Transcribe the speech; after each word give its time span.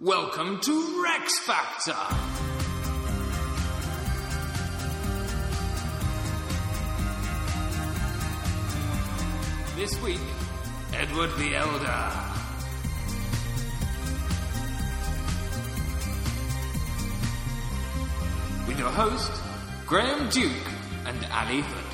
Welcome 0.00 0.58
to 0.62 1.04
Rex 1.04 1.38
Factor. 1.38 1.94
This 9.76 10.02
week, 10.02 10.18
Edward 10.94 11.30
the 11.38 11.54
Elder. 11.54 12.10
With 18.66 18.80
your 18.80 18.90
host, 18.90 19.30
Graham 19.86 20.28
Duke 20.28 20.50
and 21.06 21.24
Ali 21.30 21.60
Hood. 21.60 21.84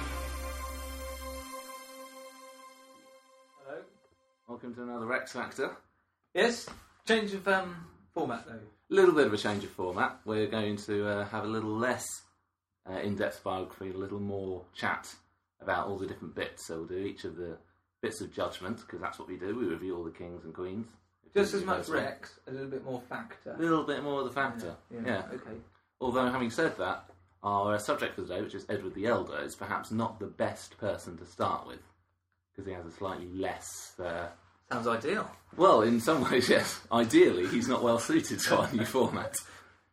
Hello. 3.63 3.83
Welcome 4.49 4.75
to 4.75 4.83
another 4.85 5.05
Rex 5.05 5.33
Factor. 5.33 5.77
Yes. 6.33 6.67
Change 7.07 7.35
of 7.35 7.49
um, 7.49 7.77
format 8.13 8.47
though. 8.47 8.55
A 8.55 8.95
little 8.95 9.15
bit 9.15 9.27
of 9.27 9.33
a 9.33 9.39
change 9.39 9.65
of 9.65 9.71
format. 9.71 10.21
We're 10.25 10.47
going 10.47 10.77
to 10.79 11.09
uh, 11.09 11.25
have 11.27 11.45
a 11.45 11.49
little 11.49 11.77
less 11.77 12.07
uh, 12.89 12.99
in-depth 12.99 13.45
biography, 13.45 13.91
a 13.91 13.97
little 13.97 14.21
more 14.21 14.63
chat 14.75 15.15
about 15.61 15.87
all 15.87 15.97
the 15.97 16.07
different 16.07 16.35
bits. 16.35 16.67
So 16.67 16.79
we'll 16.79 16.87
do 16.87 16.99
each 16.99 17.25
of 17.25 17.37
the 17.37 17.57
bits 18.03 18.21
of 18.21 18.33
judgment 18.35 18.79
because 18.79 19.01
that's 19.01 19.19
what 19.19 19.29
we 19.29 19.37
do. 19.37 19.57
We 19.57 19.67
review 19.67 19.97
all 19.97 20.05
the 20.05 20.11
kings 20.11 20.45
and 20.45 20.55
queens. 20.55 20.89
Just 21.35 21.55
as 21.55 21.65
much. 21.65 21.89
Rex, 21.89 22.41
a 22.49 22.51
little 22.51 22.69
bit 22.69 22.85
more 22.85 23.01
factor. 23.09 23.55
A 23.57 23.61
little 23.61 23.85
bit 23.85 24.03
more 24.03 24.21
of 24.21 24.27
the 24.27 24.33
factor. 24.33 24.75
Yeah. 24.93 25.23
Okay. 25.33 25.59
Although 26.01 26.31
having 26.31 26.51
said 26.51 26.77
that, 26.79 27.05
our 27.43 27.75
uh, 27.75 27.79
subject 27.79 28.17
for 28.17 28.23
today, 28.23 28.43
which 28.43 28.55
is 28.55 28.67
Edward 28.69 28.95
the 28.95 29.07
Elder, 29.07 29.39
is 29.41 29.55
perhaps 29.55 29.91
not 29.91 30.19
the 30.19 30.27
best 30.27 30.77
person 30.79 31.17
to 31.19 31.25
start 31.25 31.67
with 31.67 31.81
because 32.53 32.67
he 32.67 32.75
has 32.75 32.85
a 32.85 32.91
slightly 32.91 33.29
less. 33.29 33.95
Uh, 33.99 34.27
Sounds 34.71 34.87
ideal. 34.87 35.31
Well, 35.57 35.83
in 35.83 36.01
some 36.01 36.23
ways, 36.31 36.49
yes. 36.49 36.81
Ideally, 36.93 37.49
he's 37.49 37.69
not 37.69 37.83
well 37.83 37.99
suited 37.99 38.39
to 38.41 38.57
our 38.59 38.73
new 38.73 38.85
format. 38.85 39.37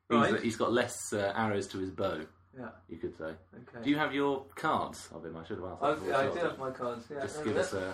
He's, 0.10 0.18
Right. 0.18 0.40
he's 0.42 0.56
got 0.56 0.72
less 0.72 1.12
uh, 1.12 1.34
arrows 1.36 1.68
to 1.70 1.80
his 1.80 1.90
bow, 1.92 2.22
Yeah. 2.58 2.70
you 2.88 2.98
could 2.98 3.18
say. 3.18 3.26
Okay. 3.26 3.84
Do 3.84 3.90
you 3.90 3.98
have 3.98 4.14
your 4.14 4.46
cards 4.56 5.10
of 5.14 5.26
him? 5.26 5.36
I 5.36 5.46
should 5.46 5.58
have 5.58 5.66
asked. 5.66 5.82
that 5.82 5.88
I've, 5.90 6.00
before 6.00 6.16
I 6.16 6.22
we 6.22 6.26
do 6.28 6.32
started. 6.32 6.50
have 6.50 6.60
my 6.60 6.72
cards. 6.72 7.06
Yeah. 7.12 7.22
Just 7.22 7.44
give 7.44 7.58
us 7.58 7.74
a, 7.74 7.94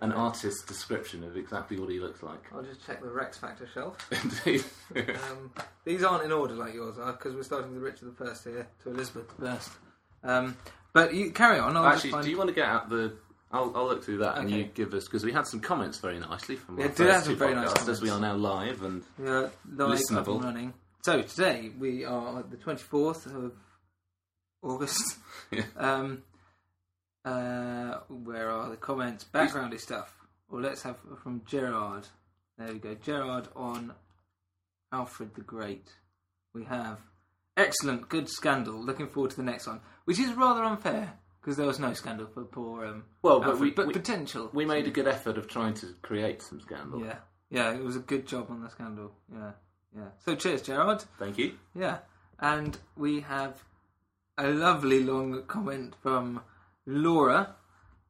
an 0.00 0.12
artist's 0.12 0.64
description 0.64 1.24
of 1.24 1.36
exactly 1.36 1.78
what 1.78 1.90
he 1.90 1.98
looks 2.00 2.22
like. 2.22 2.40
I'll 2.54 2.62
just 2.62 2.86
check 2.86 3.02
the 3.02 3.10
Rex 3.10 3.36
Factor 3.36 3.68
shelf. 3.74 3.98
Indeed. 4.46 4.64
Um, 5.30 5.50
these 5.84 6.02
aren't 6.04 6.24
in 6.24 6.32
order 6.32 6.54
like 6.54 6.72
yours 6.72 6.98
are 6.98 7.12
because 7.12 7.34
we're 7.34 7.42
starting 7.42 7.72
with 7.74 7.82
Richard 7.82 8.06
the 8.16 8.24
First 8.24 8.44
here 8.44 8.66
to 8.84 8.90
Elizabeth 8.90 9.28
the 9.38 9.46
First. 9.46 9.70
Um, 10.24 10.56
but 10.94 11.12
you 11.14 11.32
carry 11.32 11.58
on. 11.58 11.76
I'll 11.76 11.84
Actually, 11.86 12.10
find... 12.12 12.24
do 12.24 12.30
you 12.30 12.38
want 12.38 12.48
to 12.48 12.54
get 12.54 12.66
out 12.66 12.88
the? 12.88 13.12
I'll, 13.52 13.70
I'll 13.76 13.86
look 13.86 14.02
through 14.04 14.18
that 14.18 14.38
and 14.38 14.46
Okay. 14.48 14.58
you 14.58 14.64
give 14.64 14.94
us 14.94 15.04
because 15.04 15.24
we 15.24 15.32
had 15.32 15.46
some 15.46 15.60
comments 15.60 15.98
very 15.98 16.18
nicely 16.18 16.56
from 16.56 16.78
Yeah, 16.78 16.84
our 16.84 16.88
did 16.88 16.96
first 16.96 17.12
have 17.12 17.24
some 17.24 17.32
two 17.34 17.38
very 17.38 17.54
nice 17.54 17.72
podcasts, 17.72 17.88
as 17.88 18.00
we 18.02 18.08
are 18.10 18.18
now 18.20 18.34
live 18.34 18.82
and 18.82 19.02
Yeah, 19.22 19.48
live 19.76 19.90
up 19.90 19.98
Listenable. 19.98 20.34
and 20.36 20.44
running. 20.44 20.74
So 21.02 21.20
today 21.22 21.70
we 21.78 22.04
are 22.04 22.38
at 22.40 22.50
the 22.50 22.56
twenty 22.56 22.82
fourth 22.82 23.26
of 23.26 23.52
August. 24.62 25.16
Yeah. 25.50 25.64
Um, 25.76 26.22
uh, 27.24 27.98
where 28.08 28.50
are 28.50 28.70
the 28.70 28.76
comments? 28.76 29.24
Backgroundy 29.24 29.78
stuff. 29.78 30.14
Well, 30.48 30.62
let's 30.62 30.82
have 30.82 30.96
from 31.22 31.42
Gerard. 31.46 32.06
There 32.58 32.72
we 32.72 32.78
go. 32.78 32.94
Gerard 32.94 33.48
on 33.54 33.92
Alfred 34.92 35.34
the 35.34 35.40
Great. 35.42 35.88
We 36.54 36.64
have 36.64 36.98
excellent, 37.56 38.08
good 38.08 38.28
scandal. 38.30 38.82
Looking 38.82 39.08
forward 39.08 39.30
to 39.32 39.36
the 39.36 39.42
next 39.42 39.66
one, 39.66 39.80
which 40.04 40.18
is 40.18 40.32
rather 40.32 40.64
unfair 40.64 41.12
because 41.42 41.56
there 41.56 41.66
was 41.66 41.78
no 41.80 41.92
scandal 41.92 42.26
for 42.28 42.44
poor. 42.44 42.86
Um, 42.86 43.04
Well, 43.22 43.40
but 43.40 43.48
Alfred, 43.50 43.60
we- 43.60 43.70
but 43.72 43.86
we- 43.88 43.92
potential. 43.92 44.48
we 44.54 44.64
made 44.64 44.86
a 44.86 44.90
good 44.90 45.08
effort 45.08 45.36
of 45.36 45.48
trying 45.48 45.74
to 45.74 45.94
create 46.02 46.40
some 46.40 46.60
scandal. 46.60 47.00
yeah, 47.04 47.18
yeah. 47.50 47.72
It 47.72 47.82
was 47.82 47.96
a 47.96 48.00
good 48.00 48.26
job 48.26 48.50
on 48.50 48.62
the 48.62 48.70
scandal. 48.70 49.12
Yeah, 49.32 49.52
yeah. 49.94 50.08
So 50.18 50.34
cheers, 50.36 50.62
Gerard. 50.62 51.02
Thank 51.18 51.38
you. 51.38 51.58
Yeah, 51.74 51.98
and 52.38 52.78
we 52.96 53.20
have 53.20 53.64
a 54.38 54.48
lovely 54.48 55.02
long 55.04 55.44
comment 55.46 55.94
from 56.02 56.40
Laura, 56.86 57.56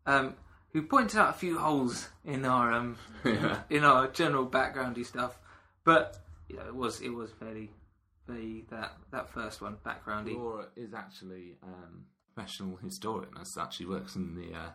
um, 0.06 0.35
who 0.73 0.83
pointed 0.83 1.19
out 1.19 1.31
a 1.31 1.39
few 1.39 1.59
holes 1.59 2.09
in 2.25 2.45
our 2.45 2.73
um, 2.73 2.97
Yeah. 3.25 3.62
in 3.71 3.85
our 3.85 4.09
general 4.09 4.47
backgroundy 4.47 5.05
stuff, 5.06 5.39
but 5.85 6.19
you 6.49 6.56
know, 6.56 6.67
it 6.67 6.75
was 6.75 7.01
it 7.01 7.11
was 7.11 7.31
fairly 7.33 7.71
fairly 8.27 8.67
that 8.71 8.93
that 9.11 9.31
first 9.31 9.61
one 9.62 9.77
backgroundy. 9.85 10.35
Laura 10.37 10.69
is 10.77 10.95
actually 10.95 11.56
um, 11.62 12.05
a 12.12 12.12
professional 12.34 12.76
historian 12.76 13.32
as 13.41 13.53
such. 13.53 13.76
She 13.76 13.84
works 13.84 14.16
in 14.16 14.34
the 14.34 14.56
uh, 14.56 14.70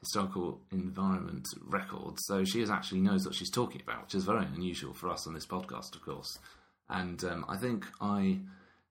historical 0.00 0.60
environment 0.70 1.46
records, 1.66 2.22
so 2.26 2.44
she 2.44 2.64
actually 2.64 3.00
knows 3.00 3.24
what 3.24 3.34
she's 3.34 3.50
talking 3.50 3.82
about, 3.82 4.02
which 4.02 4.14
is 4.14 4.24
very 4.24 4.44
unusual 4.46 4.94
for 4.94 5.10
us 5.10 5.26
on 5.26 5.34
this 5.34 5.46
podcast, 5.46 5.94
of 5.94 6.02
course. 6.02 6.38
And 6.88 7.22
um, 7.24 7.44
I 7.48 7.56
think 7.56 7.86
I 8.00 8.38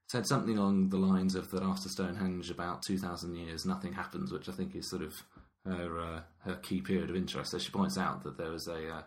said 0.09 0.25
something 0.25 0.57
along 0.57 0.89
the 0.89 0.97
lines 0.97 1.35
of 1.35 1.51
that 1.51 1.63
after 1.63 1.89
Stonehenge, 1.89 2.49
about 2.49 2.83
two 2.83 2.97
thousand 2.97 3.35
years, 3.35 3.65
nothing 3.65 3.93
happens, 3.93 4.31
which 4.31 4.49
I 4.49 4.53
think 4.53 4.75
is 4.75 4.89
sort 4.89 5.03
of 5.03 5.13
her 5.65 5.99
uh, 5.99 6.21
her 6.39 6.55
key 6.55 6.81
period 6.81 7.09
of 7.09 7.15
interest. 7.15 7.51
So 7.51 7.59
she 7.59 7.71
points 7.71 7.97
out 7.97 8.23
that 8.23 8.37
there 8.37 8.51
was 8.51 8.67
a 8.67 8.89
uh, 8.89 9.03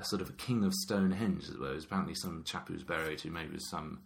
a 0.00 0.04
sort 0.04 0.22
of 0.22 0.30
a 0.30 0.32
king 0.32 0.64
of 0.64 0.74
Stonehenge, 0.74 1.46
there 1.48 1.74
was 1.74 1.84
apparently 1.84 2.14
some 2.14 2.42
chap 2.44 2.66
who 2.68 2.74
was 2.74 2.82
buried 2.82 3.20
who 3.20 3.30
maybe 3.30 3.54
was 3.54 3.70
some 3.70 4.00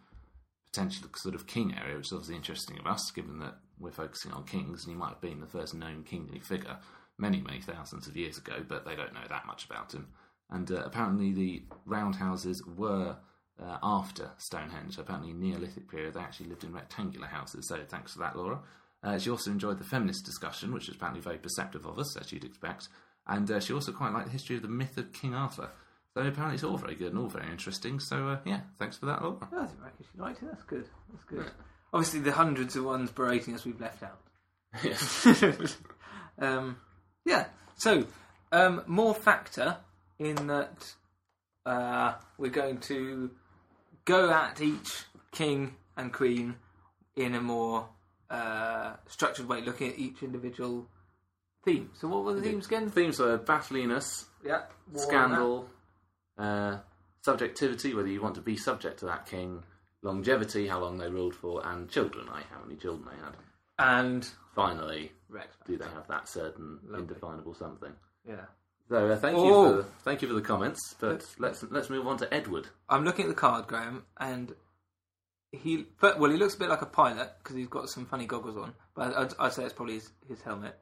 potential 0.70 1.08
sort 1.16 1.34
of 1.34 1.46
king 1.46 1.74
area, 1.80 1.96
which 1.96 2.06
is 2.06 2.12
obviously 2.12 2.36
interesting 2.36 2.78
of 2.78 2.86
us, 2.86 3.10
given 3.10 3.38
that 3.40 3.54
we're 3.78 3.90
focusing 3.90 4.32
on 4.32 4.44
kings, 4.44 4.84
and 4.84 4.92
he 4.92 4.98
might 4.98 5.10
have 5.10 5.20
been 5.20 5.40
the 5.40 5.46
first 5.46 5.74
known 5.74 6.02
kingly 6.04 6.40
figure 6.40 6.78
many, 7.18 7.40
many 7.40 7.60
thousands 7.60 8.06
of 8.06 8.16
years 8.16 8.38
ago, 8.38 8.64
but 8.66 8.84
they 8.84 8.96
don't 8.96 9.14
know 9.14 9.26
that 9.28 9.46
much 9.46 9.64
about 9.64 9.92
him. 9.92 10.08
And 10.50 10.70
uh, 10.70 10.82
apparently, 10.84 11.32
the 11.32 11.62
roundhouses 11.84 12.62
were 12.76 13.16
uh, 13.62 13.78
after 13.82 14.30
Stonehenge. 14.38 14.98
Apparently, 14.98 15.30
in 15.30 15.40
Neolithic 15.40 15.90
period, 15.90 16.14
they 16.14 16.20
actually 16.20 16.48
lived 16.48 16.64
in 16.64 16.72
rectangular 16.72 17.26
houses. 17.26 17.68
So, 17.68 17.78
thanks 17.86 18.12
for 18.12 18.20
that, 18.20 18.36
Laura. 18.36 18.60
Uh, 19.02 19.18
she 19.18 19.30
also 19.30 19.50
enjoyed 19.50 19.78
the 19.78 19.84
feminist 19.84 20.24
discussion, 20.24 20.72
which 20.72 20.86
was 20.86 20.96
apparently 20.96 21.20
very 21.20 21.38
perceptive 21.38 21.86
of 21.86 21.98
us, 21.98 22.16
as 22.16 22.32
you'd 22.32 22.44
expect. 22.44 22.88
And 23.26 23.50
uh, 23.50 23.60
she 23.60 23.72
also 23.72 23.92
quite 23.92 24.12
liked 24.12 24.26
the 24.26 24.32
history 24.32 24.56
of 24.56 24.62
the 24.62 24.68
myth 24.68 24.96
of 24.96 25.12
King 25.12 25.34
Arthur. 25.34 25.70
So 26.14 26.22
apparently 26.22 26.54
it's 26.54 26.64
all 26.64 26.76
very 26.76 26.94
good 26.94 27.12
and 27.12 27.18
all 27.18 27.28
very 27.28 27.50
interesting. 27.50 28.00
So 28.00 28.28
uh, 28.28 28.38
yeah, 28.44 28.60
thanks 28.78 28.96
for 28.96 29.06
that, 29.06 29.22
Laura. 29.22 29.48
I 29.52 29.66
think 29.66 30.08
liked 30.16 30.42
it. 30.42 30.48
That's 30.50 30.64
good. 30.64 30.88
That's 31.12 31.24
good. 31.24 31.50
Obviously, 31.92 32.20
the 32.20 32.32
hundreds 32.32 32.76
of 32.76 32.84
ones 32.84 33.10
berating 33.10 33.54
us 33.54 33.64
we've 33.64 33.80
left 33.80 34.02
out. 34.02 34.20
Yes. 34.82 35.26
um, 36.38 36.76
yeah. 37.24 37.46
So, 37.76 38.06
um, 38.52 38.82
more 38.86 39.14
factor 39.14 39.78
in 40.18 40.48
that 40.48 40.94
uh, 41.64 42.14
we're 42.36 42.50
going 42.50 42.78
to 42.78 43.30
go 44.04 44.30
at 44.30 44.60
each 44.60 45.04
king 45.32 45.76
and 45.96 46.12
queen 46.12 46.56
in 47.16 47.34
a 47.34 47.40
more 47.40 47.88
uh, 48.30 48.94
structured 49.06 49.48
way, 49.48 49.62
looking 49.62 49.88
at 49.88 49.98
each 49.98 50.22
individual 50.22 50.88
theme. 51.64 51.90
So, 51.94 52.08
what 52.08 52.24
were 52.24 52.34
the 52.34 52.42
themes 52.42 52.66
again? 52.66 52.90
Themes 52.90 53.18
were 53.18 53.38
battliness, 53.38 54.26
Yeah, 54.44 54.62
war 54.92 55.02
scandal, 55.02 55.68
uh, 56.38 56.78
subjectivity, 57.22 57.94
whether 57.94 58.08
you 58.08 58.20
want 58.22 58.34
to 58.36 58.40
be 58.40 58.56
subject 58.56 59.00
to 59.00 59.06
that 59.06 59.26
king, 59.26 59.62
longevity, 60.02 60.66
how 60.68 60.80
long 60.80 60.98
they 60.98 61.08
ruled 61.08 61.34
for, 61.34 61.66
and 61.66 61.88
children, 61.90 62.26
like 62.26 62.48
how 62.50 62.60
many 62.64 62.76
children 62.76 63.08
they 63.10 63.24
had. 63.24 63.36
and 63.78 64.28
Finally, 64.54 65.12
Rex. 65.28 65.56
do 65.66 65.76
they 65.76 65.84
have 65.84 66.08
that 66.08 66.28
certain 66.28 66.78
Lovely. 66.84 67.00
indefinable 67.00 67.54
something? 67.54 67.92
Yeah. 68.28 68.46
So 68.88 69.06
uh, 69.08 69.16
thank 69.16 69.36
Oh. 69.36 69.44
you 69.76 69.82
for 69.82 69.88
thank 70.02 70.22
you 70.22 70.28
for 70.28 70.34
the 70.34 70.40
comments, 70.40 70.94
but 70.98 71.24
let's 71.38 71.62
let's 71.70 71.90
move 71.90 72.06
on 72.06 72.16
to 72.18 72.32
Edward. 72.34 72.68
I'm 72.88 73.04
looking 73.04 73.26
at 73.26 73.28
the 73.28 73.34
card, 73.34 73.66
Graham, 73.66 74.04
and 74.16 74.54
he. 75.52 75.86
But, 76.00 76.18
well, 76.18 76.30
he 76.30 76.36
looks 76.38 76.54
a 76.54 76.58
bit 76.58 76.68
like 76.70 76.82
a 76.82 76.86
pilot 76.86 77.30
because 77.38 77.54
he's 77.56 77.68
got 77.68 77.88
some 77.88 78.06
funny 78.06 78.26
goggles 78.26 78.56
on. 78.56 78.72
But 78.94 79.14
I'd, 79.16 79.32
I'd 79.38 79.52
say 79.52 79.64
it's 79.64 79.74
probably 79.74 79.94
his, 79.94 80.10
his 80.26 80.40
helmet 80.42 80.74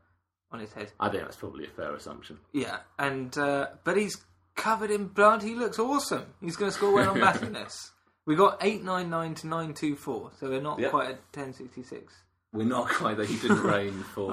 on 0.53 0.61
his 0.61 0.73
head. 0.73 0.93
I 1.01 1.09
think 1.09 1.25
that's 1.25 1.37
probably 1.37 1.65
a 1.67 1.71
fair 1.71 1.95
assumption. 1.95 2.39
Yeah, 2.53 2.79
and 2.99 3.37
uh, 3.37 3.67
but 3.85 3.97
he's 3.97 4.17
covered 4.57 4.91
in 4.91 5.07
blood. 5.07 5.43
He 5.43 5.55
looks 5.55 5.79
awesome. 5.79 6.25
He's 6.41 6.57
going 6.57 6.71
to 6.71 6.77
score 6.77 6.93
well 6.93 7.11
on 7.11 7.21
battliness. 7.21 7.91
We 8.27 8.35
got 8.35 8.59
eight 8.61 8.83
nine 8.83 9.09
nine 9.11 9.35
to 9.37 9.47
nine 9.47 9.73
two 9.75 9.95
four, 9.97 10.33
so 10.41 10.49
we're 10.51 10.61
not 10.61 10.81
Yep. 10.81 10.91
quite 10.91 11.11
at 11.11 11.33
ten 11.33 11.53
sixty 11.53 11.83
six. 11.85 12.13
We're 12.53 12.65
not 12.67 12.89
quite 12.89 13.17
there. 13.19 13.27
He 13.27 13.37
didn't 13.37 13.63
reign 13.63 14.03
for 14.15 14.33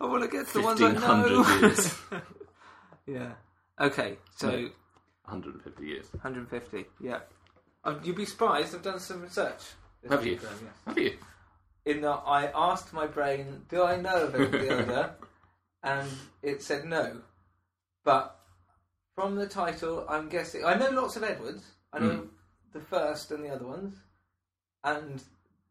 I 0.00 0.04
want 0.06 0.22
to 0.22 0.28
get 0.28 0.46
to 0.48 0.52
the 0.54 0.60
ones 0.60 0.80
I 0.82 0.90
fifteen 0.92 1.00
know. 1.08 1.42
hundred 1.42 1.60
years, 1.62 1.94
yeah. 3.06 3.32
Okay, 3.80 4.18
so 4.36 4.50
No. 4.50 4.56
150 5.24 5.84
years. 5.84 6.06
150. 6.12 6.84
Yeah. 7.00 7.18
Um, 7.84 8.00
you'd 8.04 8.16
be 8.16 8.24
surprised. 8.26 8.74
I've 8.74 8.82
done 8.82 9.00
some 9.00 9.20
research. 9.22 9.58
this 10.02 10.10
Have 10.12 10.22
week, 10.22 10.40
you? 10.42 10.48
Yes. 10.48 10.72
Have 10.86 10.98
you? 10.98 11.14
in 11.84 12.00
that 12.02 12.22
I 12.26 12.50
asked 12.54 12.92
my 12.92 13.06
brain, 13.06 13.62
"Do 13.68 13.82
I 13.82 13.96
know 13.96 14.24
of 14.24 14.32
the 14.32 14.68
Elder?" 14.70 15.14
and 15.82 16.08
it 16.42 16.62
said 16.62 16.84
no. 16.84 17.18
But 18.04 18.35
from 19.16 19.34
the 19.34 19.46
title, 19.46 20.04
I'm 20.08 20.28
guessing 20.28 20.64
I 20.64 20.74
know 20.74 20.90
lots 20.90 21.16
of 21.16 21.24
Edwards. 21.24 21.64
I 21.92 21.98
know 21.98 22.10
Mm. 22.10 22.28
the 22.74 22.80
first 22.80 23.30
and 23.32 23.42
the 23.42 23.48
other 23.48 23.66
ones, 23.66 23.96
and 24.84 25.22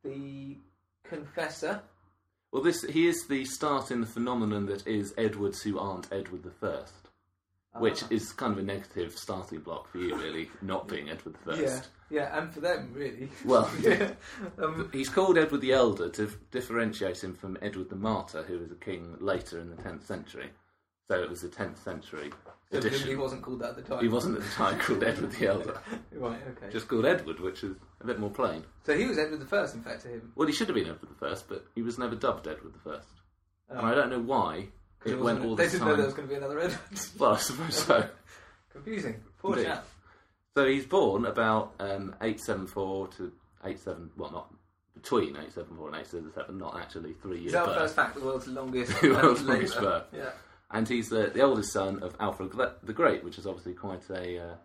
the 0.04 0.58
Confessor. 1.04 1.82
Well, 2.52 2.64
this 2.64 2.82
he 2.82 3.08
is 3.08 3.28
the 3.28 3.46
start 3.46 3.92
in 3.92 4.02
the 4.02 4.08
phenomenon 4.08 4.66
that 4.66 4.88
is 4.88 5.14
Edwards 5.18 5.62
who 5.62 5.78
aren't 5.78 6.12
Edward 6.12 6.44
the 6.44 6.52
First. 6.52 6.94
which 7.78 8.04
Ah. 8.04 8.08
is 8.10 8.32
kind 8.32 8.54
of 8.54 8.58
a 8.60 8.64
negative 8.64 9.12
starting 9.18 9.60
block 9.60 9.90
for 9.90 9.98
you, 9.98 10.16
really, 10.16 10.50
not 10.62 10.88
being 10.88 11.10
Edward 11.10 11.36
the 11.44 11.52
Yeah, 11.56 11.58
First. 11.68 11.90
yeah, 12.10 12.38
and 12.40 12.54
for 12.54 12.62
them 12.62 12.94
really. 12.94 13.30
Well, 13.44 13.70
yeah. 13.82 14.14
Um, 14.58 14.90
he's 14.94 15.10
called 15.10 15.38
Edward 15.38 15.60
the 15.60 15.74
Elder 15.74 16.08
to 16.12 16.24
f- 16.28 16.38
differentiate 16.52 17.22
him 17.22 17.34
from 17.34 17.58
Edward 17.62 17.90
the 17.90 17.98
Martyr, 17.98 18.44
who 18.44 18.60
was 18.60 18.72
a 18.72 18.76
king 18.76 19.18
later 19.20 19.60
in 19.60 19.70
the 19.70 19.76
10th 19.84 20.04
century. 20.04 20.52
So 21.10 21.22
it 21.22 21.30
was 21.30 21.42
the 21.42 21.50
10th 21.50 21.78
century 21.84 22.32
so 22.72 22.80
edition. 22.80 23.08
he 23.08 23.16
wasn't 23.16 23.44
called 23.44 23.60
that 23.60 23.70
at 23.72 23.76
the 23.76 23.82
time. 23.84 24.02
He 24.02 24.08
wasn't 24.08 24.38
at 24.38 24.44
the 24.44 24.50
time 24.50 24.80
called 24.80 25.04
Edward 25.04 25.32
the 25.34 25.48
Elder, 25.48 25.80
Right. 26.12 26.40
Okay. 26.58 26.72
just 26.74 26.88
called 26.88 27.06
Edward, 27.06 27.40
which 27.40 27.64
is 27.64 27.76
a 28.02 28.08
bit 28.08 28.20
more 28.20 28.32
plain. 28.32 28.64
so 28.84 28.98
he 28.98 29.06
was 29.06 29.18
Edward 29.20 29.40
the 29.40 29.46
First, 29.46 29.76
in 29.76 29.82
fact, 29.82 30.02
to 30.02 30.08
him. 30.10 30.32
Well, 30.36 30.48
he 30.48 30.54
should 30.54 30.68
have 30.68 30.76
been 30.76 30.86
Edward 30.86 31.10
the 31.10 31.16
First, 31.28 31.48
but 31.48 31.66
he 31.76 31.84
was 31.84 32.00
never 32.00 32.16
dubbed 32.16 32.48
Edward 32.48 32.74
the 32.74 32.80
First. 32.80 33.08
Um, 33.70 33.78
And 33.80 33.88
I 33.88 33.94
don't 33.96 34.10
know 34.10 34.20
why. 34.20 34.68
it 35.06 35.12
it 35.12 35.20
went 35.20 35.46
all 35.46 35.56
they 35.56 35.66
the 35.68 35.72
didn't 35.74 35.88
know 35.88 35.96
there 35.96 36.06
was 36.06 36.16
going 36.16 36.28
to 36.28 36.34
be 36.34 36.38
another 36.38 36.60
Edward. 36.60 36.80
Well, 37.20 37.34
I 37.34 37.38
suppose 37.38 37.76
so. 37.76 38.10
Confusing. 38.74 39.22
Poor 39.40 39.54
Indeed. 39.54 39.66
chap. 39.68 39.86
So 40.58 40.66
he's 40.66 40.86
born 40.86 41.26
about 41.26 41.74
um, 41.80 42.16
874 42.22 43.08
to 43.10 43.32
87, 43.64 44.10
well, 44.18 44.32
not 44.32 44.54
between 44.96 45.30
874 45.30 45.88
and 45.90 45.96
877, 45.98 46.58
not 46.58 46.80
actually 46.80 47.14
three 47.22 47.38
years 47.40 47.48
Is 47.48 47.52
that 47.54 47.66
birth. 47.68 47.78
first 47.78 47.96
fact? 47.96 48.16
The 48.16 48.22
world's 48.26 48.48
longest. 48.48 49.02
The 49.02 49.10
world's 49.12 49.44
longest 49.44 49.80
birth. 49.80 50.04
Yeah. 50.16 50.30
And 50.76 50.88
he's 50.88 51.10
the, 51.10 51.32
the 51.34 51.42
oldest 51.42 51.72
son 51.72 52.04
of 52.04 52.16
Alfred 52.20 52.52
the 52.84 52.94
Great, 52.94 53.24
which 53.24 53.38
is 53.38 53.48
obviously 53.48 53.74
quite 53.74 54.10
a 54.10 54.40
uh, 54.40 54.56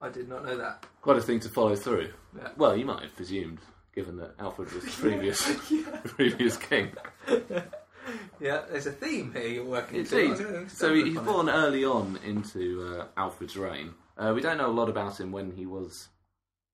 I 0.00 0.08
did 0.08 0.28
not 0.28 0.44
know 0.44 0.56
that. 0.56 0.84
quite 1.02 1.18
a 1.18 1.22
thing 1.22 1.40
to 1.40 1.48
follow 1.50 1.76
through. 1.76 2.10
Yeah. 2.36 2.48
Well, 2.56 2.76
you 2.76 2.84
might 2.86 3.02
have 3.02 3.14
presumed, 3.14 3.58
given 3.94 4.16
that 4.16 4.34
Alfred 4.38 4.72
was 4.72 4.84
the 4.84 4.90
previous 4.90 5.40
previous 6.16 6.56
king. 6.56 6.92
Yeah, 8.40 8.62
there's 8.68 8.86
a 8.86 8.92
theme 8.92 9.32
here 9.32 9.46
you're 9.46 9.64
working 9.64 10.00
Indeed. 10.00 10.36
to. 10.36 10.68
So 10.68 10.92
he- 10.92 11.04
he's 11.10 11.18
born 11.20 11.48
early 11.48 11.84
on 11.84 12.18
into 12.24 12.82
uh, 13.00 13.06
Alfred's 13.16 13.56
reign. 13.56 13.94
Uh, 14.18 14.32
we 14.34 14.40
don't 14.40 14.58
know 14.58 14.68
a 14.68 14.72
lot 14.80 14.88
about 14.88 15.20
him 15.20 15.30
when 15.30 15.52
he 15.52 15.66
was 15.66 16.08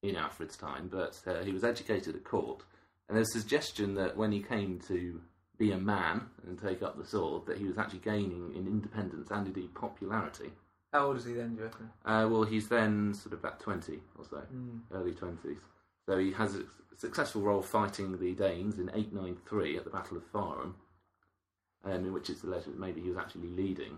in 0.01 0.15
Alfred's 0.15 0.57
time, 0.57 0.89
but 0.91 1.21
uh, 1.27 1.43
he 1.43 1.51
was 1.51 1.63
educated 1.63 2.15
at 2.15 2.23
court. 2.23 2.63
And 3.07 3.15
there's 3.15 3.29
a 3.35 3.39
suggestion 3.39 3.93
that 3.95 4.17
when 4.17 4.31
he 4.31 4.41
came 4.41 4.79
to 4.87 5.21
be 5.59 5.71
a 5.73 5.77
man 5.77 6.21
and 6.47 6.57
take 6.59 6.81
up 6.81 6.97
the 6.97 7.05
sword, 7.05 7.45
that 7.45 7.57
he 7.59 7.65
was 7.65 7.77
actually 7.77 7.99
gaining 7.99 8.53
in 8.55 8.65
independence 8.65 9.29
and 9.29 9.45
indeed 9.45 9.75
popularity. 9.75 10.51
How 10.91 11.07
old 11.07 11.17
is 11.17 11.25
he 11.25 11.33
then, 11.33 11.51
do 11.53 11.57
you 11.59 11.63
reckon? 11.65 11.89
Uh, 12.05 12.27
well, 12.31 12.43
he's 12.43 12.67
then 12.69 13.13
sort 13.13 13.33
of 13.33 13.39
about 13.39 13.59
20 13.59 13.99
or 14.17 14.25
so, 14.25 14.41
Mm. 14.51 14.79
early 14.91 15.11
20s. 15.11 15.59
So 16.07 16.17
he 16.17 16.31
has 16.31 16.55
a 16.55 16.63
successful 16.97 17.41
role 17.43 17.61
fighting 17.61 18.17
the 18.17 18.33
Danes 18.33 18.79
in 18.79 18.89
893 18.89 19.77
at 19.77 19.83
the 19.83 19.91
Battle 19.91 20.17
of 20.17 20.25
Farnham, 20.31 20.75
um, 21.83 21.91
in 21.91 22.13
which 22.13 22.29
it's 22.29 22.43
alleged 22.43 22.65
that 22.67 22.79
maybe 22.79 23.01
he 23.01 23.09
was 23.09 23.17
actually 23.17 23.49
leading 23.49 23.97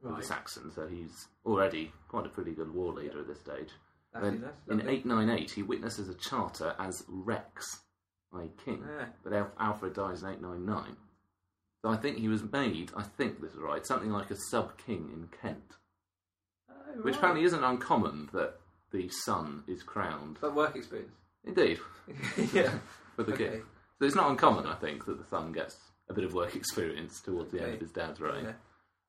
Right. 0.00 0.16
the 0.20 0.26
Saxons, 0.26 0.74
so 0.74 0.88
he's 0.88 1.28
already 1.46 1.92
quite 2.08 2.26
a 2.26 2.28
pretty 2.30 2.52
good 2.52 2.74
war 2.74 2.92
leader 2.92 3.20
at 3.20 3.28
this 3.28 3.38
stage. 3.38 3.70
Actually, 4.14 4.42
in 4.68 4.80
898, 4.88 5.50
he 5.52 5.62
witnesses 5.62 6.08
a 6.08 6.14
charter 6.14 6.74
as 6.78 7.04
Rex, 7.08 7.82
i.e. 8.34 8.48
king, 8.64 8.84
Yeah. 8.86 9.06
but 9.22 9.32
Al- 9.32 9.52
Alfred 9.58 9.94
dies 9.94 10.22
in 10.22 10.28
899. 10.30 10.96
So 11.82 11.90
I 11.90 11.96
think 11.96 12.18
he 12.18 12.28
was 12.28 12.42
made, 12.52 12.90
I 12.96 13.02
think 13.02 13.40
this 13.40 13.52
is 13.52 13.58
right, 13.58 13.84
something 13.84 14.10
like 14.10 14.30
a 14.30 14.36
sub 14.50 14.76
king 14.78 15.10
in 15.12 15.28
Kent, 15.40 15.76
Oh, 16.70 16.74
which 17.02 17.14
right. 17.14 17.16
apparently 17.16 17.44
isn't 17.44 17.64
uncommon 17.64 18.28
that 18.32 18.54
the 18.92 19.08
son 19.24 19.64
is 19.66 19.82
crowned. 19.82 20.38
But 20.40 20.54
work 20.54 20.76
experience. 20.76 21.12
Indeed, 21.44 21.78
yeah. 22.52 22.72
for 23.16 23.24
the 23.24 23.32
Okay. 23.32 23.48
king. 23.50 23.62
So 23.98 24.06
it's 24.06 24.14
not 24.14 24.30
uncommon, 24.30 24.66
I 24.66 24.74
think, 24.74 25.04
that 25.06 25.18
the 25.18 25.26
son 25.28 25.52
gets 25.52 25.76
a 26.08 26.12
bit 26.14 26.24
of 26.24 26.34
work 26.34 26.54
experience 26.56 27.20
towards 27.20 27.50
the 27.52 27.62
end 27.62 27.74
of 27.74 27.80
his 27.80 27.90
dad's 27.92 28.20
reign. 28.20 28.44
Yeah. 28.44 28.52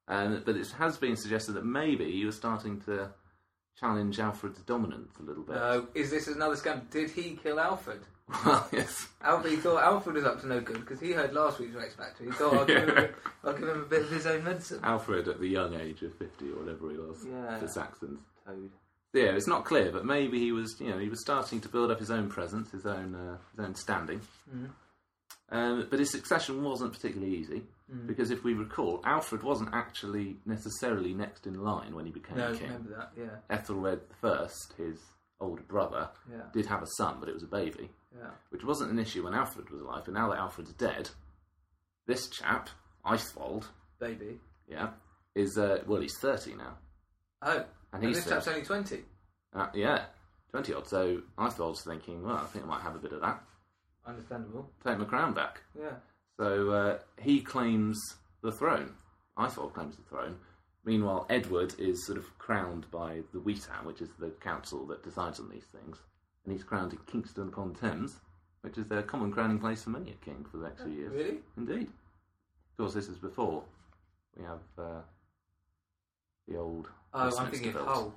Um, 0.07 0.41
but 0.45 0.55
it 0.57 0.69
has 0.77 0.97
been 0.97 1.15
suggested 1.15 1.53
that 1.53 1.65
maybe 1.65 2.11
he 2.11 2.25
was 2.25 2.35
starting 2.35 2.81
to 2.81 3.09
challenge 3.79 4.19
Alfred's 4.19 4.59
dominance 4.61 5.11
a 5.19 5.23
little 5.23 5.43
bit. 5.43 5.55
Uh, 5.55 5.81
is 5.93 6.11
this 6.11 6.27
another 6.27 6.55
scam? 6.55 6.89
Did 6.89 7.11
he 7.11 7.37
kill 7.41 7.59
Alfred? 7.59 8.01
well, 8.45 8.67
yes. 8.73 9.07
Alfred 9.21 9.59
thought 9.59 9.83
Alfred 9.83 10.15
was 10.15 10.25
up 10.25 10.39
to 10.41 10.47
no 10.47 10.61
good 10.61 10.79
because 10.79 10.99
he 10.99 11.11
heard 11.11 11.33
last 11.33 11.59
week's 11.59 11.75
Rex 11.75 11.95
Factor. 11.95 12.23
He 12.23 12.31
thought 12.31 12.53
I'll, 12.53 12.65
give 12.65 12.83
him 12.83 12.89
a 12.89 12.93
bit, 13.01 13.15
I'll 13.43 13.53
give 13.53 13.67
him 13.67 13.81
a 13.81 13.85
bit 13.85 14.01
of 14.03 14.09
his 14.11 14.25
own 14.25 14.43
medicine. 14.43 14.79
Alfred 14.83 15.27
at 15.27 15.39
the 15.39 15.47
young 15.47 15.73
age 15.75 16.01
of 16.03 16.13
50 16.15 16.45
or 16.51 16.55
whatever 16.63 16.89
he 16.91 16.97
was, 16.97 17.17
Yeah. 17.29 17.57
the 17.59 17.67
Saxons. 17.67 18.21
Toad. 18.45 18.69
Yeah, 19.13 19.35
it's 19.35 19.47
not 19.47 19.65
clear, 19.65 19.91
but 19.91 20.05
maybe 20.05 20.39
he 20.39 20.51
was, 20.51 20.75
you 20.79 20.89
know, 20.89 20.97
he 20.97 21.09
was 21.09 21.21
starting 21.21 21.61
to 21.61 21.69
build 21.69 21.91
up 21.91 21.99
his 21.99 22.09
own 22.09 22.29
presence, 22.29 22.71
his 22.71 22.85
own, 22.85 23.13
uh, 23.13 23.37
his 23.55 23.65
own 23.65 23.75
standing. 23.75 24.21
Mhm. 24.51 24.69
Um, 25.49 25.87
but 25.89 25.99
his 25.99 26.09
succession 26.11 26.63
wasn't 26.63 26.93
particularly 26.93 27.35
easy 27.35 27.63
Mm. 27.91 28.07
because, 28.07 28.31
if 28.31 28.43
we 28.43 28.53
recall, 28.53 29.01
Alfred 29.03 29.43
wasn't 29.43 29.69
actually 29.73 30.37
necessarily 30.45 31.13
next 31.13 31.45
in 31.47 31.61
line 31.63 31.93
when 31.95 32.05
he 32.05 32.11
became 32.11 32.37
No, 32.37 32.53
king. 32.53 32.63
remember 32.67 32.95
that? 32.97 33.11
Yeah, 33.17 33.35
Ethelred 33.49 33.99
I, 34.23 34.47
his 34.77 34.99
older 35.41 35.63
brother, 35.63 36.09
yeah, 36.31 36.43
did 36.53 36.65
have 36.67 36.81
a 36.81 36.87
son, 36.97 37.17
but 37.19 37.27
it 37.27 37.33
was 37.33 37.43
a 37.43 37.47
baby, 37.47 37.89
yeah. 38.17 38.29
which 38.51 38.63
wasn't 38.63 38.89
an 38.91 38.99
issue 38.99 39.25
when 39.25 39.33
Alfred 39.33 39.69
was 39.69 39.81
alive. 39.81 40.03
But 40.05 40.13
now 40.13 40.29
that 40.29 40.37
Alfred's 40.39 40.71
dead, 40.73 41.09
this 42.07 42.29
chap, 42.29 42.69
Eisvold, 43.05 43.65
Baby. 43.99 44.39
yeah, 44.67 44.91
is 45.35 45.57
uh, 45.57 45.79
well, 45.85 45.99
he's 46.01 46.17
thirty 46.17 46.55
now, 46.55 46.77
Oh, 47.41 47.57
and 47.57 47.65
and 47.93 48.03
he's 48.05 48.23
this 48.23 48.29
chap's 48.33 48.47
only 48.47 48.61
twenty. 48.63 49.01
uh, 49.53 49.67
yeah, 49.73 50.05
twenty 50.51 50.73
odd. 50.73 50.87
So 50.87 51.21
Eisvold's 51.37 51.83
thinking, 51.83 52.23
well, 52.23 52.37
I 52.37 52.45
think 52.45 52.63
I 52.63 52.67
might 52.69 52.81
have 52.81 52.95
a 52.95 52.99
bit 52.99 53.11
of 53.11 53.19
that. 53.21 53.43
Understandable. 54.05 54.69
Take 54.85 54.97
my 54.99 55.05
crown 55.05 55.33
back. 55.33 55.61
Yeah. 55.77 55.95
So 56.39 56.71
uh, 56.71 56.97
he 57.21 57.41
claims 57.41 57.99
the 58.41 58.51
throne. 58.51 58.93
Eisvold 59.37 59.73
claims 59.73 59.95
the 59.95 60.03
throne. 60.03 60.37
Meanwhile, 60.85 61.25
Edward 61.29 61.73
is 61.79 62.05
sort 62.05 62.17
of 62.17 62.37
crowned 62.39 62.89
by 62.91 63.21
the 63.33 63.39
Witan, 63.39 63.85
which 63.85 64.01
is 64.01 64.09
the 64.19 64.29
council 64.41 64.85
that 64.87 65.03
decides 65.03 65.39
on 65.39 65.49
these 65.49 65.65
things, 65.71 65.97
and 66.43 66.53
he's 66.53 66.63
crowned 66.63 66.91
in 66.91 66.99
Kingston 67.07 67.47
upon 67.47 67.73
Thames, 67.73 68.19
which 68.61 68.77
is 68.77 68.85
their 68.87 69.01
common 69.01 69.31
crowning 69.31 69.59
place 69.59 69.83
for 69.83 69.91
many 69.91 70.11
a 70.11 70.25
king 70.25 70.45
for 70.51 70.57
the 70.57 70.65
next 70.65 70.83
few 70.83 70.91
years. 70.91 71.11
Really? 71.13 71.37
Indeed. 71.57 71.87
Of 71.87 72.77
course, 72.77 72.93
this 72.93 73.07
is 73.07 73.17
before 73.17 73.63
we 74.35 74.43
have 74.43 74.59
uh, 74.77 75.01
the 76.47 76.57
old. 76.57 76.89
Oh, 77.13 77.31
I'm 77.37 77.51
thinking. 77.51 77.71
Hull. 77.73 78.13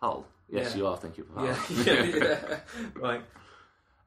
Hull. 0.00 0.26
Yes, 0.50 0.72
Yeah. 0.72 0.76
you 0.76 0.86
are 0.88 0.96
thinking 0.98 1.24
of 1.24 1.34
Hull. 1.34 1.46
Yeah, 1.46 1.64
yeah, 1.86 2.02
yeah. 2.02 2.60
right. 2.96 3.22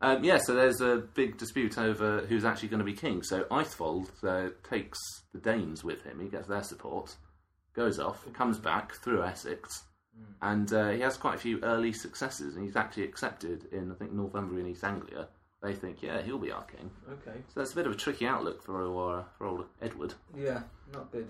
Um, 0.02 0.24
yeah, 0.24 0.38
so 0.38 0.54
there's 0.54 0.80
a 0.82 0.98
big 1.16 1.38
dispute 1.38 1.78
over 1.78 2.20
who's 2.28 2.46
actually 2.46 2.70
going 2.70 2.80
to 2.80 2.86
be 2.86 2.94
king. 2.94 3.24
So 3.24 3.44
Eithvold 3.46 4.10
uh, 4.24 4.52
takes 4.70 5.00
the 5.34 5.40
Danes 5.40 5.84
with 5.84 6.04
him. 6.04 6.20
He 6.20 6.28
gets 6.28 6.48
their 6.48 6.64
support, 6.64 7.16
goes 7.76 8.00
off, 8.00 8.26
comes 8.34 8.60
back 8.60 8.94
through 8.94 9.24
Essex, 9.24 9.84
and 10.42 10.72
uh, 10.74 10.90
he 10.90 11.00
has 11.02 11.18
quite 11.18 11.36
a 11.36 11.40
few 11.40 11.60
early 11.62 11.94
successes. 11.94 12.56
And 12.56 12.64
he's 12.66 12.76
actually 12.76 13.06
accepted 13.06 13.66
in, 13.72 13.92
I 13.92 13.96
think, 13.96 14.12
Northumbria 14.14 14.64
and 14.64 14.72
East 14.72 14.84
Anglia. 14.84 15.28
They 15.64 15.74
think, 15.74 16.04
yeah, 16.04 16.22
he'll 16.22 16.38
be 16.38 16.52
our 16.52 16.64
king. 16.66 16.92
Okay. 17.10 17.38
So 17.48 17.60
that's 17.60 17.74
a 17.74 17.76
bit 17.76 17.88
of 17.88 17.92
a 17.94 17.96
tricky 17.96 18.28
outlook 18.28 18.64
for 18.64 18.84
uh, 18.84 19.24
for 19.38 19.48
old 19.48 19.66
Edward. 19.82 20.14
Yeah, 20.38 20.62
not 20.94 21.12
good. 21.12 21.28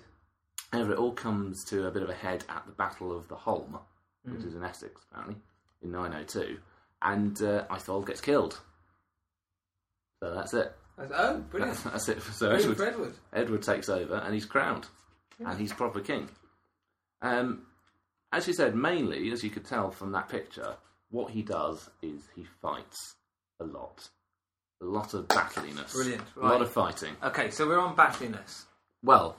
However, 0.74 0.92
it 0.92 0.98
all 1.00 1.14
comes 1.14 1.64
to 1.70 1.88
a 1.88 1.92
bit 1.92 2.04
of 2.04 2.10
a 2.10 2.14
head 2.14 2.44
at 2.50 2.66
the 2.66 2.74
Battle 2.74 3.16
of 3.18 3.30
the 3.30 3.36
Holm, 3.38 3.78
which 4.26 4.42
Mm. 4.42 4.48
is 4.48 4.56
in 4.56 4.64
Essex, 4.64 5.02
apparently, 5.10 5.38
in 5.82 5.92
902. 5.92 6.58
And 7.02 7.40
uh, 7.42 7.66
gets 8.06 8.22
killed. 8.22 8.60
So 10.24 10.34
that's 10.34 10.54
it. 10.54 10.74
That's, 10.98 11.12
oh, 11.16 11.38
brilliant. 11.50 11.84
That's, 11.84 12.08
that's 12.08 12.10
it. 12.10 12.24
So 12.34 12.52
Edward, 12.52 12.78
for 12.78 12.88
Edward. 12.88 13.14
Edward 13.34 13.62
takes 13.62 13.90
over 13.90 14.16
and 14.16 14.34
he's 14.34 14.46
crowned. 14.46 14.88
And 15.40 15.60
he's 15.60 15.72
proper 15.72 16.00
king. 16.00 16.30
Um, 17.22 17.68
as 18.32 18.48
you 18.48 18.54
said, 18.54 18.76
mainly, 18.76 19.32
as 19.32 19.44
you 19.44 19.50
could 19.52 19.66
tell 19.66 19.92
from 19.92 20.12
that 20.14 20.30
picture, 20.30 20.76
what 21.10 21.32
he 21.32 21.44
does 21.44 21.90
is 22.02 22.22
he 22.36 22.46
fights 22.62 23.16
a 23.60 23.64
lot. 23.64 24.10
A 24.82 24.86
lot 24.86 25.14
of 25.14 25.28
battliness. 25.28 25.94
Brilliant, 25.94 26.24
A 26.36 26.46
lot 26.46 26.62
of 26.62 26.72
fighting. 26.72 27.16
Okay, 27.24 27.50
so 27.52 27.68
we're 27.68 27.80
on 27.80 27.96
battliness. 27.96 28.66
Well, 29.04 29.38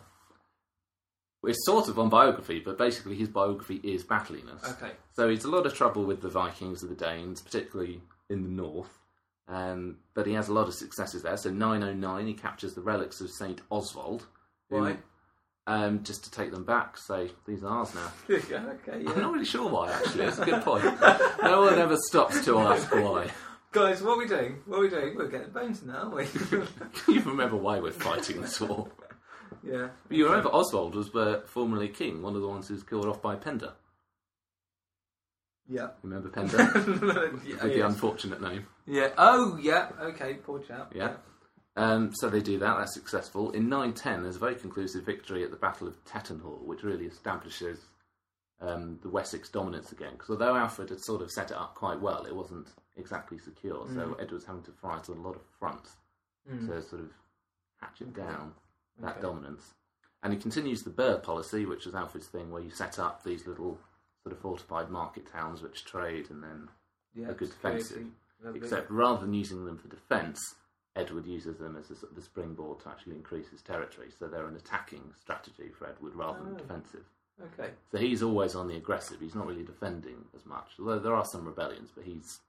it's 1.44 1.64
sort 1.64 1.88
of 1.88 1.98
on 1.98 2.08
biography, 2.08 2.60
but 2.64 2.76
basically 2.78 3.14
his 3.16 3.28
biography 3.28 3.80
is 3.84 4.02
battliness. 4.04 4.62
Okay. 4.72 4.92
So 5.14 5.28
he's 5.28 5.44
a 5.44 5.50
lot 5.50 5.66
of 5.66 5.74
trouble 5.74 6.04
with 6.04 6.20
the 6.20 6.28
Vikings 6.28 6.82
and 6.82 6.90
the 6.90 6.96
Danes, 7.04 7.40
particularly 7.40 8.00
in 8.28 8.42
the 8.42 8.48
north. 8.48 8.98
Um, 9.46 9.96
but 10.14 10.26
he 10.26 10.34
has 10.34 10.48
a 10.48 10.52
lot 10.52 10.68
of 10.68 10.74
successes 10.74 11.22
there. 11.22 11.36
So 11.36 11.50
909, 11.50 12.26
he 12.26 12.34
captures 12.34 12.74
the 12.74 12.82
relics 12.82 13.20
of 13.20 13.30
Saint 13.30 13.60
Oswald. 13.70 14.26
who- 14.70 14.80
Why? 14.80 14.96
Um, 15.66 16.02
just 16.02 16.24
to 16.24 16.30
take 16.30 16.50
them 16.50 16.64
back, 16.64 16.96
say 16.96 17.30
these 17.46 17.62
are 17.62 17.68
ours 17.68 17.94
now. 17.94 18.10
okay, 18.34 18.56
I'm 19.06 19.20
not 19.20 19.32
really 19.34 19.44
sure 19.44 19.68
why. 19.68 19.92
Actually, 19.92 20.24
it's 20.24 20.38
a 20.38 20.44
good 20.46 20.62
point. 20.62 20.82
no 21.42 21.60
one 21.60 21.78
ever 21.78 21.96
stops 22.08 22.42
to 22.46 22.58
ask 22.58 22.90
why. 22.90 23.30
Guys, 23.72 24.02
what 24.02 24.12
are 24.16 24.18
we 24.18 24.26
doing? 24.26 24.62
What 24.64 24.78
are 24.78 24.80
we 24.80 24.88
doing? 24.88 25.14
We're 25.14 25.28
getting 25.28 25.50
bones 25.50 25.82
now, 25.82 26.04
aren't 26.10 26.14
we? 26.14 26.24
Can 26.24 26.66
you 27.14 27.20
remember 27.20 27.56
why 27.56 27.80
we're 27.80 27.92
fighting 27.92 28.40
this 28.40 28.58
war? 28.62 28.88
Yeah. 29.62 29.88
But 30.08 30.16
you 30.16 30.26
remember 30.26 30.48
Oswald 30.50 30.94
was 30.94 31.14
uh, 31.14 31.42
formerly 31.46 31.88
king, 31.88 32.22
one 32.22 32.34
of 32.36 32.42
the 32.42 32.48
ones 32.48 32.68
who 32.68 32.74
was 32.74 32.82
killed 32.82 33.06
off 33.06 33.20
by 33.22 33.36
Penda. 33.36 33.74
Yeah. 35.68 35.88
Remember 36.02 36.28
Penda? 36.30 36.56
yeah, 36.56 36.72
With 36.82 37.60
the 37.62 37.76
yes. 37.76 37.92
unfortunate 37.92 38.40
name. 38.40 38.66
yeah. 38.86 39.08
Oh, 39.18 39.58
yeah. 39.60 39.88
Okay, 40.00 40.34
poor 40.34 40.60
chap. 40.60 40.92
Yeah. 40.94 41.14
Um, 41.76 42.10
so 42.14 42.28
they 42.28 42.40
do 42.40 42.58
that, 42.58 42.76
that's 42.78 42.94
successful. 42.94 43.50
In 43.52 43.68
910, 43.68 44.22
there's 44.22 44.36
a 44.36 44.40
very 44.40 44.56
conclusive 44.56 45.04
victory 45.04 45.44
at 45.44 45.50
the 45.50 45.56
Battle 45.56 45.86
of 45.86 46.02
Tettenhall, 46.04 46.64
which 46.64 46.82
really 46.82 47.04
establishes 47.06 47.78
um, 48.60 48.98
the 49.02 49.08
Wessex 49.08 49.48
dominance 49.50 49.92
again. 49.92 50.12
Because 50.12 50.30
although 50.30 50.56
Alfred 50.56 50.88
had 50.90 51.00
sort 51.00 51.22
of 51.22 51.30
set 51.30 51.52
it 51.52 51.56
up 51.56 51.76
quite 51.76 52.00
well, 52.00 52.24
it 52.24 52.34
wasn't 52.34 52.66
exactly 52.96 53.38
secure. 53.38 53.86
So 53.94 54.16
Edward's 54.20 54.44
having 54.46 54.64
to 54.64 54.72
fight 54.72 55.08
on 55.08 55.18
a 55.18 55.20
lot 55.22 55.36
of 55.36 55.42
fronts 55.60 55.96
to 56.48 56.82
sort 56.82 57.02
of 57.02 57.10
hatch 57.80 58.00
it 58.00 58.12
down 58.16 58.52
that 59.00 59.12
Okay. 59.12 59.20
dominance. 59.22 59.74
And 60.22 60.32
he 60.32 60.38
continues 60.38 60.82
the 60.82 60.90
Burh 60.90 61.18
policy, 61.18 61.64
which 61.66 61.86
was 61.86 61.94
Alfred's 61.94 62.26
thing, 62.26 62.50
where 62.50 62.62
you 62.62 62.70
set 62.70 62.98
up 62.98 63.22
these 63.22 63.46
little 63.46 63.78
sort 64.22 64.32
of 64.34 64.38
fortified 64.40 64.90
market 64.90 65.26
towns 65.30 65.62
which 65.62 65.84
trade 65.84 66.30
and 66.30 66.42
then 66.42 66.68
Yeah, 67.14 67.28
a 67.30 67.34
good 67.34 67.50
defensive. 67.50 68.06
Except 68.54 68.90
rather 68.90 69.20
than 69.20 69.34
using 69.34 69.64
them 69.64 69.78
for 69.78 69.88
defence, 69.88 70.54
Edward 70.94 71.26
uses 71.26 71.56
them 71.58 71.76
as 71.76 71.90
a, 71.90 72.06
the 72.14 72.22
springboard 72.22 72.80
to 72.80 72.88
actually 72.88 73.16
increase 73.16 73.48
his 73.48 73.62
territory. 73.62 74.10
So 74.16 74.26
they're 74.28 74.46
an 74.46 74.56
attacking 74.56 75.12
strategy 75.20 75.70
for 75.70 75.88
Edward 75.88 76.14
rather 76.14 76.42
than 76.42 76.54
Oh. 76.54 76.58
defensive. 76.58 77.04
Okay. 77.40 77.72
So 77.92 77.98
he's 77.98 78.22
always 78.22 78.54
on 78.56 78.66
the 78.66 78.76
aggressive. 78.76 79.20
He's 79.20 79.34
not 79.36 79.46
really 79.46 79.62
defending 79.64 80.24
as 80.34 80.44
much. 80.44 80.72
Although 80.78 80.98
there 80.98 81.14
are 81.14 81.24
some 81.24 81.44
rebellions, 81.44 81.90
but 81.94 82.04
he's 82.04 82.40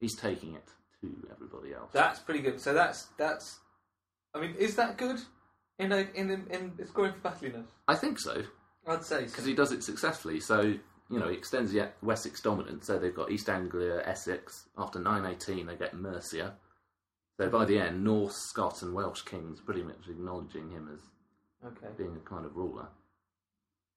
he's 0.00 0.14
taking 0.14 0.54
it 0.54 0.68
to 1.00 1.28
everybody 1.32 1.74
else. 1.74 1.90
That's 1.92 2.20
pretty 2.20 2.40
good. 2.40 2.60
So 2.60 2.72
that's 2.72 3.06
that's. 3.16 3.58
I 4.34 4.40
mean, 4.40 4.54
is 4.56 4.76
that 4.76 4.96
good 4.98 5.20
in 5.78 5.92
a, 5.92 6.06
in 6.14 6.30
in, 6.30 6.46
in 6.78 6.86
scoring 6.86 7.12
for 7.12 7.20
battliness? 7.20 7.66
I 7.88 7.94
think 7.94 8.18
so 8.18 8.42
I'd 8.86 9.04
say 9.04 9.20
so. 9.20 9.26
because 9.26 9.44
he 9.44 9.54
does 9.54 9.72
it 9.72 9.82
successfully. 9.82 10.40
So 10.40 10.60
you 10.62 11.18
know 11.20 11.28
he 11.28 11.36
extends 11.36 11.72
the 11.72 11.88
Wessex 12.02 12.40
dominance. 12.40 12.86
So 12.86 12.98
they've 12.98 13.14
got 13.14 13.30
East 13.30 13.48
Anglia, 13.48 14.02
Essex. 14.06 14.66
After 14.78 14.98
918, 14.98 15.66
they 15.66 15.76
get 15.76 15.94
Mercia. 15.94 16.54
So 17.38 17.48
by 17.50 17.64
the 17.66 17.78
end, 17.78 18.02
Norse, 18.02 18.36
Scots, 18.36 18.82
and 18.82 18.94
Welsh 18.94 19.22
kings 19.22 19.60
pretty 19.60 19.82
much 19.82 20.08
acknowledging 20.08 20.70
him 20.70 20.88
as 20.92 21.00
Okay. 21.64 21.88
being 21.98 22.16
a 22.16 22.28
kind 22.28 22.46
of 22.46 22.56
ruler. 22.56 22.86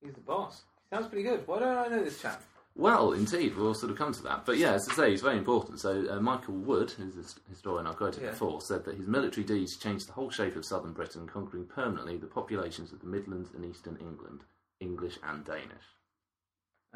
He's 0.04 0.14
the 0.14 0.22
boss. 0.22 0.64
Sounds 0.92 1.08
pretty 1.08 1.24
good. 1.24 1.46
Why 1.48 1.60
don't 1.60 1.78
I 1.78 1.88
know 1.88 2.04
this 2.04 2.22
chap? 2.22 2.42
Well, 2.76 3.12
indeed, 3.12 3.56
we'll 3.58 3.74
sort 3.74 3.92
of 3.92 3.98
come 3.98 4.14
to 4.14 4.24
that. 4.24 4.46
But 4.46 4.58
yeah, 4.58 4.74
as 4.74 4.88
I 4.90 4.94
say, 4.96 5.10
he's 5.12 5.22
very 5.22 5.38
important. 5.38 5.80
So 5.82 6.06
uh, 6.10 6.20
Michael 6.22 6.54
Wood, 6.56 6.92
who's 6.92 7.16
a 7.18 7.50
historian 7.50 7.88
I 7.88 7.94
quoted 7.94 8.24
Yeah. 8.24 8.30
before, 8.32 8.62
said 8.62 8.86
that 8.86 8.96
his 8.96 9.08
military 9.08 9.46
deeds 9.46 9.76
changed 9.78 10.08
the 10.08 10.14
whole 10.14 10.30
shape 10.30 10.56
of 10.56 10.66
southern 10.66 10.94
Britain, 10.94 11.28
conquering 11.28 11.66
permanently 11.66 12.18
the 12.18 12.28
populations 12.28 12.94
of 12.94 13.02
the 13.02 13.08
Midlands 13.08 13.50
and 13.54 13.66
eastern 13.66 13.98
England, 13.98 14.42
English 14.80 15.18
and 15.24 15.44
Danish. 15.44 15.84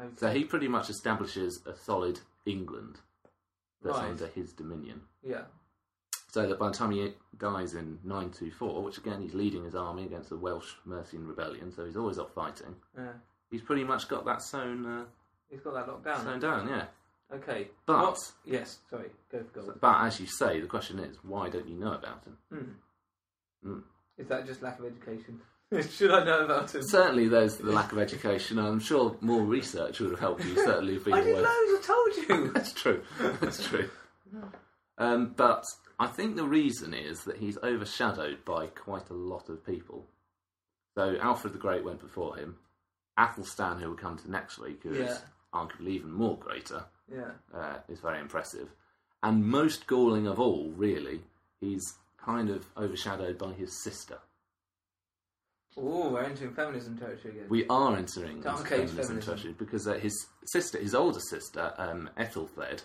Okay. 0.00 0.14
So 0.16 0.30
he 0.30 0.44
pretty 0.44 0.68
much 0.68 0.88
establishes 0.90 1.60
a 1.66 1.76
solid 1.76 2.20
England 2.46 3.00
that's 3.82 3.98
Right. 3.98 4.08
under 4.10 4.26
his 4.28 4.52
dominion. 4.54 5.02
Yeah. 5.22 5.44
So 6.30 6.48
that 6.48 6.58
by 6.58 6.68
the 6.70 6.74
time 6.74 6.90
he 6.92 7.12
dies 7.38 7.74
in 7.74 7.98
924, 8.02 8.82
which 8.82 8.98
again 8.98 9.20
he's 9.20 9.34
leading 9.34 9.64
his 9.64 9.74
army 9.74 10.04
against 10.04 10.30
the 10.30 10.36
Welsh 10.38 10.72
Mercian 10.86 11.28
rebellion, 11.28 11.70
so 11.70 11.84
he's 11.84 11.96
always 11.96 12.18
off 12.18 12.32
fighting, 12.32 12.74
Yeah. 12.96 13.12
he's 13.50 13.62
pretty 13.62 13.84
much 13.84 14.08
got 14.08 14.24
that 14.24 14.42
sewn, 14.42 14.84
uh, 14.86 15.04
He's 15.50 15.60
got 15.60 15.74
that 15.74 15.88
locked 15.88 16.04
down. 16.04 16.24
sewn 16.24 16.40
down, 16.40 16.68
yeah. 16.68 16.84
Okay. 17.32 17.68
But- 17.86 18.02
What- 18.02 18.32
yes. 18.44 18.78
Sorry. 18.90 19.10
Go 19.30 19.42
for 19.44 19.60
gold. 19.60 19.78
But 19.80 20.02
as 20.02 20.20
you 20.20 20.26
say, 20.26 20.60
the 20.60 20.66
question 20.66 20.98
is, 20.98 21.16
why 21.22 21.48
don't 21.48 21.68
you 21.68 21.76
know 21.76 21.92
about 21.92 22.24
him? 22.24 22.36
Hmm. 23.62 23.68
Mm. 23.70 23.82
Is 24.18 24.28
that 24.28 24.46
just 24.46 24.62
lack 24.62 24.78
of 24.78 24.86
education? 24.86 25.40
Should 25.90 26.10
I 26.10 26.22
know 26.24 26.44
about 26.44 26.72
him? 26.74 26.82
Certainly, 26.82 27.28
there's 27.28 27.56
the 27.56 27.72
lack 27.72 27.92
of 27.92 27.98
education. 27.98 28.58
and 28.58 28.68
I'm 28.68 28.78
sure 28.80 29.16
more 29.20 29.42
research 29.42 30.00
would 30.00 30.10
have 30.10 30.20
helped 30.20 30.44
you. 30.44 30.54
Certainly, 30.54 30.94
have 30.94 31.04
been 31.04 31.14
I 31.14 31.20
did 31.22 31.32
aware- 31.38 31.42
loads. 31.42 31.88
I 31.88 31.92
told 32.26 32.28
you. 32.46 32.52
That's 32.54 32.72
true. 32.72 33.02
That's 33.40 33.66
true. 33.66 33.88
Um, 34.98 35.34
but 35.36 35.64
I 35.98 36.06
think 36.06 36.36
the 36.36 36.44
reason 36.46 36.94
is 36.94 37.24
that 37.24 37.38
he's 37.38 37.58
overshadowed 37.58 38.44
by 38.44 38.66
quite 38.66 39.10
a 39.10 39.14
lot 39.14 39.48
of 39.48 39.64
people. 39.66 40.06
So 40.96 41.16
Alfred 41.20 41.52
the 41.54 41.58
Great 41.58 41.84
went 41.84 42.00
before 42.00 42.36
him. 42.36 42.56
Athelstan, 43.18 43.78
who 43.80 43.88
we'll 43.88 43.96
come 43.96 44.16
to 44.18 44.30
next 44.30 44.58
week, 44.58 44.82
who 44.82 44.94
is 44.94 45.20
arguably 45.52 45.90
even 45.90 46.12
more 46.12 46.36
greater, 46.36 46.84
yeah. 47.12 47.30
uh, 47.54 47.76
is 47.88 48.00
very 48.00 48.20
impressive. 48.20 48.68
And 49.22 49.46
most 49.46 49.86
galling 49.86 50.26
of 50.26 50.38
all, 50.38 50.72
really, 50.76 51.20
he's 51.60 51.94
kind 52.18 52.50
of 52.50 52.66
overshadowed 52.76 53.38
by 53.38 53.52
his 53.52 53.82
sister. 53.82 54.18
Oh, 55.76 56.10
we're 56.10 56.22
entering 56.22 56.54
feminism 56.54 56.96
territory 56.96 57.34
again. 57.34 57.46
We 57.48 57.66
are 57.68 57.96
entering 57.96 58.36
into 58.36 58.42
Dark 58.44 58.60
age 58.60 58.90
feminism 58.90 58.96
feminism. 58.96 59.20
territory 59.20 59.54
because 59.58 59.88
uh, 59.88 59.94
his 59.94 60.26
sister, 60.46 60.78
his 60.78 60.94
older 60.94 61.20
sister, 61.20 61.72
um, 61.78 62.10
Ethelfled, 62.16 62.84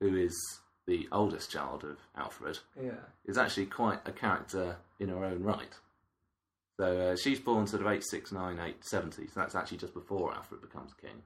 who 0.00 0.16
is 0.16 0.60
the 0.86 1.08
oldest 1.10 1.50
child 1.50 1.84
of 1.84 1.98
Alfred, 2.16 2.58
yeah. 2.80 2.92
is 3.26 3.36
actually 3.36 3.66
quite 3.66 3.98
a 4.06 4.12
character 4.12 4.76
in 5.00 5.08
her 5.08 5.24
own 5.24 5.42
right. 5.42 5.74
So 6.78 7.00
uh, 7.00 7.16
she's 7.16 7.40
born 7.40 7.66
sort 7.66 7.82
of 7.82 7.88
869, 7.88 8.52
870, 8.52 9.26
so 9.26 9.32
that's 9.34 9.56
actually 9.56 9.78
just 9.78 9.94
before 9.94 10.32
Alfred 10.32 10.60
becomes 10.60 10.92
king. 10.94 11.22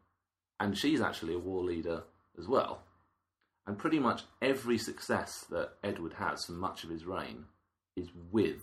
And 0.58 0.76
she's 0.76 1.00
actually 1.00 1.34
a 1.34 1.38
war 1.38 1.62
leader 1.62 2.02
as 2.38 2.48
well. 2.48 2.82
And 3.66 3.78
pretty 3.78 3.98
much 3.98 4.22
every 4.40 4.78
success 4.78 5.44
that 5.50 5.74
Edward 5.84 6.14
has 6.14 6.44
for 6.46 6.52
much 6.52 6.84
of 6.84 6.90
his 6.90 7.04
reign 7.04 7.44
is 7.96 8.08
with 8.30 8.62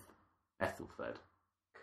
Ethelfled. 0.61 1.17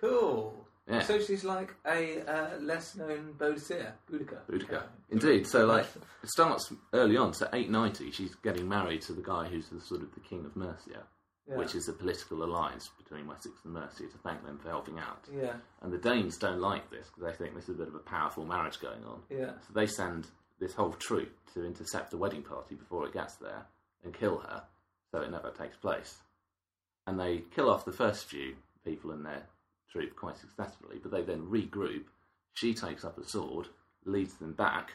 Cool. 0.01 0.67
Yeah. 0.89 1.01
So 1.01 1.21
she's 1.21 1.45
like 1.45 1.75
a 1.87 2.21
uh, 2.23 2.59
less 2.61 2.95
known 2.95 3.35
Boudicca. 3.39 3.93
Boudica. 4.11 4.39
Boudica. 4.49 4.83
Indeed. 5.11 5.47
So, 5.47 5.67
like, 5.67 5.87
it 6.23 6.29
starts 6.29 6.73
early 6.93 7.17
on. 7.17 7.33
So, 7.33 7.49
890, 7.53 8.13
she's 8.13 8.35
getting 8.37 8.69
married 8.69 9.03
to 9.03 9.13
the 9.13 9.23
guy 9.23 9.47
who's 9.47 9.69
the 9.69 9.81
sort 9.81 10.03
of 10.03 10.15
the 10.15 10.21
king 10.21 10.45
of 10.45 10.55
Mercia, 10.55 11.03
Yeah. 11.49 11.57
which 11.59 11.77
is 11.77 11.89
a 11.89 11.93
political 11.93 12.43
alliance 12.43 12.91
between 12.99 13.29
Wessex 13.29 13.55
and 13.65 13.73
Mercia 13.73 14.03
to 14.09 14.19
thank 14.25 14.45
them 14.45 14.59
for 14.59 14.69
helping 14.69 14.99
out. 14.99 15.27
Yeah. 15.33 15.53
And 15.81 15.93
the 15.93 15.99
Danes 15.99 16.37
don't 16.39 16.61
like 16.61 16.91
this 16.91 17.07
because 17.07 17.23
they 17.23 17.37
think 17.45 17.55
this 17.55 17.69
is 17.69 17.77
a 17.77 17.79
bit 17.79 17.87
of 17.89 17.95
a 17.95 18.01
powerful 18.01 18.45
marriage 18.45 18.81
going 18.81 19.05
on. 19.05 19.23
Yeah. 19.31 19.53
So 19.67 19.73
they 19.73 19.87
send 19.87 20.27
this 20.59 20.75
whole 20.75 20.93
troop 20.95 21.33
to 21.55 21.65
intercept 21.65 22.11
the 22.11 22.17
wedding 22.17 22.43
party 22.43 22.75
before 22.75 23.07
it 23.07 23.13
gets 23.13 23.37
there 23.37 23.65
and 24.03 24.13
kill 24.13 24.39
her, 24.39 24.65
so 25.13 25.21
it 25.21 25.31
never 25.31 25.51
takes 25.51 25.77
place. 25.77 26.17
And 27.07 27.21
they 27.21 27.45
kill 27.55 27.71
off 27.71 27.85
the 27.85 27.93
first 27.93 28.25
few 28.25 28.57
people 28.85 29.13
in 29.13 29.23
their 29.23 29.43
troop 29.93 30.17
quite 30.17 30.37
successfully, 30.39 30.99
but 31.01 31.13
they 31.13 31.23
then 31.23 31.47
regroup. 31.47 32.05
She 32.55 32.75
takes 32.75 33.05
up 33.05 33.19
a 33.19 33.25
sword, 33.25 33.69
leads 34.05 34.35
them 34.35 34.53
back, 34.53 34.93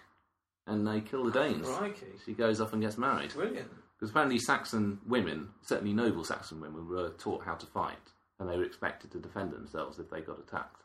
and 0.71 0.87
they 0.87 1.01
kill 1.01 1.23
the 1.25 1.31
Danes. 1.31 1.67
Crikey. 1.67 2.05
She 2.25 2.33
goes 2.33 2.61
off 2.61 2.73
and 2.73 2.81
gets 2.81 2.97
married. 2.97 3.33
Brilliant. 3.33 3.69
Because 3.97 4.09
apparently 4.11 4.39
Saxon 4.39 4.99
women, 5.07 5.49
certainly 5.61 5.93
noble 5.93 6.23
Saxon 6.23 6.59
women, 6.59 6.87
were 6.89 7.09
taught 7.19 7.43
how 7.45 7.55
to 7.55 7.65
fight, 7.67 7.97
and 8.39 8.49
they 8.49 8.57
were 8.57 8.63
expected 8.63 9.11
to 9.11 9.19
defend 9.19 9.51
themselves 9.51 9.99
if 9.99 10.09
they 10.09 10.21
got 10.21 10.39
attacked. 10.39 10.81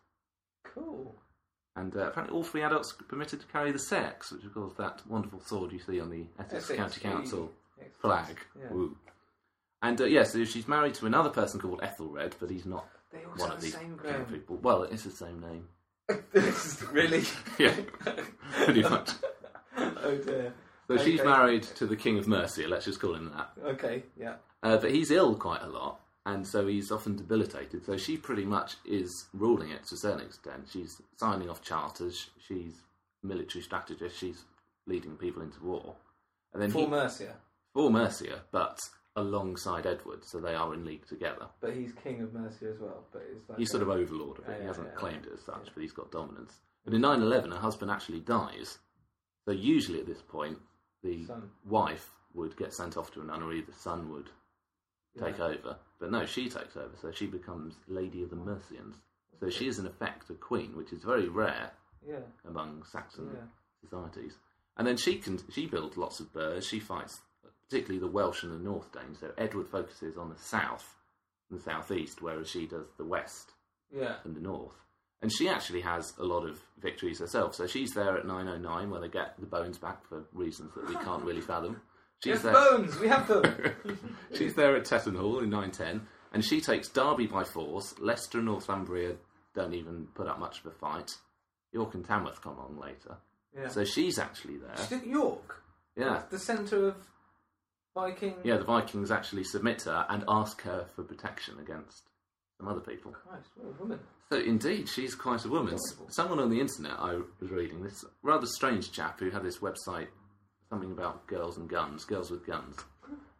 Cool. 0.64 1.14
And 1.76 1.94
uh, 1.96 2.08
apparently, 2.08 2.36
all 2.36 2.42
three 2.44 2.62
adults 2.62 2.94
were 2.98 3.06
permitted 3.06 3.40
to 3.40 3.46
carry 3.46 3.70
the 3.70 3.78
seax, 3.78 4.32
which 4.32 4.44
of 4.44 4.54
course 4.54 4.74
that 4.78 5.02
wonderful 5.08 5.40
sword 5.40 5.72
you 5.72 5.78
see 5.78 6.00
on 6.00 6.10
the 6.10 6.26
Essex, 6.38 6.64
Essex, 6.64 6.78
County 6.78 7.00
Council 7.00 7.52
flag. 8.00 8.38
Yeah. 8.58 8.68
Woo. 8.70 8.96
And 9.82 10.00
uh, 10.00 10.04
yeah, 10.04 10.24
so 10.24 10.44
she's 10.44 10.66
married 10.66 10.94
to 10.94 11.06
another 11.06 11.30
person 11.30 11.60
called 11.60 11.80
Ethelred, 11.82 12.34
but 12.40 12.50
he's 12.50 12.66
not 12.66 12.86
They 13.12 13.18
all 13.18 13.32
one 13.36 13.52
of 13.52 13.60
the 13.60 13.66
these 13.66 13.74
same, 13.74 13.98
people. 14.30 14.56
Well, 14.56 14.84
it's 14.84 15.04
the 15.04 15.10
same 15.10 15.40
name. 15.40 15.68
this 16.32 16.66
is 16.66 16.82
really. 16.88 17.24
Yeah, 17.58 17.74
pretty 18.64 18.82
much. 18.82 19.10
Oh 20.06 20.16
dear. 20.18 20.52
So 20.88 20.96
she's 20.98 21.22
married 21.24 21.64
to 21.64 21.86
the 21.86 21.96
King 21.96 22.18
of 22.18 22.28
Mercia. 22.28 22.68
Let's 22.68 22.84
just 22.84 23.00
call 23.00 23.14
him 23.14 23.32
that. 23.36 23.50
Okay. 23.64 24.04
Yeah. 24.18 24.34
Uh, 24.62 24.76
but 24.76 24.92
he's 24.92 25.10
ill 25.10 25.34
quite 25.34 25.62
a 25.62 25.68
lot, 25.68 26.00
and 26.24 26.46
so 26.46 26.66
he's 26.66 26.90
often 26.92 27.16
debilitated. 27.16 27.84
So 27.84 27.96
she 27.96 28.16
pretty 28.16 28.44
much 28.44 28.76
is 28.84 29.26
ruling 29.34 29.70
it 29.70 29.84
to 29.86 29.94
a 29.94 29.98
certain 29.98 30.24
extent. 30.24 30.68
She's 30.72 31.00
signing 31.16 31.50
off 31.50 31.60
charters. 31.62 32.30
She's 32.46 32.74
military 33.22 33.62
strategist. 33.62 34.16
She's 34.18 34.44
leading 34.86 35.16
people 35.16 35.42
into 35.42 35.62
war. 35.64 35.94
And 36.52 36.62
then 36.62 36.70
For 36.70 36.80
he, 36.80 36.86
Mercia, 36.86 37.34
for 37.74 37.90
Mercia, 37.90 38.42
but 38.52 38.78
alongside 39.16 39.86
Edward, 39.86 40.24
so 40.24 40.38
they 40.38 40.54
are 40.54 40.72
in 40.74 40.84
league 40.84 41.06
together. 41.06 41.46
but 41.60 41.74
he's 41.74 41.92
king 42.04 42.22
of 42.22 42.32
Mercia 42.32 42.70
as 42.70 42.78
well. 42.78 43.04
But 43.12 43.22
like 43.48 43.58
He's 43.58 43.70
sort 43.70 43.82
of 43.82 43.88
overlord 43.88 44.38
of 44.38 44.44
it. 44.48 44.52
Yeah, 44.52 44.60
he 44.60 44.66
hasn't 44.66 44.88
yeah, 44.92 44.98
claimed 44.98 45.24
yeah. 45.24 45.32
it 45.32 45.38
as 45.38 45.44
such, 45.44 45.68
but 45.74 45.80
he's 45.82 45.92
got 45.92 46.12
dominance. 46.12 46.60
But 46.84 46.94
in 46.94 47.00
911, 47.00 47.50
her 47.50 47.58
husband 47.58 47.90
actually 47.90 48.20
dies. 48.20 48.78
So 49.46 49.52
usually 49.52 50.00
at 50.00 50.06
this 50.06 50.22
point, 50.22 50.58
the 51.02 51.24
Son. 51.26 51.50
wife 51.64 52.10
would 52.34 52.56
get 52.56 52.74
sent 52.74 52.96
off 52.96 53.12
to 53.12 53.20
a 53.20 53.24
nunnery, 53.24 53.62
the 53.62 53.72
son 53.72 54.10
would 54.10 54.28
take 55.18 55.38
Yeah. 55.38 55.44
over. 55.44 55.78
But 55.98 56.10
no, 56.10 56.26
she 56.26 56.50
takes 56.50 56.76
over, 56.76 56.94
so 57.00 57.10
she 57.12 57.26
becomes 57.26 57.76
Lady 57.86 58.22
of 58.22 58.30
the 58.30 58.36
Mercians. 58.36 58.96
So 59.40 59.48
she 59.48 59.68
is 59.68 59.78
in 59.78 59.86
effect 59.86 60.28
a 60.30 60.34
queen, 60.34 60.76
which 60.76 60.92
is 60.92 61.02
very 61.04 61.28
rare 61.28 61.72
Yeah. 62.02 62.22
among 62.44 62.82
Saxon 62.84 63.30
Yeah. 63.34 63.46
societies. 63.80 64.38
And 64.76 64.86
then 64.86 64.96
she 64.96 65.18
can 65.18 65.38
she 65.50 65.66
builds 65.66 65.96
lots 65.96 66.20
of 66.20 66.32
burghs. 66.32 66.66
She 66.66 66.80
fights 66.80 67.22
particularly 67.62 67.98
the 67.98 68.06
Welsh 68.12 68.42
and 68.42 68.52
the 68.52 68.58
North 68.58 68.92
Danes. 68.92 69.20
So 69.20 69.32
Edward 69.38 69.68
focuses 69.68 70.16
on 70.18 70.28
the 70.28 70.36
south 70.38 70.98
and 71.48 71.58
the 71.58 71.62
southeast, 71.62 72.20
whereas 72.20 72.48
she 72.50 72.66
does 72.66 72.92
the 72.96 73.04
west 73.04 73.54
Yeah. 73.90 74.20
and 74.24 74.34
the 74.34 74.40
north. 74.40 74.82
And 75.22 75.32
she 75.32 75.48
actually 75.48 75.80
has 75.80 76.12
a 76.18 76.24
lot 76.24 76.46
of 76.46 76.60
victories 76.78 77.18
herself. 77.20 77.54
So 77.54 77.66
she's 77.66 77.92
there 77.94 78.16
at 78.18 78.26
909 78.26 78.90
when 78.90 79.00
they 79.00 79.08
get 79.08 79.34
the 79.40 79.46
bones 79.46 79.78
back 79.78 80.06
for 80.06 80.24
reasons 80.32 80.72
that 80.74 80.88
we 80.88 80.94
can't 80.96 81.24
really 81.24 81.40
fathom. 81.40 81.80
She's 82.24 82.34
Yes, 82.34 82.42
there. 82.42 82.52
bones. 82.54 82.98
We 82.98 83.08
have 83.08 83.28
them. 83.28 84.08
She's 84.34 84.54
there 84.54 84.74
at 84.76 84.84
Tettenhall 84.86 85.42
in 85.42 85.50
910, 85.50 86.00
and 86.32 86.42
she 86.44 86.60
takes 86.62 86.88
Derby 86.88 87.26
by 87.26 87.44
force. 87.44 87.94
Leicester 87.98 88.38
and 88.38 88.46
Northumbria 88.46 89.16
don't 89.54 89.74
even 89.74 90.06
put 90.14 90.26
up 90.26 90.38
much 90.38 90.60
of 90.60 90.66
a 90.66 90.70
fight. 90.70 91.14
York 91.72 91.94
and 91.94 92.04
Tamworth 92.06 92.40
come 92.42 92.58
on 92.58 92.78
later. 92.80 93.16
Yeah. 93.54 93.68
So 93.68 93.84
she's 93.84 94.18
actually 94.18 94.56
there. 94.56 94.74
She's 94.78 94.92
at 94.92 95.06
York. 95.06 95.62
Yeah. 95.94 96.22
The 96.30 96.38
centre 96.38 96.88
of 96.88 96.96
Viking. 97.94 98.34
Yeah, 98.44 98.56
the 98.58 98.64
Vikings 98.64 99.10
actually 99.10 99.44
submit 99.44 99.82
her 99.82 100.06
and 100.08 100.24
ask 100.28 100.62
her 100.62 100.86
for 100.94 101.02
protection 101.02 101.58
against 101.60 102.04
some 102.58 102.68
other 102.68 102.80
people. 102.80 103.12
Christ, 103.12 103.48
what 103.56 103.74
a 103.78 103.82
woman. 103.82 103.98
So 104.30 104.38
indeed, 104.38 104.88
she's 104.88 105.14
quite 105.14 105.44
a 105.44 105.48
woman. 105.48 105.78
Someone 106.08 106.40
on 106.40 106.50
the 106.50 106.60
internet 106.60 106.92
I 106.98 107.14
was 107.40 107.50
reading 107.50 107.82
this 107.82 108.04
rather 108.22 108.46
strange 108.46 108.92
chap 108.92 109.20
who 109.20 109.30
had 109.30 109.42
this 109.44 109.58
website, 109.58 110.08
something 110.70 110.90
about 110.90 111.26
girls 111.26 111.56
and 111.58 111.68
guns, 111.68 112.04
girls 112.04 112.30
with 112.30 112.46
guns. 112.46 112.76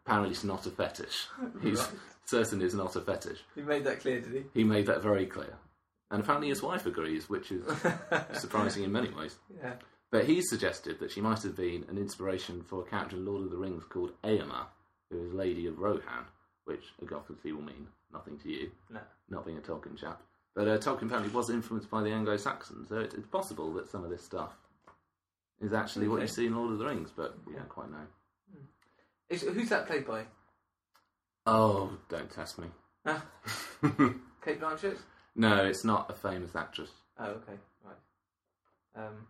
Apparently, 0.05 0.31
it's 0.31 0.43
not 0.45 0.65
a 0.65 0.69
fetish. 0.71 1.27
He's 1.61 1.79
Right. 1.79 1.89
certain 2.25 2.61
it's 2.61 2.73
not 2.73 2.95
a 2.95 3.01
fetish. 3.01 3.39
He 3.55 3.61
made 3.61 3.83
that 3.85 3.99
clear, 3.99 4.21
did 4.21 4.31
he? 4.33 4.43
He 4.53 4.63
made 4.63 4.85
that 4.85 5.01
very 5.03 5.25
clear, 5.25 5.57
and 6.11 6.21
apparently 6.21 6.47
his 6.49 6.61
wife 6.63 6.85
agrees, 6.85 7.27
which 7.29 7.51
is 7.51 7.65
surprising 8.33 8.83
in 8.83 8.91
many 8.91 9.09
ways. 9.09 9.35
Yeah. 9.61 9.73
But 10.09 10.23
he 10.23 10.41
suggested 10.41 10.99
that 10.99 11.11
she 11.11 11.19
might 11.19 11.43
have 11.43 11.57
been 11.57 11.83
an 11.89 11.97
inspiration 11.97 12.63
for 12.63 12.79
a 12.81 12.85
character 12.85 13.17
in 13.17 13.25
Lord 13.25 13.43
of 13.43 13.51
the 13.51 13.57
Rings 13.57 13.83
called 13.89 14.13
Aemma, 14.23 14.67
who 15.11 15.25
is 15.25 15.33
Lady 15.33 15.67
of 15.67 15.77
Rohan, 15.79 16.25
which 16.67 16.83
a 17.01 17.05
goth 17.05 17.27
would 17.29 17.41
see 17.41 17.51
will 17.51 17.61
mean 17.63 17.87
nothing 18.13 18.37
to 18.39 18.49
you, 18.49 18.71
No. 18.89 18.99
not 19.29 19.45
being 19.45 19.57
a 19.57 19.61
Tolkien 19.61 19.97
chap. 19.97 20.21
But 20.55 20.67
uh, 20.67 20.77
Tolkien 20.77 21.03
apparently 21.03 21.31
was 21.33 21.49
influenced 21.49 21.89
by 21.89 22.01
the 22.03 22.11
Anglo-Saxons, 22.11 22.89
so 22.89 22.99
it, 22.99 23.13
it's 23.17 23.27
possible 23.27 23.71
that 23.73 23.89
some 23.89 24.03
of 24.03 24.09
this 24.09 24.23
stuff 24.23 24.51
is 25.61 25.73
actually 25.73 26.07
what 26.07 26.21
you 26.21 26.27
see 26.27 26.45
in 26.47 26.55
Lord 26.55 26.71
of 26.71 26.79
the 26.79 26.85
Rings, 26.85 27.11
but 27.15 27.37
we 27.45 27.53
Yeah. 27.53 27.59
don't 27.59 27.69
quite 27.69 27.91
know. 27.91 28.05
Is, 29.29 29.41
who's 29.41 29.69
that 29.69 29.87
played 29.87 30.05
by? 30.07 30.25
Oh, 31.45 31.91
don't 32.09 32.29
test 32.31 32.57
me. 32.59 32.67
Cate 34.43 34.59
Blanchett? 34.61 34.97
no, 35.35 35.63
it's 35.65 35.83
not 35.83 36.09
a 36.09 36.13
famous 36.13 36.55
actress. 36.55 36.89
Oh, 37.19 37.25
okay. 37.25 37.53
Right. 37.83 39.05
Um, 39.05 39.27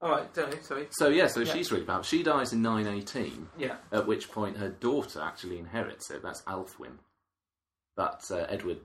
all 0.00 0.10
right, 0.10 0.32
don't 0.34 0.50
know, 0.50 0.60
sorry. 0.62 0.86
So 0.90 1.08
yeah, 1.08 1.26
so 1.28 1.40
Yeah. 1.40 1.52
she's 1.52 1.72
really 1.72 1.84
powerful. 1.84 2.04
She 2.04 2.22
dies 2.22 2.52
in 2.52 2.60
918. 2.62 3.48
Yeah. 3.58 3.76
at 3.92 4.06
which 4.06 4.30
point 4.30 4.56
her 4.58 4.68
daughter 4.68 5.20
actually 5.20 5.58
inherits 5.58 6.10
it. 6.10 6.22
That's 6.22 6.42
Althwin. 6.42 6.98
But 7.96 8.22
uh, 8.30 8.46
Edward 8.48 8.78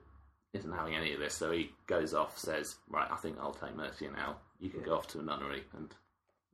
isn't 0.53 0.71
having 0.71 0.95
any 0.95 1.13
of 1.13 1.19
this, 1.19 1.35
so 1.35 1.51
he 1.51 1.71
goes 1.87 2.13
off, 2.13 2.37
says, 2.37 2.75
Right, 2.89 3.07
I 3.11 3.15
think 3.17 3.37
I'll 3.39 3.53
take 3.53 3.75
Mercia 3.75 4.11
now. 4.11 4.37
You 4.59 4.69
can 4.69 4.81
go 4.81 4.95
off 4.95 5.07
to 5.09 5.19
a 5.19 5.23
nunnery, 5.23 5.63
and 5.77 5.93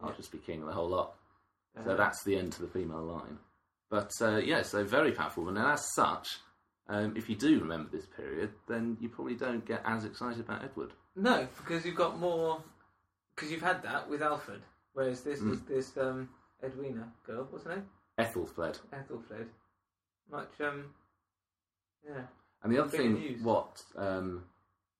I'll 0.01 0.13
just 0.13 0.31
be 0.31 0.37
king 0.37 0.61
of 0.61 0.67
the 0.67 0.73
whole 0.73 0.89
lot. 0.89 1.15
So 1.83 1.91
Uh, 1.91 1.95
that's 1.95 2.23
the 2.23 2.37
end 2.37 2.53
to 2.53 2.61
the 2.61 2.67
female 2.69 3.03
line. 3.03 3.37
But 3.89 4.11
uh, 4.21 4.37
yeah, 4.37 4.61
so 4.63 4.83
very 4.83 5.11
powerful 5.11 5.43
woman. 5.43 5.61
And 5.61 5.71
as 5.73 5.85
such, 5.93 6.39
um, 6.87 7.15
if 7.17 7.29
you 7.29 7.35
do 7.35 7.59
remember 7.59 7.89
this 7.91 8.05
period, 8.05 8.51
then 8.67 8.97
you 8.99 9.09
probably 9.09 9.35
don't 9.35 9.65
get 9.65 9.81
as 9.85 10.05
excited 10.05 10.39
about 10.39 10.63
Edward. 10.63 10.91
No, 11.15 11.47
because 11.57 11.85
you've 11.85 11.95
got 11.95 12.17
more. 12.19 12.61
Because 13.35 13.51
you've 13.51 13.61
had 13.61 13.83
that 13.83 14.09
with 14.09 14.21
Alfred, 14.21 14.61
whereas 14.93 15.21
this 15.21 15.39
Mm. 15.41 15.51
is 15.53 15.61
this 15.63 15.97
um, 15.97 16.29
Edwina 16.63 17.11
girl. 17.25 17.47
What's 17.49 17.65
her 17.65 17.75
name? 17.75 17.85
Ethelfled. 18.17 18.79
Ethelfled. 18.93 19.47
Much 20.31 20.61
um. 20.61 20.93
Yeah. 22.07 22.21
And 22.63 22.71
the 22.73 22.79
other 22.81 22.91
Big 22.91 22.99
thing, 23.01 23.13
news. 23.15 23.41
what 23.43 23.83
um, 23.97 24.43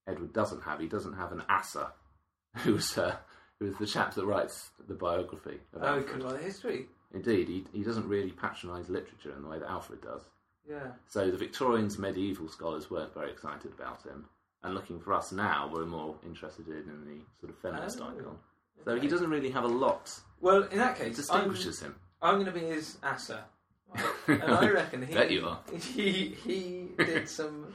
Edward 0.08 0.34
doesn't 0.34 0.62
have, 0.62 0.80
he 0.80 0.88
doesn't 0.88 1.14
have 1.14 1.32
an 1.32 1.44
Asser, 1.50 1.88
who's 2.58 2.98
uh, 2.98 3.16
who's 3.60 3.78
the 3.78 3.86
chap 3.88 4.14
that 4.16 4.26
writes 4.26 4.70
the 4.88 4.94
biography 4.94 5.60
of 5.74 5.82
Oh, 5.82 5.86
Alfred. 6.00 6.24
write 6.24 6.42
history. 6.42 6.88
Indeed, 7.14 7.48
he, 7.48 7.64
he 7.72 7.84
doesn't 7.84 8.08
really 8.10 8.32
patronise 8.32 8.90
literature 8.90 9.34
in 9.36 9.42
the 9.44 9.48
way 9.48 9.60
that 9.60 9.70
Alfred 9.70 10.02
does. 10.02 10.22
Yeah. 10.70 10.92
So 11.08 11.32
the 11.32 11.38
Victorians, 11.38 11.98
medieval 11.98 12.50
scholars 12.50 12.92
weren't 12.92 13.14
very 13.14 13.32
excited 13.32 13.72
about 13.72 14.04
him. 14.04 14.26
And 14.66 14.74
looking 14.74 15.00
for 15.00 15.14
us 15.14 15.32
now, 15.32 15.70
we're 15.72 15.86
more 15.86 16.16
interested 16.26 16.68
in, 16.68 16.86
the 17.06 17.20
sort 17.40 17.52
of 17.54 17.60
feminist 17.62 18.00
Oh, 18.02 18.06
icon. 18.10 18.38
So 18.84 19.00
he 19.00 19.08
doesn't 19.08 19.30
really 19.30 19.52
have 19.52 19.64
a 19.64 19.68
lot 19.68 20.12
Well, 20.42 20.64
in 20.64 20.78
that 20.80 20.98
that 20.98 21.06
case, 21.06 21.16
distinguishes 21.18 21.80
him. 21.82 21.96
I'm, 22.22 22.36
I'm 22.36 22.42
going 22.44 22.54
to 22.54 22.60
be 22.60 22.66
his 22.66 22.98
Asser. 23.04 23.40
and 24.28 24.44
I 24.44 24.68
reckon 24.70 25.06
he. 25.06 25.14
Bet 25.14 25.30
you 25.32 25.48
are. 25.48 25.60
He 25.80 26.36
he 26.44 26.90
did 26.98 27.30
some. 27.30 27.74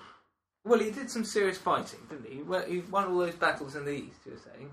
Well, 0.65 0.81
he 0.81 0.91
did 0.91 1.11
some 1.11 1.25
serious 1.25 1.57
fighting, 1.57 2.01
didn't 2.11 2.27
he? 2.31 2.43
Well, 2.43 2.65
he 2.67 2.81
won 2.81 3.07
all 3.09 3.19
those 3.19 3.37
battles 3.37 3.77
in 3.77 3.85
the 3.85 3.93
east. 3.93 4.19
You're 4.27 4.37
saying. 4.37 4.71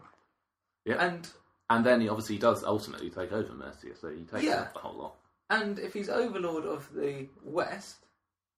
Yeah. 0.86 0.95
And 1.06 1.30
And 1.69 1.86
then 1.86 2.01
he 2.01 2.10
obviously 2.10 2.38
does 2.39 2.63
ultimately 2.63 3.10
take 3.10 3.32
over 3.32 3.53
Mercia, 3.53 3.95
so 3.95 4.10
he 4.10 4.23
takes 4.23 4.43
Yeah. 4.43 4.62
up 4.62 4.73
the 4.73 4.80
whole 4.80 4.97
lot. 4.97 5.15
and 5.49 5.77
if 5.80 5.93
he's 5.93 6.10
overlord 6.10 6.65
of 6.65 6.91
the 6.93 7.27
west, 7.43 8.07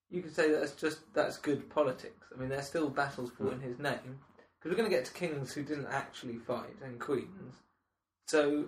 you 0.10 0.22
could 0.22 0.36
say 0.36 0.52
that's 0.52 0.74
just 0.74 1.14
that's 1.14 1.38
good 1.38 1.70
politics. 1.70 2.28
I 2.34 2.40
mean, 2.40 2.50
there's 2.50 2.68
still 2.68 2.90
battles 2.90 3.32
fought 3.38 3.54
in 3.54 3.62
his 3.62 3.80
name 3.80 4.20
because 4.58 4.72
we're 4.72 4.78
going 4.78 4.90
to 4.90 4.96
get 4.96 5.06
to 5.06 5.14
kings 5.14 5.54
who 5.54 5.64
didn't 5.64 5.88
actually 5.88 6.38
fight 6.38 6.76
and 6.84 7.00
queens. 7.00 7.56
So, 8.28 8.66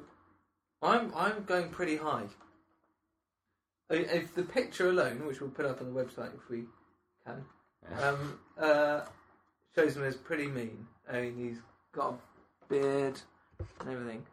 I'm 0.82 1.12
I'm 1.16 1.44
going 1.44 1.70
pretty 1.70 1.98
high. 1.98 2.26
I 3.90 3.96
mean, 3.96 4.06
If 4.10 4.36
the 4.36 4.44
picture 4.44 4.90
alone, 4.90 5.26
which 5.26 5.42
we'll 5.42 5.50
put 5.50 5.66
up 5.66 5.82
on 5.82 5.94
the 5.94 6.00
website 6.04 6.34
if 6.34 6.50
we 6.50 6.64
can, 7.26 7.44
um, 8.02 8.40
uh, 8.58 9.02
shows 9.76 9.98
him 9.98 10.04
as 10.04 10.16
pretty 10.16 10.48
mean. 10.48 10.88
I 11.12 11.22
mean, 11.22 11.38
he's 11.38 11.58
got 11.94 12.14
a 12.14 12.18
beard 12.70 13.20
and 13.80 13.90
everything. 13.90 14.24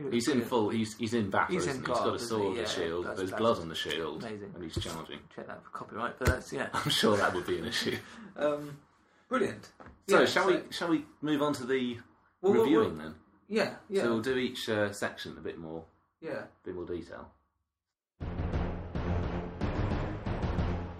He 0.00 0.04
looks 0.04 0.14
He's 0.14 0.28
in 0.28 0.40
full. 0.40 0.70
He's 0.70 0.96
he's 0.96 1.12
in 1.12 1.28
battle. 1.28 1.54
He's 1.54 1.64
in 1.66 1.70
isn't 1.72 1.86
he? 1.86 1.92
He's 1.92 2.00
got 2.00 2.14
a 2.14 2.18
sword, 2.18 2.56
he? 2.56 2.62
a 2.62 2.66
shield. 2.68 3.04
that's- 3.04 3.18
There's 3.18 3.30
that's 3.30 3.38
blood 3.40 3.58
on 3.58 3.68
the 3.68 3.74
shield, 3.74 4.22
amazing. 4.24 4.52
and 4.54 4.64
he's 4.64 4.82
charging. 4.82 5.18
Check 5.36 5.46
that 5.46 5.62
for 5.62 5.70
copyright, 5.70 6.18
but 6.18 6.28
that's 6.28 6.50
yeah. 6.54 6.68
I'm 6.72 6.88
sure 6.90 7.18
that 7.18 7.34
would 7.34 7.46
be 7.46 7.58
an 7.58 7.66
issue. 7.66 7.96
Um, 8.36 8.78
brilliant. 9.28 9.68
So 10.08 10.20
Yeah, 10.20 10.24
shall 10.24 10.46
we 10.46 10.60
shall 10.70 10.88
we 10.88 11.04
move 11.20 11.42
on 11.42 11.52
to 11.54 11.66
the 11.66 11.98
Well, 12.40 12.52
well, 12.54 12.62
reviewing 12.62 12.96
well, 12.96 13.06
then? 13.08 13.14
Yeah, 13.48 13.74
yeah, 13.90 14.02
So 14.04 14.08
we'll 14.12 14.20
do 14.22 14.36
each 14.38 14.66
uh, 14.70 14.92
section 14.92 15.36
a 15.36 15.42
bit 15.42 15.58
more, 15.58 15.84
yeah. 16.22 16.30
a 16.30 16.44
bit 16.64 16.74
more 16.74 16.86
detail. 16.86 17.28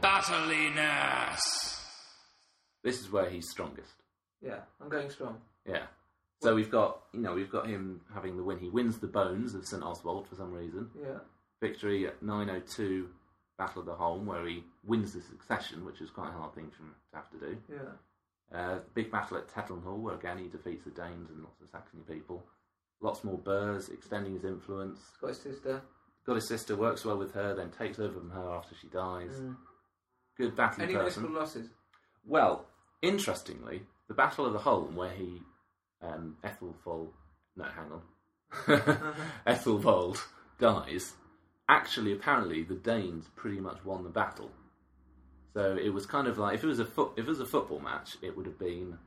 Battliness. 0.03 1.41
This 2.83 3.01
is 3.01 3.11
where 3.11 3.31
he's 3.31 3.49
strongest. 3.49 3.95
Yeah, 4.43 4.59
I'm 4.83 4.91
going 4.91 5.09
strong. 5.09 5.39
Yeah. 5.67 5.85
So 6.41 6.55
we've 6.55 6.71
got 6.71 7.01
you 7.13 7.21
know 7.21 7.35
we've 7.35 7.51
got 7.51 7.67
him 7.67 8.01
having 8.15 8.37
the 8.37 8.43
win. 8.43 8.59
He 8.59 8.69
wins 8.71 8.99
the 8.99 9.07
bones 9.07 9.55
of 9.55 9.67
St 9.67 9.83
Oswald 9.83 10.27
for 10.29 10.35
some 10.37 10.53
reason. 10.53 10.91
Yeah, 11.01 11.19
Victory 11.61 12.07
at 12.07 12.23
902 12.23 13.09
Battle 13.59 13.81
of 13.81 13.87
the 13.87 13.95
Holm, 13.95 14.25
where 14.27 14.47
he 14.47 14.65
wins 14.85 15.13
the 15.13 15.21
succession, 15.21 15.85
which 15.85 16.01
is 16.01 16.11
quite 16.11 16.29
a 16.29 16.33
hard 16.33 16.55
thing 16.55 16.71
for 16.71 16.83
him 16.85 16.95
to 17.11 17.17
have 17.17 17.31
to 17.31 17.39
do. 17.39 17.57
yeah, 17.71 18.59
Uh, 18.59 18.79
big 18.95 19.11
battle 19.13 19.37
at 19.37 19.49
Tettenhall, 19.49 19.99
where 19.99 20.15
again 20.15 20.39
he 20.39 20.49
defeats 20.49 20.85
the 20.85 20.91
Danes 20.91 21.29
and 21.31 21.43
lots 21.43 21.61
of 21.61 21.69
Saxony 21.69 22.03
people. 22.09 22.43
Lots 23.03 23.23
more 23.25 23.39
burhs, 23.39 23.91
extending 23.93 24.33
his 24.35 24.45
influence. 24.45 24.99
got 25.21 25.29
his 25.29 25.41
sister. 25.41 25.83
Got 26.27 26.35
his 26.37 26.49
sister, 26.49 26.75
works 26.77 27.05
well 27.05 27.17
with 27.19 27.33
her, 27.35 27.55
then 27.55 27.71
takes 27.71 27.99
over 27.99 28.19
from 28.19 28.31
her 28.31 28.51
after 28.51 28.75
she 28.75 28.89
dies. 28.89 29.31
Mm. 29.33 29.57
Good 30.37 30.55
battling 30.57 30.89
Any 30.89 30.97
person. 30.99 31.23
notable 31.23 31.41
losses? 31.41 31.69
Well, 32.27 32.67
interestingly, 33.03 33.83
the 34.09 34.15
Battle 34.15 34.47
of 34.47 34.53
the 34.53 34.59
Holm, 34.59 34.97
where 34.97 35.11
he, 35.13 35.41
um, 36.03 36.37
Ethelfold, 36.45 37.13
no, 37.57 37.65
hang 37.65 37.93
on, 37.93 39.15
Ethelvold 39.47 40.23
dies. 40.59 41.15
Actually, 41.69 42.13
apparently, 42.13 42.63
the 42.63 42.75
Danes 42.75 43.27
pretty 43.37 43.61
much 43.61 43.85
won 43.85 44.03
the 44.03 44.11
battle. 44.11 44.51
So 45.55 45.77
it 45.77 45.91
was 45.91 46.07
kind 46.07 46.27
of 46.27 46.39
like 46.39 46.55
if 46.57 46.65
it 46.65 46.67
was 46.69 46.81
a 46.81 46.85
foot, 46.85 47.13
if 47.17 47.25
it 47.27 47.29
was 47.29 47.41
a 47.41 47.47
football 47.47 47.81
match, 47.81 48.17
it 48.23 48.37
would 48.37 48.47
have 48.47 48.59
been 48.59 48.99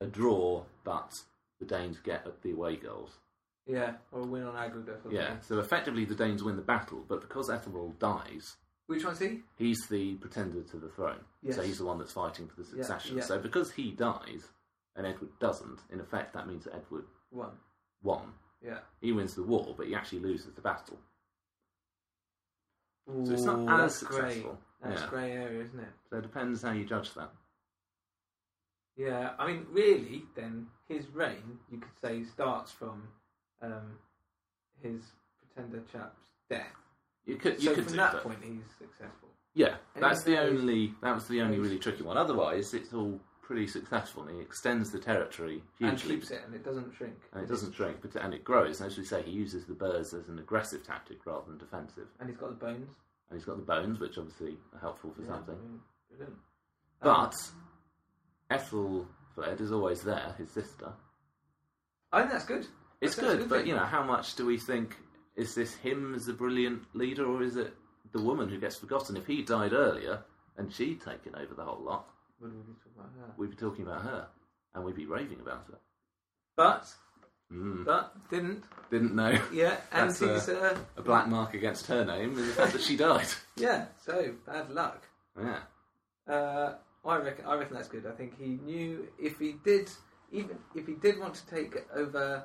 a 0.00 0.06
draw, 0.06 0.62
but 0.84 1.12
the 1.58 1.66
Danes 1.66 1.98
get 1.98 2.26
the 2.42 2.52
away 2.52 2.76
goals. 2.76 3.18
Yeah, 3.66 3.92
or 4.12 4.20
a 4.22 4.26
win 4.26 4.44
on 4.44 4.56
aggregate. 4.56 5.00
Or 5.04 5.12
Yeah. 5.12 5.38
So 5.40 5.58
effectively, 5.58 6.04
the 6.04 6.14
Danes 6.14 6.42
win 6.42 6.56
the 6.56 6.62
battle, 6.62 7.04
but 7.06 7.20
because 7.20 7.48
Ethelwald 7.50 7.98
dies, 7.98 8.56
Which 8.86 9.04
one's 9.04 9.18
he? 9.20 9.40
he's 9.58 9.86
the 9.88 10.14
pretender 10.14 10.62
to 10.62 10.76
the 10.78 10.88
throne. 10.88 11.20
Yes. 11.42 11.56
So 11.56 11.62
he's 11.62 11.78
the 11.78 11.84
one 11.84 11.98
that's 11.98 12.12
fighting 12.12 12.48
for 12.48 12.62
the 12.62 12.68
Yeah, 12.76 12.82
succession. 12.84 13.18
yeah. 13.18 13.24
So 13.24 13.38
because 13.38 13.70
he 13.72 13.90
dies 13.92 14.48
and 14.96 15.06
Edward 15.06 15.30
doesn't, 15.40 15.80
in 15.92 16.00
effect, 16.00 16.32
that 16.34 16.46
means 16.46 16.64
that 16.64 16.74
Edward 16.74 17.04
One. 17.30 17.52
won. 18.02 18.32
Yeah. 18.62 18.78
He 19.00 19.12
wins 19.12 19.34
the 19.34 19.42
war, 19.42 19.74
but 19.76 19.86
he 19.86 19.94
actually 19.94 20.20
loses 20.20 20.52
the 20.54 20.60
battle. 20.60 20.98
So 23.24 23.32
it's 23.32 23.42
not 23.42 23.60
as 23.80 24.00
that's 24.00 24.02
grey. 24.02 24.20
successful. 24.34 24.58
That's 24.82 25.00
Yeah. 25.02 25.08
grey 25.08 25.32
area, 25.32 25.64
isn't 25.64 25.80
it? 25.80 25.92
So 26.08 26.18
it 26.18 26.22
depends 26.22 26.62
how 26.62 26.72
you 26.72 26.84
judge 26.84 27.12
that. 27.14 27.30
Yeah, 28.96 29.34
I 29.38 29.46
mean, 29.46 29.66
really, 29.70 30.24
then 30.34 30.66
his 30.88 31.06
reign, 31.08 31.58
you 31.70 31.78
could 31.78 31.96
say, 32.02 32.22
starts 32.24 32.70
from 32.72 33.08
um, 33.62 33.98
his 34.82 35.02
pretender 35.40 35.82
chap's 35.90 36.20
death. 36.48 36.66
You 37.24 37.36
could, 37.36 37.62
you 37.62 37.70
so 37.70 37.74
could 37.74 37.84
from 37.84 37.92
do 37.92 37.96
that 37.98 38.12
that. 38.14 38.22
point, 38.22 38.38
he's 38.42 38.64
successful. 38.78 39.28
Yeah, 39.54 39.76
And 39.94 40.04
that's 40.04 40.22
the 40.22 40.32
then 40.32 40.46
only 40.46 40.94
that 41.02 41.14
was 41.14 41.26
the 41.28 41.40
only 41.40 41.58
really 41.58 41.78
tricky 41.78 42.02
one. 42.02 42.16
Otherwise, 42.16 42.72
it's 42.74 42.92
all 42.92 43.18
pretty 43.50 43.66
successful. 43.66 44.22
And 44.22 44.36
he 44.36 44.40
extends 44.40 44.92
the 44.92 45.00
territory 45.00 45.60
hugely, 45.78 45.88
And 45.88 46.00
keeps 46.20 46.30
it, 46.30 46.42
and 46.46 46.54
it 46.54 46.64
doesn't 46.64 46.94
shrink. 46.94 47.16
and 47.32 47.42
it 47.42 47.48
doesn't 47.48 47.74
shrink, 47.74 47.96
but 48.00 48.14
and 48.14 48.32
it 48.32 48.44
grows. 48.44 48.80
And 48.80 48.88
as 48.90 48.96
we 48.96 49.04
say, 49.04 49.22
he 49.22 49.32
uses 49.32 49.66
the 49.66 49.74
burhs 49.74 50.14
as 50.14 50.28
an 50.28 50.38
aggressive 50.38 50.84
tactic 50.86 51.26
rather 51.26 51.46
than 51.48 51.58
defensive. 51.58 52.06
And 52.20 52.28
he's 52.28 52.38
got 52.38 52.50
the 52.50 52.64
bones. 52.64 52.88
And 53.28 53.38
he's 53.38 53.44
got 53.44 53.56
the 53.56 53.62
bones, 53.64 53.98
which 53.98 54.18
obviously 54.18 54.56
are 54.72 54.78
helpful 54.78 55.10
for 55.12 55.22
Yeah, 55.22 55.28
something. 55.28 55.56
I 55.56 55.62
mean, 55.68 55.80
brilliant. 56.08 56.36
Um, 57.02 57.30
But 58.50 58.56
Ethelfled 58.56 59.60
is 59.60 59.72
always 59.72 60.02
there, 60.02 60.34
his 60.38 60.50
sister. 60.50 60.92
I 62.12 62.20
think 62.20 62.32
that's 62.32 62.44
good. 62.44 62.66
It's 63.00 63.16
That's 63.16 63.28
good, 63.28 63.38
good 63.40 63.48
but 63.48 63.58
thing. 63.60 63.68
you 63.68 63.74
know, 63.74 63.84
how 63.84 64.02
much 64.04 64.34
do 64.36 64.46
we 64.46 64.58
think 64.58 64.96
is 65.36 65.54
this 65.54 65.74
him 65.74 66.14
as 66.14 66.28
a 66.28 66.32
brilliant 66.32 66.82
leader, 66.94 67.24
or 67.26 67.42
is 67.42 67.56
it 67.56 67.74
the 68.12 68.20
woman 68.22 68.48
who 68.48 68.58
gets 68.60 68.76
forgotten? 68.76 69.16
If 69.16 69.26
he 69.26 69.42
died 69.42 69.72
earlier 69.72 70.22
and 70.56 70.72
she'd 70.72 71.00
taken 71.00 71.34
over 71.36 71.54
the 71.54 71.64
whole 71.64 71.82
lot, 71.82 72.10
Do 72.40 72.46
we 72.66 72.74
talk 72.74 72.92
about 72.96 73.10
her? 73.18 73.34
we'd 73.36 73.50
be 73.50 73.56
talking 73.56 73.86
about 73.86 74.02
her 74.02 74.26
and 74.74 74.84
we'd 74.84 74.96
be 74.96 75.06
raving 75.06 75.40
about 75.40 75.66
her. 75.70 75.78
But 76.56 76.86
Mm. 77.52 77.84
but 77.84 78.14
didn't. 78.30 78.62
Didn't 78.92 79.12
know 79.16 79.36
Yeah, 79.52 79.76
and 79.92 80.10
That's, 80.10 80.20
he's 80.20 80.48
uh, 80.48 80.78
a 80.96 81.02
black 81.02 81.26
mark 81.26 81.52
against 81.54 81.86
her 81.88 82.04
name 82.04 82.38
is 82.38 82.46
the 82.46 82.52
fact 82.52 82.72
that 82.74 82.80
she 82.82 82.96
died. 82.96 83.26
yeah. 83.56 83.86
So 84.04 84.34
bad 84.46 84.70
luck. 84.70 85.02
Yeah, 85.36 85.58
Uh, 86.32 86.74
I 87.04 87.16
reckon. 87.16 87.46
I 87.46 87.56
reckon 87.56 87.74
that's 87.74 87.88
good. 87.88 88.06
I 88.06 88.12
think 88.12 88.38
he 88.38 88.50
knew 88.64 89.08
if 89.18 89.38
he 89.40 89.54
did, 89.64 89.90
even 90.30 90.58
if 90.76 90.86
he 90.86 90.94
did 90.94 91.18
want 91.18 91.34
to 91.34 91.46
take 91.48 91.76
over 91.92 92.44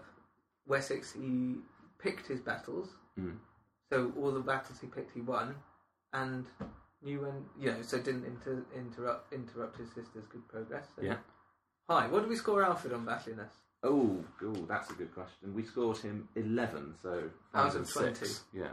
Wessex, 0.66 1.12
he 1.14 1.58
picked 2.00 2.26
his 2.28 2.40
battles. 2.40 2.90
Mm. 3.20 3.38
So 3.92 4.12
all 4.18 4.32
the 4.32 4.40
battles 4.40 4.80
he 4.80 4.88
picked, 4.88 5.12
he 5.14 5.22
won, 5.22 5.54
and 6.14 6.48
knew 7.02 7.22
when 7.22 7.46
you 7.60 7.72
know. 7.72 7.82
So 7.82 7.98
didn't 8.00 8.26
inter- 8.26 8.66
interrupt 8.76 9.34
interrupt 9.34 9.78
his 9.78 9.88
sister's 9.90 10.26
good 10.32 10.48
progress. 10.48 10.88
So. 10.96 11.04
yeah. 11.04 11.18
Hi. 11.90 12.08
What 12.08 12.22
did 12.22 12.30
we 12.30 12.36
score 12.36 12.64
Alfred 12.64 12.94
on 12.94 13.06
battliness? 13.06 13.52
Oh, 13.84 14.24
oh, 14.44 14.66
that's 14.68 14.90
a 14.90 14.94
good 14.94 15.14
question. 15.14 15.54
We 15.54 15.64
scored 15.64 15.98
him 15.98 16.28
eleven, 16.36 16.96
so 17.04 17.30
Out 17.54 17.76
of 17.76 17.82
106. 17.96 18.44
Yeah, 18.54 18.70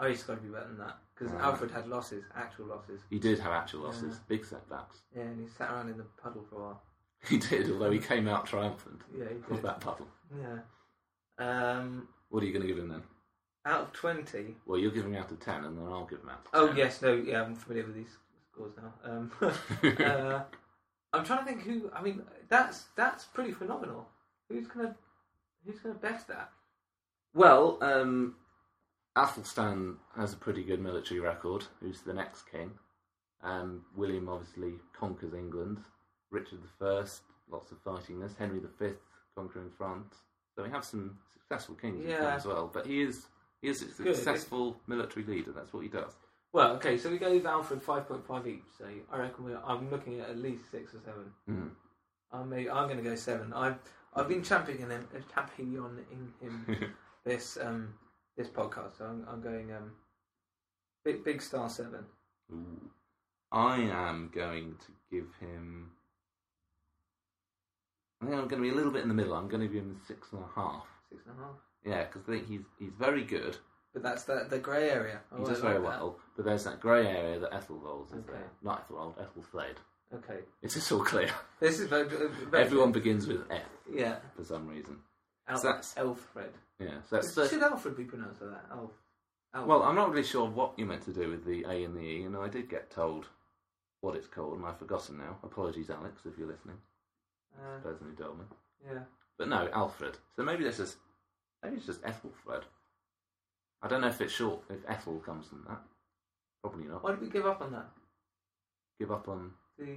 Oh, 0.00 0.08
he's 0.08 0.24
got 0.24 0.34
to 0.36 0.40
be 0.40 0.48
better 0.48 0.66
than 0.66 0.78
that 0.78 0.98
because 1.14 1.32
Ah. 1.38 1.44
Alfred 1.50 1.70
had 1.70 1.86
losses, 1.86 2.24
actual 2.34 2.66
losses. 2.66 3.00
he 3.10 3.20
did 3.20 3.38
have 3.38 3.52
actual 3.52 3.82
losses, 3.82 4.14
Yeah. 4.14 4.20
big 4.26 4.44
setbacks. 4.44 5.02
Yeah, 5.14 5.22
and 5.22 5.40
he 5.40 5.46
sat 5.46 5.70
around 5.70 5.90
in 5.90 5.98
the 5.98 6.06
puddle 6.20 6.44
for 6.50 6.56
a 6.56 6.58
while. 6.64 6.82
He 7.28 7.38
did, 7.38 7.70
although 7.70 7.92
he 7.92 8.00
came 8.00 8.26
out 8.26 8.46
triumphant 8.46 9.02
Yeah, 9.16 9.26
he 9.28 9.36
of 9.36 9.46
did. 9.48 9.62
that 9.62 9.80
puddle. 9.80 10.08
Yeah. 10.36 10.58
Um, 11.38 12.08
What 12.30 12.42
are 12.42 12.46
you 12.46 12.52
going 12.52 12.62
to 12.62 12.68
give 12.68 12.78
him 12.78 12.88
then? 12.88 13.02
Out 13.64 13.80
of 13.82 13.92
twenty, 13.92 14.56
Well, 14.66 14.78
you'll 14.78 14.90
give 14.92 15.04
him 15.04 15.14
out 15.14 15.30
of 15.30 15.40
ten, 15.40 15.64
and 15.64 15.76
then 15.78 15.86
I'll 15.86 16.06
give 16.06 16.20
them 16.20 16.30
out. 16.30 16.46
Of 16.52 16.70
Oh 16.70 16.74
yes, 16.74 17.00
no, 17.02 17.12
yeah, 17.12 17.42
I'm 17.42 17.54
familiar 17.54 17.86
with 17.86 17.94
these 17.96 18.16
scores 18.52 18.72
now. 18.76 18.92
Um, 19.10 19.32
uh, 20.04 20.40
I'm 21.12 21.24
trying 21.24 21.40
to 21.40 21.44
think 21.44 21.62
who. 21.62 21.90
I 21.94 22.02
mean, 22.02 22.22
that's 22.48 22.84
that's 22.96 23.24
pretty 23.24 23.52
phenomenal. 23.52 24.08
Who's 24.48 24.66
gonna 24.66 24.94
who's 25.64 25.78
gonna 25.78 25.94
best 25.94 26.28
that? 26.28 26.50
Well, 27.34 27.78
um, 27.80 28.34
Athelstan 29.16 29.96
has 30.16 30.32
a 30.32 30.36
pretty 30.36 30.62
good 30.64 30.80
military 30.80 31.20
record. 31.20 31.64
Who's 31.80 32.00
the 32.02 32.12
next 32.14 32.50
king? 32.50 32.72
Um, 33.42 33.84
William 33.96 34.28
obviously 34.28 34.74
conquers 34.98 35.34
England. 35.34 35.78
Richard 36.30 36.60
I, 36.80 37.04
lots 37.50 37.70
of 37.72 37.78
fighting 37.84 38.20
this. 38.20 38.34
Henry 38.38 38.60
V 38.78 38.90
conquering 39.36 39.70
France. 39.76 40.14
So 40.54 40.62
we 40.62 40.70
have 40.70 40.84
some 40.84 41.18
successful 41.32 41.74
kings 41.74 42.04
Yeah. 42.06 42.34
as 42.34 42.44
well. 42.46 42.70
But 42.72 42.86
he 42.86 43.02
is 43.02 43.26
he 43.62 43.68
is 43.68 43.82
a 43.82 44.02
Good. 44.02 44.16
successful 44.16 44.76
military 44.86 45.24
leader. 45.24 45.52
That's 45.52 45.72
what 45.72 45.84
he 45.84 45.88
does. 45.88 46.12
Well, 46.52 46.72
okay, 46.72 46.98
so 46.98 47.10
we 47.10 47.16
gave 47.18 47.46
Alfred 47.46 47.82
five 47.82 48.06
point 48.06 48.26
five 48.26 48.46
each. 48.46 48.64
So 48.76 48.84
I 49.10 49.18
reckon 49.18 49.44
we're, 49.44 49.60
I'm 49.64 49.90
looking 49.90 50.20
at 50.20 50.28
at 50.28 50.38
least 50.38 50.70
six 50.70 50.92
or 50.94 51.00
seven. 51.04 51.32
Mm. 51.48 51.70
I 52.32 52.42
may, 52.42 52.68
I'm 52.68 52.88
going 52.88 52.98
to 52.98 53.02
go 53.02 53.14
seven. 53.14 53.52
I've 53.54 53.76
I've 54.14 54.28
been 54.28 54.42
championing 54.42 54.90
him, 54.90 55.06
championing 55.34 56.04
him 56.40 56.92
this 57.24 57.56
um 57.62 57.94
this 58.36 58.48
podcast. 58.48 58.98
So 58.98 59.06
I'm, 59.06 59.24
I'm 59.30 59.40
going 59.40 59.72
um 59.72 59.92
big 61.04 61.24
big 61.24 61.40
star 61.40 61.70
seven. 61.70 62.04
Ooh. 62.52 62.90
I 63.50 63.76
am 63.76 64.30
going 64.34 64.74
to 64.80 64.92
give 65.10 65.28
him. 65.40 65.90
I 68.20 68.26
think 68.26 68.36
I'm 68.36 68.48
going 68.48 68.62
to 68.62 68.68
be 68.68 68.70
a 68.70 68.74
little 68.74 68.92
bit 68.92 69.02
in 69.02 69.08
the 69.08 69.14
middle. 69.14 69.34
I'm 69.34 69.48
going 69.48 69.60
to 69.60 69.66
give 69.68 69.82
him 69.82 69.96
six 70.06 70.32
and 70.32 70.42
a 70.42 70.60
half. 70.60 70.86
Six 71.10 71.22
and 71.26 71.38
a 71.38 71.42
half. 71.42 71.56
Yeah, 71.84 72.04
because 72.04 72.22
I 72.28 72.32
think 72.32 72.48
he's 72.48 72.60
he's 72.78 72.92
very 72.98 73.24
good. 73.24 73.56
But 73.92 74.02
that's 74.02 74.24
the 74.24 74.46
the 74.48 74.58
grey 74.58 74.88
area. 74.90 75.20
He 75.36 75.42
Oh, 75.42 75.46
does 75.46 75.60
I 75.60 75.64
like 75.64 75.72
very 75.72 75.74
that. 75.74 75.82
well, 75.88 76.18
but 76.36 76.44
there's 76.44 76.64
that 76.64 76.80
grey 76.80 77.06
area 77.06 77.38
that 77.40 77.52
Ethelwold 77.52 78.06
is 78.08 78.14
Okay. 78.18 78.32
there. 78.32 78.50
Not 78.62 78.82
Ethelwold, 78.84 79.16
Ethelflaed. 79.18 79.76
Okay, 80.14 80.40
It's 80.60 80.74
just 80.74 80.92
all 80.92 81.02
clear. 81.04 81.30
this 81.58 81.80
is 81.80 81.88
very, 81.88 82.06
very 82.06 82.28
Everyone 82.52 82.92
begins 82.92 83.26
with 83.26 83.50
F 83.50 83.62
Yeah, 83.90 84.16
for 84.36 84.44
some 84.44 84.68
reason. 84.68 84.98
Al- 85.48 85.56
So 85.56 85.68
that's- 85.68 85.94
Elfred. 85.96 86.52
Yeah, 86.78 87.00
so 87.08 87.16
that's 87.16 87.34
the, 87.34 87.48
Should 87.48 87.62
Alfred 87.62 87.96
be 87.96 88.04
pronounced 88.04 88.42
like 88.42 88.50
that? 88.50 88.66
Alf. 88.76 88.90
Alf. 89.54 89.66
well, 89.66 89.82
I'm 89.82 89.94
not 89.94 90.10
really 90.10 90.22
sure 90.22 90.46
what 90.48 90.78
you 90.78 90.84
meant 90.84 91.02
to 91.04 91.12
do 91.14 91.30
with 91.30 91.44
the 91.46 91.64
A 91.64 91.84
and 91.84 91.96
the 91.96 92.00
E, 92.00 92.24
and 92.24 92.36
I 92.36 92.48
did 92.48 92.68
get 92.68 92.90
told 92.90 93.26
what 94.02 94.14
it's 94.14 94.26
called, 94.26 94.58
and 94.58 94.66
I've 94.66 94.78
forgotten 94.78 95.16
now. 95.16 95.38
Apologies, 95.42 95.88
Alex, 95.88 96.20
if 96.26 96.36
you're 96.38 96.48
listening. 96.48 96.76
Uh, 97.58 97.76
The 97.76 97.88
person 97.90 98.06
who 98.10 98.22
told 98.22 98.38
me. 98.38 98.44
yeah. 98.86 99.04
But 99.38 99.48
no, 99.48 99.68
Alfred. 99.72 100.18
So 100.36 100.42
maybe 100.42 100.62
this 100.64 100.78
is 100.78 100.96
maybe 101.62 101.76
it's 101.76 101.86
just 101.86 102.02
Ethelfred. 102.02 102.62
I 103.82 103.88
don't 103.88 104.00
know 104.00 104.08
if 104.08 104.20
it's 104.20 104.32
short 104.32 104.62
if 104.70 104.78
Ethel 104.88 105.18
comes 105.20 105.46
from 105.48 105.64
that. 105.68 105.80
Probably 106.62 106.84
not. 106.86 107.02
Why 107.02 107.10
did 107.10 107.20
we 107.20 107.28
give 107.28 107.46
up 107.46 107.60
on 107.60 107.72
that? 107.72 107.86
Give 109.00 109.10
up 109.10 109.28
on 109.28 109.50
The 109.78 109.96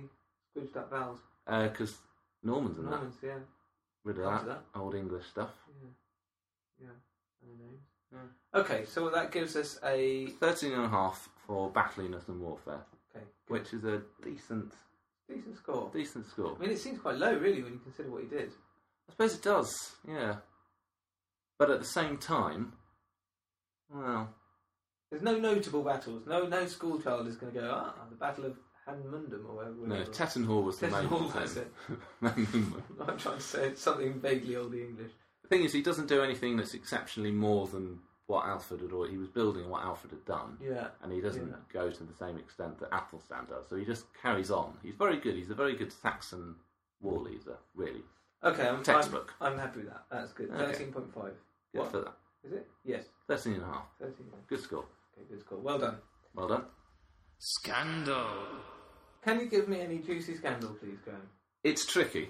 Scrooged 0.51 0.75
Up 0.77 0.89
Vowels. 0.89 1.19
because 1.45 1.91
uh, 1.91 1.95
Normans 2.43 2.77
and 2.79 2.87
that 2.87 2.91
Normans, 2.91 3.15
yeah. 3.23 3.35
rid 4.03 4.17
of 4.19 4.25
After 4.25 4.47
that, 4.47 4.63
old 4.75 4.95
English 4.95 5.25
stuff. 5.27 5.51
Yeah. 5.81 6.87
Yeah. 6.87 6.93
And 7.43 7.59
the 7.59 7.63
names. 7.63 7.81
Okay, 8.55 8.85
so 8.85 9.09
that 9.09 9.31
gives 9.31 9.55
us 9.55 9.77
a. 9.83 10.27
Thirteen 10.39 10.71
and 10.71 10.85
a 10.85 10.89
half 10.89 11.27
for 11.45 11.69
battliness 11.69 12.23
and 12.29 12.39
warfare, 12.41 12.79
Okay. 13.15 13.25
which 13.49 13.73
is 13.73 13.83
a 13.83 14.01
decent 14.23 14.71
Decent 15.27 15.57
score. 15.57 15.89
decent 15.93 16.25
score. 16.27 16.55
I 16.55 16.61
mean, 16.61 16.69
it 16.71 16.79
seems 16.79 16.99
quite 16.99 17.15
low, 17.17 17.35
really, 17.37 17.61
when 17.61 17.73
you 17.73 17.79
consider 17.79 18.09
what 18.09 18.21
he 18.23 18.29
did. 18.29 18.51
I 19.09 19.11
suppose 19.11 19.35
it 19.35 19.41
does, 19.43 19.95
yeah. 20.07 20.35
But 21.57 21.69
at 21.69 21.79
the 21.79 21.85
same 21.85 22.17
time, 22.17 22.73
well, 23.93 24.29
There's 25.09 25.21
no 25.23 25.37
notable 25.39 25.83
battles. 25.83 26.23
No, 26.27 26.45
no 26.47 26.65
school 26.65 26.99
child 26.99 27.27
is 27.27 27.35
going 27.37 27.53
to 27.53 27.59
go. 27.61 27.71
Ah, 27.73 27.93
the 28.09 28.15
Battle 28.15 28.45
of 28.45 28.57
Hanmundum 28.87 29.45
or 29.47 29.55
whatever. 29.55 29.75
no. 29.87 30.03
Tettenhall 30.05 30.63
was 30.63 30.79
the 30.79 30.87
main 30.87 31.03
Tettenhall, 31.07 31.33
that's 31.33 31.53
thing. 31.53 31.65
it. 31.89 31.97
I'm 33.07 33.17
trying 33.17 33.37
to 33.37 33.41
say 33.41 33.67
it's 33.67 33.81
something 33.81 34.19
vaguely 34.19 34.55
old 34.55 34.73
English. 34.73 35.11
The 35.43 35.47
thing 35.47 35.63
is, 35.63 35.71
he 35.73 35.81
doesn't 35.81 36.07
do 36.07 36.21
anything 36.23 36.57
that's 36.57 36.73
exceptionally 36.73 37.31
more 37.31 37.67
than 37.67 37.99
what 38.27 38.45
Alfred 38.47 38.81
had 38.81 38.91
already. 38.91 39.13
He 39.13 39.17
was 39.19 39.29
building 39.29 39.69
what 39.69 39.83
Alfred 39.83 40.11
had 40.11 40.25
done, 40.25 40.57
Yeah. 40.59 40.87
and 41.03 41.13
he 41.13 41.21
doesn't 41.21 41.47
Yeah. 41.47 41.55
go 41.71 41.91
to 41.91 42.03
the 42.03 42.13
same 42.15 42.37
extent 42.37 42.79
that 42.79 42.89
Athelstan 42.91 43.45
does. 43.47 43.67
So 43.69 43.75
he 43.75 43.85
just 43.85 44.05
carries 44.19 44.49
on. 44.49 44.77
He's 44.81 44.95
very 44.95 45.17
good. 45.17 45.35
He's 45.35 45.51
a 45.51 45.55
very 45.55 45.75
good 45.75 45.91
Saxon 45.93 46.55
war 46.99 47.19
leader, 47.19 47.57
really. 47.75 48.03
Okay, 48.43 48.67
I'm 48.67 48.81
Textbook. 48.83 49.33
I'm, 49.39 49.53
I'm 49.53 49.59
happy 49.59 49.79
with 49.81 49.89
that. 49.89 50.05
That's 50.11 50.33
good. 50.33 50.49
Okay. 50.49 50.57
Thirteen 50.73 50.91
point 50.91 51.13
five. 51.13 51.33
Good 51.75 51.81
What? 51.81 51.91
for 51.91 51.99
that. 51.99 52.13
Is 52.45 52.53
it? 52.53 52.67
Yes. 52.85 53.03
Thirteen 53.27 53.53
and 53.55 53.63
a 53.63 53.65
half. 53.65 53.85
Thirteen. 53.99 54.27
Good 54.47 54.61
score. 54.61 54.85
Okay, 55.17 55.27
good 55.29 55.41
score. 55.41 55.59
Well 55.59 55.77
done. 55.79 55.97
Well 56.33 56.47
done. 56.47 56.63
Scandal. 57.39 58.27
Can 59.23 59.39
you 59.39 59.47
give 59.47 59.67
me 59.67 59.81
any 59.81 59.97
juicy 59.99 60.35
scandal, 60.35 60.69
please, 60.79 60.97
Graham? 61.03 61.21
It's 61.63 61.85
tricky. 61.85 62.29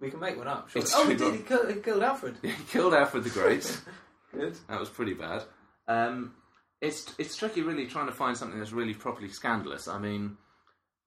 We 0.00 0.10
can 0.10 0.20
make 0.20 0.36
one 0.36 0.46
up. 0.48 0.70
Sure. 0.70 0.80
It's 0.82 0.94
Oh, 0.94 1.08
he 1.08 1.16
did. 1.16 1.34
He 1.34 1.40
killed, 1.42 1.70
he 1.74 1.80
killed 1.80 2.02
Alfred. 2.02 2.36
He 2.42 2.52
killed 2.70 2.94
Alfred 2.94 3.24
the 3.24 3.30
Great. 3.30 3.80
Good. 4.32 4.56
that 4.68 4.78
was 4.78 4.88
pretty 4.88 5.14
bad. 5.14 5.42
Um, 5.88 6.34
it's 6.80 7.12
it's 7.18 7.36
tricky, 7.36 7.62
really, 7.62 7.86
trying 7.86 8.06
to 8.06 8.12
find 8.12 8.36
something 8.36 8.58
that's 8.58 8.72
really 8.72 8.94
properly 8.94 9.28
scandalous. 9.28 9.88
I 9.88 9.98
mean, 9.98 10.36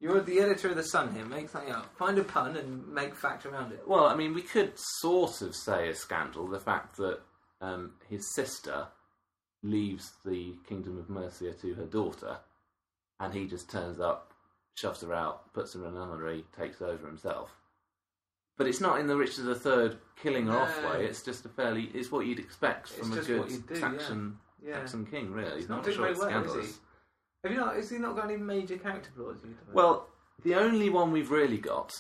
You're 0.04 0.20
the 0.20 0.42
editor 0.42 0.68
of 0.68 0.76
the 0.76 0.84
Sun 0.84 1.16
here. 1.16 1.24
Make 1.24 1.48
something 1.48 1.72
up. 1.72 1.96
Find 1.96 2.18
a 2.18 2.26
pun 2.26 2.58
and 2.58 2.86
make 2.90 3.16
fact 3.16 3.46
around 3.46 3.72
it. 3.72 3.88
well, 3.88 4.06
I 4.06 4.18
mean, 4.18 4.34
we 4.34 4.42
could 4.42 4.74
sort 4.76 5.42
of 5.42 5.56
say 5.56 5.88
a 5.88 5.96
scandal 5.96 6.46
the 6.46 6.60
fact 6.60 6.98
that 6.98 7.20
um, 7.62 7.94
his 8.10 8.36
sister 8.36 8.88
leaves 9.64 10.12
the 10.26 10.56
kingdom 10.68 11.00
of 11.00 11.10
Mercia 11.10 11.54
to 11.54 11.74
her 11.76 11.86
daughter, 11.86 12.36
and 13.22 13.34
he 13.34 13.48
just 13.48 13.72
turns 13.72 14.02
up, 14.02 14.34
shoves 14.76 15.00
her 15.04 15.14
out, 15.14 15.54
puts 15.54 15.74
her 15.74 15.80
in 15.80 15.96
a 15.96 15.98
nunnery, 15.98 16.44
takes 16.54 16.82
over 16.82 17.08
himself. 17.08 17.56
But 18.58 18.68
it's 18.68 18.82
not 18.82 19.00
in 19.00 19.08
the 19.08 19.16
Richard 19.16 19.46
III 19.48 19.98
killing 20.22 20.48
her 20.48 20.58
off 20.58 20.84
way. 20.84 21.06
It's 21.06 21.24
just 21.24 21.46
a 21.46 21.50
fairly. 21.50 21.90
It's 21.94 22.12
what 22.12 22.26
you'd 22.26 22.40
expect 22.40 22.90
It's 22.90 23.08
from 23.08 23.18
a 23.18 23.22
good 23.22 23.68
do. 23.70 23.76
Saxon 23.80 24.38
Yeah. 24.62 24.80
Saxon 24.80 25.06
king. 25.06 25.32
Really, 25.32 25.62
He's 25.62 25.70
not 25.70 25.86
not 25.86 25.94
sure 25.94 26.08
it's 26.08 26.20
well, 26.20 26.28
is 26.28 26.34
scandalous. 26.34 26.80
Have 27.44 27.52
you 27.52 27.58
not? 27.58 27.76
Has 27.76 27.90
he 27.90 27.98
not 27.98 28.16
got 28.16 28.26
any 28.26 28.38
major 28.38 28.78
character 28.78 29.10
flaws? 29.16 29.38
you? 29.44 29.56
Well, 29.74 30.08
the 30.44 30.56
only 30.56 30.90
one 30.90 31.12
we've 31.12 31.32
really 31.32 31.58
got, 31.58 31.92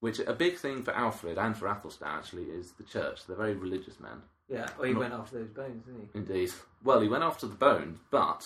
which 0.00 0.18
a 0.20 0.34
big 0.34 0.56
thing 0.56 0.82
for 0.82 0.92
Alfred 0.94 1.38
and 1.38 1.56
for 1.56 1.66
Athelstan 1.66 2.08
actually, 2.08 2.44
is 2.44 2.72
the 2.72 2.84
church. 2.84 3.26
They're 3.26 3.36
very 3.36 3.54
religious 3.54 3.98
men. 4.00 4.22
yeah. 4.48 4.68
Well, 4.78 4.88
he 4.88 4.94
went 4.94 5.14
after 5.14 5.38
those 5.38 5.48
bones, 5.48 5.84
didn't 5.84 6.10
he? 6.12 6.18
Indeed. 6.18 6.50
Well, 6.84 7.00
he 7.00 7.08
went 7.08 7.24
after 7.24 7.46
the 7.46 7.54
bones, 7.54 7.98
but 8.10 8.42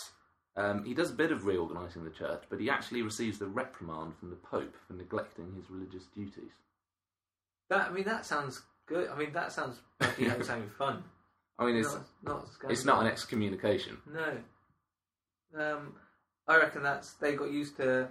um, 0.56 0.84
he 0.84 0.94
does 0.94 1.10
a 1.10 1.14
bit 1.14 1.32
of 1.32 1.46
reorganising 1.46 2.04
the 2.04 2.10
church, 2.10 2.44
but 2.48 2.60
he 2.60 2.70
actually 2.70 3.02
receives 3.02 3.38
the 3.38 3.46
reprimand 3.46 4.14
from 4.18 4.30
the 4.30 4.36
Pope 4.36 4.76
for 4.86 4.94
neglecting 4.94 5.52
his 5.56 5.68
religious 5.68 6.04
duties. 6.14 6.52
That 7.70 7.88
I 7.88 7.92
mean, 7.92 8.04
that 8.04 8.24
sounds 8.24 8.62
good. 8.86 9.08
I 9.08 9.16
mean, 9.18 9.32
that 9.32 9.52
sounds 9.52 9.80
like 10.00 10.16
he 10.16 10.24
had 10.26 10.44
something 10.44 10.70
fun. 10.78 11.02
I 11.58 11.66
mean, 11.66 11.76
it's, 11.76 11.92
not, 11.92 12.06
not 12.22 12.46
it's 12.70 12.84
not 12.84 13.00
an 13.02 13.08
excommunication. 13.08 13.98
No. 14.12 14.38
Um, 15.58 15.94
I 16.50 16.56
reckon 16.58 16.82
that's 16.82 17.12
they 17.14 17.34
got 17.34 17.50
used 17.52 17.76
to 17.76 18.08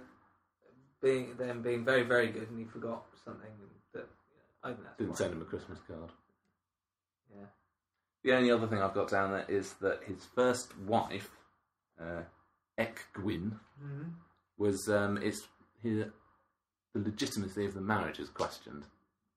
being 1.02 1.36
them 1.36 1.62
being 1.62 1.84
very 1.84 2.02
very 2.02 2.28
good, 2.28 2.48
and 2.50 2.58
he 2.58 2.64
forgot 2.64 3.04
something 3.24 3.50
that 3.94 4.08
I 4.62 4.68
think 4.68 4.82
that's 4.84 4.96
Didn't 4.98 5.10
why. 5.10 5.16
send 5.16 5.32
him 5.34 5.42
a 5.42 5.44
Christmas 5.44 5.78
card. 5.86 6.10
Yeah. 7.34 7.46
The 8.24 8.32
only 8.36 8.50
other 8.50 8.66
thing 8.66 8.82
I've 8.82 8.94
got 8.94 9.08
down 9.10 9.30
there 9.30 9.46
is 9.48 9.74
that 9.80 10.02
his 10.04 10.24
first 10.34 10.76
wife, 10.80 11.30
uh, 12.00 12.22
Ecgwyn, 12.78 13.52
Mm-hmm. 13.82 14.08
was 14.58 14.88
um, 14.90 15.16
it's 15.22 15.40
his, 15.82 16.04
the 16.94 17.00
legitimacy 17.00 17.64
of 17.64 17.72
the 17.72 17.80
marriage 17.80 18.18
is 18.18 18.28
questioned. 18.28 18.84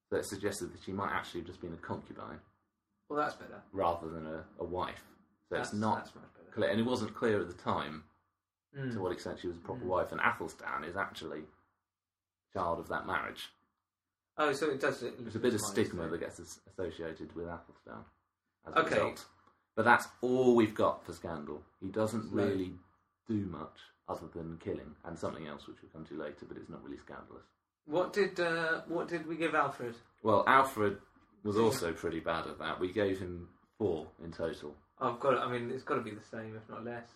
So 0.10 0.18
it 0.18 0.26
suggested 0.26 0.74
that 0.74 0.84
she 0.84 0.92
might 0.92 1.12
actually 1.14 1.40
have 1.42 1.48
just 1.48 1.62
been 1.62 1.72
a 1.74 1.78
concubine 1.78 2.40
Well, 3.10 3.20
that's 3.20 3.36
better. 3.36 3.62
rather 3.72 4.10
than 4.10 4.26
a, 4.28 4.44
a 4.60 4.66
wife. 4.66 5.02
So 5.50 5.56
that's, 5.56 5.70
it's 5.70 5.80
not 5.80 6.00
That's 6.04 6.16
much 6.16 6.26
better. 6.36 6.52
clear, 6.54 6.70
and 6.72 6.80
it 6.80 6.86
wasn't 6.86 7.16
clear 7.16 7.40
at 7.40 7.48
the 7.48 7.54
time 7.54 8.04
Mm. 8.78 8.94
to 8.94 9.00
what 9.02 9.12
extent 9.12 9.40
she 9.40 9.48
was 9.48 9.58
a 9.58 9.62
proper 9.62 9.82
Mm. 9.84 9.88
wife. 9.88 10.12
And 10.12 10.20
Athelstan 10.22 10.84
is 10.84 10.96
actually 10.96 11.44
child 12.54 12.80
of 12.80 12.88
that 12.90 13.06
marriage. 13.06 13.52
Oh, 14.38 14.52
so 14.52 14.70
it 14.72 14.80
does. 14.80 15.04
It 15.04 15.18
There's 15.20 15.36
a 15.36 15.40
bit 15.40 15.54
of 15.54 15.62
stigma 15.62 16.08
that 16.08 16.18
gets 16.20 16.40
associated 16.68 17.36
with 17.36 17.48
Athelstan 17.48 18.04
as 18.66 18.74
a 18.74 18.80
Okay. 18.80 18.96
result. 18.96 19.26
But 19.76 19.86
that's 19.86 20.08
all 20.22 20.56
we've 20.56 20.74
got 20.76 21.04
for 21.06 21.14
Scandal. 21.14 21.64
He 21.80 21.90
doesn't 21.90 22.34
No. 22.34 22.44
really 22.44 22.80
do 23.28 23.46
much 23.46 23.80
other 24.08 24.28
than 24.28 24.58
killing 24.58 24.96
and 25.06 25.18
something 25.18 25.48
else 25.48 25.68
which 25.68 25.82
we'll 25.82 25.92
come 25.92 26.06
to 26.06 26.16
later, 26.16 26.46
but 26.46 26.58
it's 26.58 26.70
not 26.70 26.84
really 26.84 26.98
scandalous. 26.98 27.46
What 27.86 28.14
did 28.14 28.40
uh, 28.40 28.82
what 28.88 29.08
did 29.08 29.26
we 29.28 29.36
give 29.36 29.54
Alfred? 29.56 29.96
Well, 30.24 30.44
Alfred 30.48 31.00
was 31.44 31.58
also 31.58 31.94
pretty 31.94 32.20
bad 32.22 32.48
at 32.48 32.58
that. 32.60 32.80
We 32.80 32.92
gave 32.92 33.20
him 33.20 33.50
four 33.78 34.08
in 34.24 34.32
total. 34.32 34.76
I've 35.00 35.20
got. 35.20 35.38
I 35.38 35.52
mean, 35.52 35.70
it's 35.70 35.84
got 35.84 35.96
to 35.96 36.02
be 36.02 36.12
the 36.12 36.22
same, 36.24 36.56
if 36.56 36.68
not 36.70 36.84
less. 36.86 37.08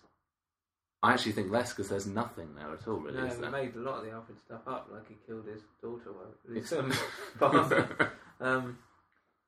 I 1.04 1.14
actually 1.14 1.34
think 1.34 1.52
less 1.52 1.70
because 1.74 1.90
there's 1.90 2.08
nothing 2.08 2.56
there 2.56 2.74
at 2.74 2.88
all, 2.88 2.96
really. 2.96 3.18
no, 3.20 3.26
is 3.26 3.38
there? 3.38 3.52
made 3.52 3.76
a 3.76 3.80
lot 3.80 4.00
of 4.00 4.06
the 4.06 4.12
Alfred 4.12 4.38
stuff 4.46 4.62
up, 4.68 4.90
like 4.92 5.08
he 5.08 5.16
killed 5.28 5.46
his 5.46 5.62
daughter. 5.82 6.12
Well, 6.12 6.34
his 6.56 6.74
um, 6.74 6.92
father. 7.38 8.12
Um, 8.42 8.78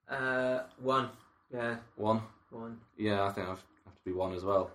uh, 0.10 0.60
one. 0.80 1.10
Yeah, 1.54 1.78
one. 1.96 2.22
one. 2.52 2.78
Yeah, 2.98 3.24
I 3.26 3.32
think 3.32 3.48
I 3.48 3.50
have 3.52 3.60
to 3.60 3.66
be 4.06 4.12
one 4.12 4.34
as 4.34 4.44
well. 4.44 4.72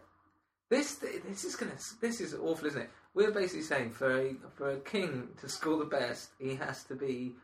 This 0.70 0.96
this 0.96 1.44
is 1.44 1.54
gonna 1.56 1.72
this 2.00 2.20
is 2.20 2.34
awful, 2.34 2.66
isn't 2.66 2.82
it? 2.82 2.90
We're 3.14 3.30
basically 3.30 3.62
saying 3.62 3.90
for 3.92 4.10
a 4.10 4.34
for 4.56 4.70
a 4.72 4.76
king 4.80 5.28
to 5.40 5.48
score 5.48 5.76
the 5.78 5.84
best, 5.84 6.30
he 6.40 6.56
has 6.56 6.82
to 6.84 6.96
be 6.96 7.34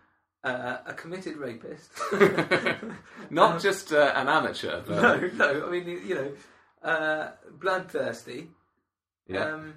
uh, 0.43 0.79
a 0.87 0.95
committed 0.95 1.37
rapist. 1.37 1.91
Not 3.31 3.53
Um, 3.55 3.61
just 3.61 3.93
uh, 3.93 4.13
an 4.17 4.29
amateur, 4.29 4.81
but 4.87 5.01
no, 5.01 5.31
no. 5.35 5.67
I 5.69 5.71
mean, 5.71 5.87
you 6.05 6.15
know, 6.15 6.33
uh, 6.83 7.31
bloodthirsty. 7.61 8.49
Yeah. 9.31 9.45
Um, 9.45 9.75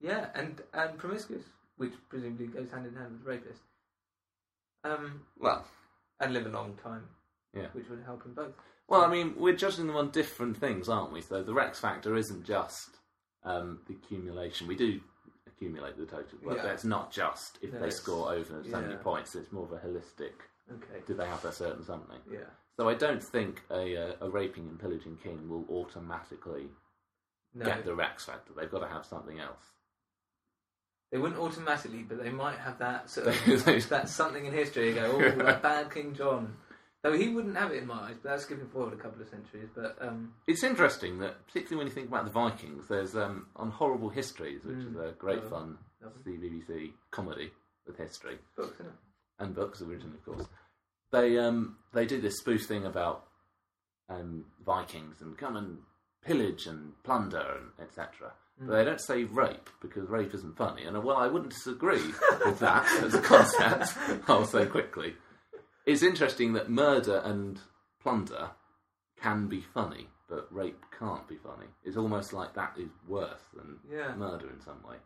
yeah, 0.00 0.26
and 0.34 0.60
and 0.74 0.98
promiscuous, 0.98 1.44
which 1.76 1.92
presumably 2.08 2.46
goes 2.46 2.70
hand 2.70 2.86
in 2.86 2.94
hand 2.94 3.12
with 3.12 3.26
rapist. 3.26 3.62
Um, 4.84 5.22
well, 5.38 5.64
and 6.20 6.32
live 6.32 6.46
a 6.46 6.50
long 6.50 6.78
time. 6.82 7.04
Yeah. 7.54 7.68
which 7.72 7.88
would 7.88 8.02
help 8.04 8.26
in 8.26 8.34
both. 8.34 8.52
Well, 8.86 9.02
I 9.02 9.08
mean, 9.08 9.34
we're 9.38 9.56
judging 9.56 9.86
them 9.86 9.96
on 9.96 10.10
different 10.10 10.58
things, 10.58 10.90
aren't 10.90 11.10
we? 11.10 11.22
So 11.22 11.42
the 11.42 11.54
Rex 11.54 11.78
factor 11.80 12.14
isn't 12.14 12.44
just 12.44 12.98
um, 13.44 13.80
the 13.88 13.94
accumulation. 13.94 14.66
We 14.66 14.76
do 14.76 15.00
accumulate 15.46 15.96
the 15.96 16.04
total, 16.04 16.38
but 16.44 16.58
Yeah. 16.58 16.72
it's 16.72 16.84
not 16.84 17.10
just 17.10 17.58
if 17.62 17.72
they 17.72 17.88
score 17.90 18.30
over 18.30 18.62
so 18.62 18.80
many 18.80 18.92
yeah. 18.92 18.98
points. 19.00 19.34
It's 19.34 19.50
more 19.52 19.64
of 19.64 19.72
a 19.72 19.78
holistic. 19.78 20.34
Okay. 20.70 21.00
Do 21.06 21.14
they 21.14 21.26
have 21.26 21.44
a 21.46 21.52
certain 21.52 21.82
something? 21.82 22.18
Yeah. 22.30 22.40
So 22.76 22.88
I 22.90 22.94
don't 22.94 23.22
think 23.22 23.62
a, 23.70 23.96
uh, 23.96 24.12
a 24.20 24.28
raping 24.28 24.68
and 24.68 24.78
pillaging 24.78 25.16
king 25.22 25.48
will 25.48 25.64
automatically 25.70 26.66
No, 27.56 27.64
get 27.66 27.84
the 27.84 27.94
Rex 27.94 28.24
factor. 28.24 28.52
They've 28.56 28.70
got 28.70 28.80
to 28.80 28.88
have 28.88 29.04
something 29.06 29.38
else. 29.40 29.64
they 31.12 31.18
wouldn't 31.18 31.40
automatically, 31.40 32.02
but 32.02 32.22
they 32.22 32.30
might 32.30 32.58
have 32.58 32.78
that 32.78 33.08
sort 33.10 33.28
of 33.48 33.88
that 33.88 34.08
something 34.08 34.44
in 34.46 34.52
history. 34.52 34.88
You 34.90 34.94
go, 34.94 35.12
oh, 35.14 35.30
that 35.44 35.62
bad 35.62 35.90
King 35.92 36.14
John. 36.14 36.56
Though 37.02 37.12
he 37.16 37.28
wouldn't 37.28 37.56
have 37.56 37.70
it 37.70 37.78
in 37.82 37.86
my 37.86 38.08
eyes, 38.08 38.16
but 38.22 38.30
that's 38.30 38.42
skipping 38.44 38.66
forward 38.68 38.92
a 38.92 38.96
couple 38.96 39.22
of 39.22 39.28
centuries. 39.28 39.68
But 39.74 39.96
um, 40.00 40.32
It's 40.48 40.64
interesting 40.64 41.18
that, 41.20 41.46
particularly 41.46 41.76
when 41.76 41.86
you 41.86 41.92
think 41.92 42.08
about 42.08 42.24
the 42.24 42.32
Vikings, 42.32 42.88
there's 42.88 43.14
um, 43.14 43.46
on 43.54 43.70
Horrible 43.70 44.08
Histories, 44.08 44.64
which 44.64 44.78
is 44.78 44.94
Mm. 44.94 45.08
a 45.10 45.12
great 45.12 45.42
Oh, 45.44 45.48
fun 45.50 45.78
lovely. 46.02 46.32
CBBC 46.32 46.92
comedy 47.12 47.52
with 47.86 47.96
history. 47.96 48.38
books, 48.56 48.80
and 49.38 49.54
books 49.54 49.80
originally, 49.82 50.16
of 50.16 50.24
course. 50.24 50.48
They 51.12 51.38
um 51.38 51.76
they 51.92 52.06
did 52.06 52.22
this 52.22 52.38
spoof 52.38 52.66
thing 52.66 52.84
about 52.84 53.26
um 54.08 54.46
Vikings 54.64 55.20
and 55.20 55.38
come 55.38 55.56
and 55.56 55.78
pillage 56.26 56.66
and 56.66 56.92
plunder 57.04 57.44
and 57.58 57.88
etc. 57.88 58.32
But 58.58 58.72
they 58.72 58.82
mm. 58.82 58.86
don't 58.86 59.00
say 59.00 59.24
rape 59.24 59.68
because 59.80 60.08
rape 60.08 60.34
isn't 60.34 60.56
funny. 60.56 60.84
And 60.84 61.02
well, 61.04 61.16
I 61.16 61.26
wouldn't 61.26 61.52
disagree 61.52 62.02
with 62.44 62.58
that 62.60 62.86
as 63.02 63.14
a 63.14 63.20
concept. 63.20 63.96
I'll 64.28 64.46
say 64.46 64.66
quickly. 64.66 65.14
It's 65.84 66.02
interesting 66.02 66.54
that 66.54 66.70
murder 66.70 67.20
and 67.24 67.60
plunder 68.02 68.50
can 69.22 69.46
be 69.46 69.60
funny, 69.60 70.08
but 70.28 70.48
rape 70.50 70.84
can't 70.98 71.26
be 71.28 71.36
funny. 71.36 71.66
It's 71.84 71.96
almost 71.96 72.32
like 72.32 72.54
that 72.54 72.74
is 72.78 72.88
worse 73.06 73.42
than 73.54 73.78
Yeah. 73.90 74.14
murder 74.16 74.48
in 74.50 74.60
some 74.60 74.82
way. 74.88 74.96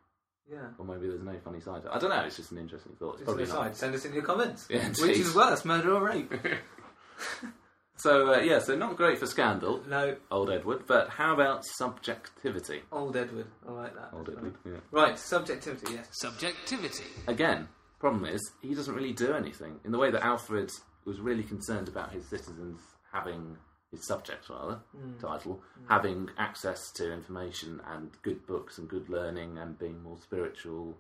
Yeah. 0.50 0.68
Or 0.78 0.84
maybe 0.84 1.08
there's 1.08 1.22
no 1.22 1.38
funny 1.44 1.60
side 1.60 1.82
to 1.82 1.88
it. 1.88 1.94
I 1.94 1.98
don't 1.98 2.10
know. 2.10 2.22
It's 2.22 2.36
just 2.36 2.50
an 2.52 2.58
interesting 2.58 2.92
thought. 2.98 3.14
It's 3.14 3.20
Just 3.20 3.26
probably 3.26 3.44
an 3.44 3.50
not. 3.50 3.76
send 3.76 3.94
us 3.94 4.04
in 4.04 4.12
your 4.14 4.22
comments. 4.22 4.66
Yeah, 4.70 4.88
Which 4.88 5.18
is 5.18 5.34
worse, 5.34 5.64
murder 5.64 5.94
or 5.94 6.04
rape? 6.04 6.32
So 8.02 8.34
uh, 8.34 8.38
yeah, 8.40 8.58
so 8.60 8.76
not 8.76 8.96
great 8.96 9.18
for 9.18 9.26
scandal, 9.26 9.82
no, 9.88 10.16
old 10.30 10.50
Edward. 10.50 10.84
But 10.86 11.08
how 11.10 11.34
about 11.34 11.64
subjectivity, 11.64 12.80
old 12.92 13.16
Edward. 13.16 13.46
I 13.68 13.72
like 13.72 13.94
that. 13.94 14.10
old 14.12 14.28
Edward? 14.28 14.54
Yeah. 14.64 14.72
Right, 14.90 15.18
subjectivity. 15.18 15.94
Yes. 15.94 16.08
Subjectivity. 16.12 17.04
Again, 17.26 17.68
problem 17.98 18.24
is 18.24 18.40
he 18.62 18.74
doesn't 18.74 18.94
really 18.94 19.12
do 19.12 19.32
anything 19.34 19.80
in 19.84 19.92
the 19.92 19.98
way 19.98 20.10
that 20.10 20.22
Alfred 20.22 20.70
was 21.04 21.20
really 21.20 21.42
concerned 21.42 21.88
about 21.88 22.12
his 22.12 22.28
citizens 22.28 22.80
having 23.12 23.56
his 23.90 24.06
subjects 24.06 24.48
rather 24.48 24.78
title 25.20 25.60
having 25.88 26.28
access 26.38 26.92
to 26.92 27.12
information 27.12 27.80
and 27.90 28.10
good 28.22 28.46
books 28.46 28.78
and 28.78 28.88
good 28.88 29.08
learning 29.08 29.58
and 29.58 29.78
being 29.78 30.00
more 30.02 30.16
spiritual, 30.18 30.96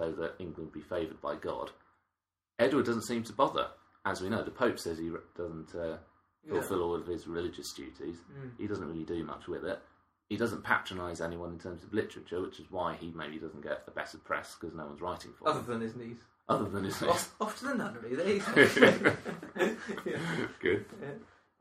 so 0.00 0.10
that 0.12 0.34
England 0.38 0.72
be 0.72 0.80
favoured 0.80 1.20
by 1.20 1.34
God. 1.34 1.70
Edward 2.58 2.86
doesn't 2.86 3.02
seem 3.02 3.22
to 3.24 3.32
bother, 3.32 3.66
as 4.06 4.20
we 4.22 4.28
know. 4.30 4.42
The 4.42 4.50
Pope 4.50 4.78
says 4.78 4.98
he 4.98 5.10
re- 5.10 5.20
doesn't 5.36 5.74
uh, 5.74 5.98
fulfil 6.48 6.82
all 6.82 6.94
of 6.94 7.06
his 7.06 7.26
religious 7.26 7.72
duties. 7.72 8.16
He 8.58 8.66
doesn't 8.66 8.86
really 8.86 9.04
do 9.04 9.24
much 9.24 9.46
with 9.48 9.64
it. 9.64 9.78
He 10.28 10.36
doesn't 10.36 10.64
patronise 10.64 11.20
anyone 11.20 11.52
in 11.52 11.58
terms 11.58 11.84
of 11.84 11.92
literature, 11.92 12.40
which 12.40 12.58
is 12.58 12.66
why 12.70 12.94
he 12.94 13.12
maybe 13.14 13.38
doesn't 13.38 13.62
get 13.62 13.82
a 13.86 13.90
better 13.90 14.16
press 14.18 14.56
because 14.58 14.74
no 14.74 14.86
one's 14.86 15.00
writing 15.02 15.32
for 15.38 15.48
Other 15.48 15.58
him. 15.60 15.64
Other 15.64 15.72
than 15.74 15.80
his 15.82 15.96
niece. 15.96 16.22
Other 16.48 16.68
than 16.68 16.84
his 16.84 17.02
Off, 17.02 17.34
off 17.40 17.58
to 17.58 17.66
the 17.66 17.74
nunnery. 17.74 18.14
There 18.14 19.14
yeah. 20.06 20.16
good. 20.60 20.84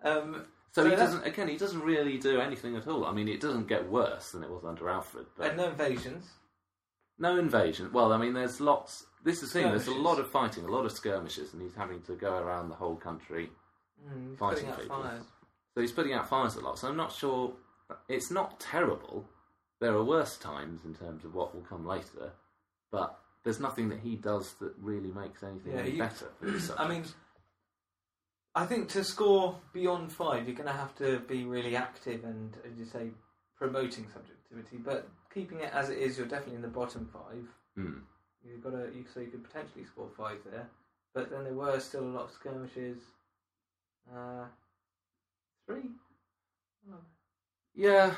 Um, 0.04 0.46
So 0.72 0.84
he 0.86 0.92
that's- 0.92 1.10
doesn't. 1.10 1.26
Again, 1.28 1.48
he 1.50 1.58
doesn't 1.58 1.82
really 1.82 2.18
do 2.18 2.40
anything 2.40 2.76
at 2.78 2.88
all. 2.88 3.06
I 3.06 3.12
mean, 3.12 3.28
it 3.28 3.42
doesn't 3.42 3.68
get 3.68 3.90
worse 3.90 4.32
than 4.32 4.44
it 4.44 4.50
was 4.50 4.64
under 4.66 4.90
Alfred, 4.90 5.26
but 5.38 5.48
and 5.50 5.58
no 5.58 5.70
invasions. 5.70 6.30
no 7.20 7.38
invasion. 7.38 7.92
Well, 7.92 8.14
I 8.14 8.18
mean, 8.18 8.34
there's 8.34 8.62
lots. 8.62 9.06
This 9.24 9.44
is 9.44 9.52
the 9.52 9.60
thing. 9.60 9.70
There's 9.70 9.88
a 9.88 9.94
lot 9.94 10.18
of 10.20 10.30
fighting, 10.32 10.64
a 10.66 10.72
lot 10.72 10.86
of 10.86 10.92
skirmishes, 10.94 11.54
and 11.54 11.62
he's 11.62 11.76
having 11.76 12.02
to 12.04 12.14
go 12.16 12.38
around 12.38 12.70
the 12.70 12.76
whole 12.76 12.96
country 12.96 13.50
Mm, 14.08 14.38
fighting 14.38 14.66
people. 14.72 15.02
fires. 15.02 15.24
So 15.76 15.82
he's 15.82 15.92
putting 15.92 16.14
out 16.14 16.28
fires 16.30 16.56
a 16.56 16.62
lot. 16.62 16.80
So 16.80 16.88
I'm 16.88 16.98
not 16.98 17.12
sure. 17.14 17.54
It's 18.08 18.32
not 18.32 18.60
terrible. 18.60 19.26
There 19.80 19.94
are 19.94 20.04
worse 20.04 20.38
times 20.38 20.86
in 20.86 20.94
terms 20.94 21.26
of 21.26 21.34
what 21.34 21.54
will 21.56 21.64
come 21.64 21.86
later, 21.86 22.32
but 22.92 23.20
there's 23.44 23.60
nothing 23.60 23.90
that 23.90 24.00
he 24.00 24.16
does 24.16 24.54
that 24.60 24.74
really 24.80 25.12
makes 25.12 25.44
anything 25.44 25.74
Yeah, 25.74 25.80
any 25.80 25.92
he- 25.92 25.98
better. 25.98 26.28
I 26.78 26.88
mean. 26.88 27.06
I 28.54 28.66
think 28.66 28.90
to 28.90 29.04
score 29.06 29.58
beyond 29.72 30.12
five, 30.12 30.46
you're 30.46 30.58
going 30.58 30.68
to 30.68 30.74
have 30.74 30.94
to 30.98 31.20
be 31.20 31.46
really 31.46 31.78
active 31.78 32.26
and, 32.26 32.54
as 32.70 32.78
you 32.78 32.84
say, 32.86 33.10
promoting 33.56 34.08
subjectivity. 34.14 34.76
But 34.84 35.08
keeping 35.34 35.62
it 35.62 35.72
as 35.74 35.90
it 35.90 35.98
is, 36.00 36.18
you're 36.18 36.28
definitely 36.28 36.56
in 36.56 36.62
the 36.62 36.68
bottom 36.68 37.10
five. 37.14 37.48
Hmm. 37.76 38.00
You've 38.44 38.62
got 38.62 38.72
to, 38.72 38.90
you, 38.94 39.06
so 39.14 39.22
you 39.22 39.28
could 39.28 39.46
potentially 39.46 39.86
score 39.86 40.10
five 40.18 40.40
there. 40.52 40.68
But 41.14 41.32
then 41.32 41.46
there 41.46 41.54
were 41.54 41.80
still 41.80 42.04
a 42.04 42.12
lot 42.12 42.26
of 42.26 42.32
skirmishes. 42.32 42.98
Uh, 44.10 44.46
three. 45.66 45.90
Oh, 46.92 46.96
Yeah, 47.76 48.16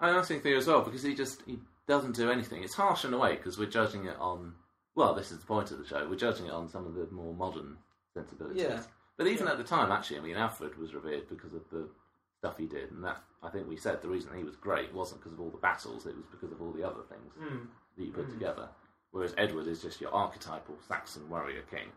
I 0.00 0.20
think 0.22 0.42
there 0.42 0.56
as 0.56 0.66
well 0.66 0.82
because 0.82 1.02
he 1.02 1.14
just 1.14 1.42
he 1.46 1.58
doesn't 1.88 2.16
do 2.16 2.30
anything. 2.30 2.62
It's 2.62 2.74
harsh 2.74 3.04
in 3.04 3.14
a 3.14 3.18
way 3.18 3.36
because 3.36 3.58
we're 3.58 3.66
judging 3.70 4.06
it 4.06 4.16
on. 4.18 4.54
Well, 4.94 5.14
this 5.14 5.30
is 5.30 5.40
the 5.40 5.46
point 5.46 5.70
of 5.70 5.78
the 5.78 5.86
show. 5.86 6.06
We're 6.08 6.16
judging 6.16 6.46
it 6.46 6.52
on 6.52 6.68
some 6.68 6.86
of 6.86 6.94
the 6.94 7.06
more 7.10 7.34
modern 7.34 7.76
sensibilities. 8.14 8.62
Yeah. 8.62 8.82
But 9.18 9.26
even 9.26 9.46
Yeah. 9.46 9.52
at 9.52 9.58
the 9.58 9.64
time, 9.64 9.92
actually, 9.92 10.18
I 10.18 10.22
mean, 10.22 10.36
Alfred 10.36 10.76
was 10.76 10.94
revered 10.94 11.28
because 11.28 11.52
of 11.54 11.68
the 11.70 11.88
stuff 12.38 12.56
he 12.58 12.66
did, 12.66 12.90
and 12.90 13.04
that 13.04 13.22
I 13.42 13.50
think 13.50 13.68
we 13.68 13.76
said 13.76 14.00
the 14.02 14.08
reason 14.08 14.36
he 14.36 14.44
was 14.44 14.56
great 14.56 14.92
wasn't 14.92 15.20
because 15.20 15.32
of 15.32 15.40
all 15.40 15.50
the 15.50 15.56
battles; 15.58 16.06
it 16.06 16.16
was 16.16 16.26
because 16.26 16.50
of 16.52 16.60
all 16.60 16.72
the 16.72 16.82
other 16.86 17.02
things 17.02 17.32
Mm. 17.34 17.68
that 17.96 18.04
you 18.04 18.12
put 18.12 18.26
Mm. 18.28 18.32
together. 18.32 18.68
Whereas 19.12 19.34
Edward 19.38 19.66
is 19.66 19.80
just 19.82 20.00
your 20.00 20.12
archetypal 20.12 20.76
Saxon 20.80 21.28
warrior 21.30 21.62
king. 21.62 21.92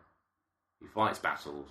He 0.79 0.87
fights 0.87 1.19
battles, 1.19 1.69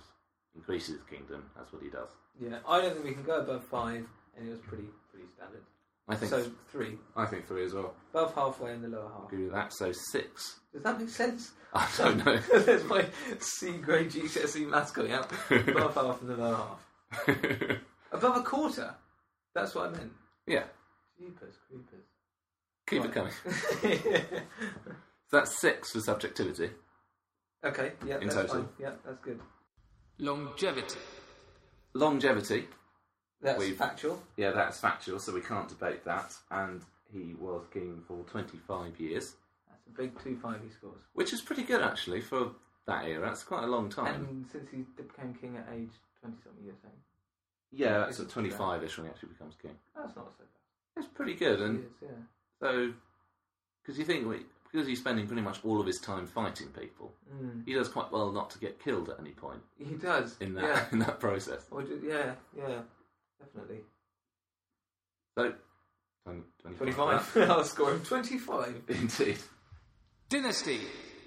increases 0.59 0.95
his 0.95 1.03
kingdom. 1.09 1.43
That's 1.55 1.71
what 1.73 1.81
he 1.81 1.89
does. 1.89 2.09
Yeah, 2.39 2.59
I 2.67 2.81
don't 2.81 2.93
think 2.93 3.05
we 3.05 3.13
can 3.13 3.23
go 3.23 3.39
above 3.39 3.63
five, 3.65 4.05
and 4.37 4.47
it 4.47 4.51
was 4.51 4.59
pretty 4.59 4.85
pretty 5.11 5.27
standard. 5.35 5.63
I 6.07 6.15
think. 6.15 6.31
So 6.31 6.51
three, 6.71 6.97
I 7.15 7.25
think 7.25 7.47
three 7.47 7.65
as 7.65 7.73
well. 7.73 7.93
above 8.13 8.33
halfway 8.33 8.73
in 8.73 8.81
the 8.81 8.87
lower 8.87 9.09
half. 9.09 9.25
Agree 9.31 9.43
with 9.45 9.53
that. 9.53 9.73
So 9.73 9.91
six. 9.91 10.59
Does 10.73 10.83
that 10.83 10.99
make 10.99 11.09
sense? 11.09 11.51
I 11.73 11.87
don't 11.97 12.25
know. 12.25 12.37
There's 12.59 12.83
my 12.85 13.05
C 13.39 13.73
grade 13.77 14.09
GCSE 14.11 14.67
maths 14.67 14.91
going 14.91 15.11
out. 15.11 15.31
Above 15.51 15.93
half 15.95 16.21
and 16.21 16.29
the 16.31 16.37
lower 16.37 16.55
half. 16.55 17.77
Above 18.11 18.37
a 18.37 18.41
quarter. 18.41 18.95
That's 19.53 19.75
what 19.75 19.87
I 19.89 19.91
meant. 19.91 20.11
Yeah, 20.47 20.63
Jeepers 21.19 21.55
creepers. 21.67 22.05
keep 22.87 23.01
Right. 23.01 23.09
it 23.09 23.13
coming. 23.13 24.41
So 25.29 25.37
that's 25.37 25.59
six 25.61 25.91
for 25.91 25.99
subjectivity. 25.99 26.71
okay, 27.63 27.91
yeah, 28.05 28.15
In 28.15 28.21
that's 28.29 28.35
total. 28.35 28.55
fine. 28.55 28.69
Yeah, 28.79 28.91
that's 29.05 29.19
good. 29.19 29.39
Longevity. 30.19 30.99
Longevity. 31.93 32.67
That's 33.41 33.59
We've- 33.59 33.75
factual. 33.75 34.21
Yeah, 34.35 34.51
that's 34.51 34.79
factual, 34.79 35.19
so 35.19 35.33
we 35.33 35.41
can't 35.41 35.69
debate 35.69 36.03
that. 36.05 36.35
And 36.51 36.83
he 37.11 37.33
was 37.39 37.65
king 37.71 38.03
for 38.07 38.23
25 38.25 38.99
years, 38.99 39.35
That's 39.69 39.87
a 39.87 39.89
big 39.91 40.19
two 40.21 40.37
five 40.37 40.61
he 40.61 40.69
scores. 40.69 41.01
which 41.13 41.33
is 41.33 41.41
pretty 41.41 41.63
good 41.63 41.81
actually 41.81 42.21
for 42.21 42.51
that 42.85 43.05
era. 43.05 43.25
That's 43.27 43.43
quite 43.43 43.63
a 43.63 43.67
long 43.67 43.89
time. 43.89 44.25
And 44.27 44.45
since 44.51 44.69
he 44.69 44.79
became 44.97 45.33
king 45.33 45.55
at 45.57 45.67
age 45.73 45.89
twenty 46.19 46.37
something, 46.43 46.63
you're 46.65 46.75
saying 46.81 46.93
yeah, 47.71 47.99
that's 47.99 48.13
Isn't 48.15 48.25
at 48.25 48.31
too 48.33 48.41
bad. 48.49 48.57
25 48.57 48.83
ish 48.83 48.97
when 48.97 49.05
he 49.07 49.11
actually 49.13 49.29
becomes 49.29 49.55
king. 49.61 49.77
that's 49.95 50.15
not 50.15 50.31
so 50.37 50.43
bad. 50.43 50.47
It's 51.03 51.07
pretty 51.13 51.35
good, 51.35 51.61
and 51.61 51.77
He 51.79 51.83
is, 51.85 51.91
yeah. 52.01 52.07
so 52.59 52.93
because 53.81 53.97
you 53.97 54.05
think 54.05 54.27
we, 54.27 54.45
because 54.71 54.87
he's 54.87 54.99
spending 54.99 55.25
pretty 55.27 55.41
much 55.41 55.59
all 55.65 55.79
of 55.81 55.87
his 55.87 55.99
time 55.99 56.27
fighting 56.27 56.67
people, 56.67 57.13
Mm. 57.33 57.65
he 57.65 57.73
does 57.73 57.87
quite 57.89 58.11
well 58.11 58.31
not 58.31 58.49
to 58.51 58.59
get 58.59 58.79
killed 58.83 59.09
at 59.09 59.19
any 59.19 59.31
point 59.31 59.61
He 59.77 59.95
does. 59.95 60.35
in 60.39 60.53
that 60.55 60.63
Yeah. 60.63 60.85
in 60.91 60.99
that 60.99 61.19
process. 61.19 61.65
Or 61.71 61.81
ju- 61.83 62.01
yeah, 62.03 62.33
yeah, 62.57 62.81
definitely. 63.39 63.79
So 65.37 65.53
20, 66.25 66.41
25. 66.61 66.77
Twenty-five. 66.77 67.37
I'll 67.49 67.63
score 67.63 67.91
him 67.93 68.01
twenty-five. 68.01 68.81
Indeed. 68.89 69.37
Dynasty. 70.29 70.81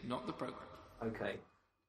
Not 0.06 0.26
the 0.26 0.32
program. 0.32 0.58
Okay. 1.02 1.36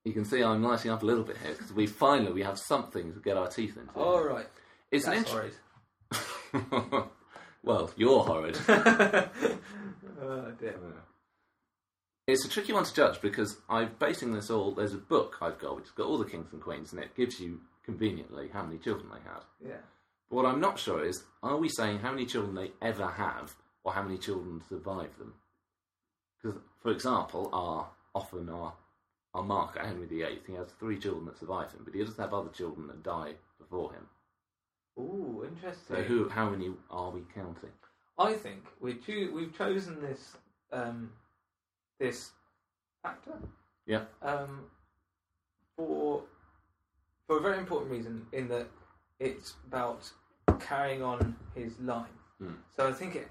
You 0.06 0.14
can 0.14 0.26
see 0.26 0.42
I'm 0.44 0.64
lighting 0.64 0.92
up 0.92 1.04
a 1.04 1.06
little 1.06 1.24
bit 1.24 1.38
here 1.38 1.52
because 1.54 1.72
we 1.74 1.86
finally 1.88 2.32
we 2.32 2.42
have 2.44 2.58
something 2.60 3.14
to 3.14 3.20
get 3.20 3.38
our 3.38 3.48
teeth 3.48 3.78
into. 3.78 3.94
All 3.94 4.24
right. 4.24 4.48
it's 4.92 5.06
an 5.06 5.16
That's 5.16 5.32
int- 5.32 5.54
horrid. 6.54 7.06
well, 7.64 7.92
you're 7.96 8.24
horrid. 8.24 8.58
oh 8.68 10.52
dear. 10.60 10.76
It's 12.26 12.46
a 12.46 12.50
tricky 12.50 12.72
one 12.72 12.86
to 12.86 12.94
judge 12.94 13.20
because 13.22 13.58
I'm 13.70 13.92
basing 14.00 14.34
this 14.34 14.50
all. 14.50 14.72
There's 14.72 14.94
a 14.94 14.98
book 14.98 15.38
I've 15.42 15.60
got 15.60 15.76
which 15.76 15.86
has 15.86 15.92
got 15.92 16.08
all 16.08 16.18
the 16.18 16.30
kings 16.30 16.54
and 16.54 16.62
queens, 16.62 16.94
and 16.94 17.02
it 17.04 17.16
gives 17.16 17.40
you 17.40 17.60
conveniently 17.84 18.50
how 18.54 18.64
many 18.64 18.78
children 18.78 19.10
they 19.10 19.30
had. 19.30 19.42
Yeah. 19.62 19.82
But 20.30 20.36
what 20.38 20.46
I'm 20.46 20.62
not 20.62 20.80
sure 20.80 21.04
is, 21.04 21.24
are 21.42 21.58
we 21.58 21.68
saying 21.68 22.00
how 22.00 22.12
many 22.12 22.26
children 22.26 22.56
they 22.56 22.72
ever 22.82 23.08
have, 23.08 23.56
or 23.84 23.92
how 23.92 24.04
many 24.04 24.18
children 24.18 24.62
survive 24.70 25.18
them? 25.18 25.34
Because, 26.42 26.60
for 26.82 26.92
example, 26.92 27.50
our 27.52 27.90
often 28.16 28.50
our 28.50 28.74
our 29.34 29.44
marker 29.44 29.80
Henry 29.86 30.06
VIII, 30.06 30.40
he 30.46 30.54
has 30.54 30.68
three 30.80 30.98
children 30.98 31.26
that 31.26 31.40
survive 31.40 31.72
him, 31.72 31.82
but 31.84 31.94
he 31.94 32.00
doesn't 32.00 32.22
have 32.22 32.34
other 32.34 32.52
children 32.52 32.88
that 32.88 33.04
die 33.04 33.34
before 33.60 33.92
him. 33.92 34.08
Ooh, 34.98 35.44
interesting. 35.46 35.96
So, 35.96 36.04
who, 36.04 36.30
how 36.30 36.50
many 36.50 36.72
are 36.92 37.10
we 37.10 37.22
counting? 37.34 37.72
I 38.18 38.34
think 38.34 38.64
we 38.80 38.94
choo- 38.94 39.32
we've 39.34 39.58
chosen 39.58 40.00
this 40.00 40.38
um, 40.72 41.10
this 42.00 42.32
actor. 43.04 43.38
Yeah, 43.86 44.04
um, 44.22 44.62
for 45.76 46.24
for 47.28 47.38
a 47.38 47.42
very 47.42 47.58
important 47.58 47.92
reason 47.92 48.26
in 48.32 48.48
that 48.50 48.68
it's 49.20 49.54
about 49.68 50.10
carrying 50.60 51.02
on 51.04 51.36
his 51.56 51.80
line. 51.80 52.06
Hmm. 52.40 52.54
So 52.76 52.88
I 52.88 52.92
think 52.94 53.16
it 53.16 53.28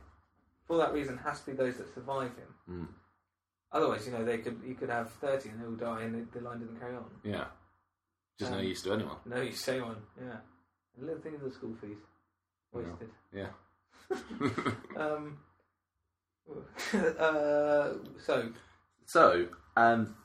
for 0.66 0.76
that 0.78 0.92
reason 0.92 1.16
has 1.18 1.40
to 1.40 1.46
be 1.50 1.56
those 1.56 1.76
that 1.78 1.92
survive 1.94 2.30
him. 2.36 2.54
Mm. 2.70 2.86
Otherwise, 3.72 4.06
you 4.06 4.12
know, 4.12 4.24
they 4.24 4.38
could 4.38 4.60
you 4.66 4.74
could 4.74 4.90
have 4.90 5.10
thirty 5.12 5.48
and 5.48 5.60
they 5.60 5.64
will 5.66 5.72
die 5.76 6.02
and 6.02 6.14
the, 6.14 6.38
the 6.38 6.44
line 6.44 6.60
doesn't 6.60 6.78
carry 6.78 6.94
on. 6.94 7.04
yeah. 7.24 7.44
Just 8.38 8.50
no 8.52 8.58
Um, 8.58 8.64
use 8.64 8.82
to 8.82 8.92
anyone. 8.94 9.16
No, 9.26 9.40
you 9.40 9.52
say 9.52 9.80
one. 9.80 9.96
Yeah, 10.18 10.36
a 11.00 11.04
little 11.04 11.20
thing 11.20 11.34
of 11.34 11.42
the 11.42 11.50
school 11.50 11.74
fees 11.80 11.98
wasted. 12.72 13.10
Yeah. 13.34 13.48
Um, 14.96 15.38
uh, 16.94 17.92
so 18.24 18.48
So, 19.06 19.46
um, 19.76 20.16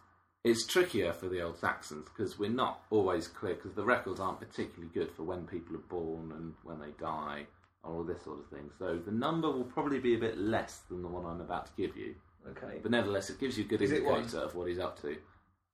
it's 0.43 0.65
trickier 0.65 1.13
for 1.13 1.27
the 1.30 1.41
old 1.41 1.58
Saxons 1.58 2.08
because 2.10 2.39
we're 2.39 2.49
not 2.49 2.82
always 2.89 3.27
clear 3.27 3.56
because 3.56 3.73
the 3.73 3.84
records 3.86 4.19
aren't 4.19 4.39
particularly 4.39 4.91
good 4.93 5.12
for 5.12 5.23
when 5.23 5.45
people 5.45 5.75
are 5.75 5.80
born 5.89 6.32
and 6.32 6.53
when 6.63 6.80
they 6.80 6.91
die 6.99 7.45
and 7.84 7.93
all 7.93 8.03
this 8.03 8.23
sort 8.23 8.39
of 8.39 8.47
thing. 8.47 8.69
So 8.80 8.97
the 9.03 9.12
number 9.12 9.49
will 9.51 9.63
probably 9.65 9.99
be 9.99 10.15
a 10.15 10.19
bit 10.19 10.38
less 10.38 10.80
than 10.89 11.01
the 11.01 11.08
one 11.10 11.25
I'm 11.25 11.41
about 11.41 11.65
to 11.67 11.71
give 11.75 11.97
you, 11.97 12.15
okay, 12.49 12.80
but 12.82 12.91
nevertheless, 12.91 13.30
it 13.30 13.39
gives 13.39 13.58
you 13.58 13.65
a 13.65 13.67
good 13.67 13.82
Is 13.82 13.91
it 13.91 14.03
one? 14.06 14.19
indicator 14.21 14.43
of 14.43 14.56
what 14.56 14.67
he's 14.69 14.80
up 14.80 15.01
to. 15.01 15.17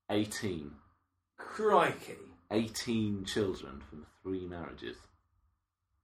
18. 0.09 0.71
crikey, 1.37 2.17
18 2.51 3.25
children 3.25 3.81
from 3.89 4.05
three 4.21 4.45
marriages. 4.47 4.97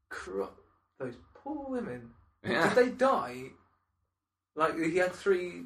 Cri- 0.10 0.46
those 1.00 1.16
poor 1.34 1.66
women. 1.70 2.10
Yeah. 2.44 2.74
Did 2.74 2.86
they 2.86 2.92
die? 2.92 3.46
Like 4.60 4.78
he 4.78 4.98
had 4.98 5.14
three, 5.14 5.64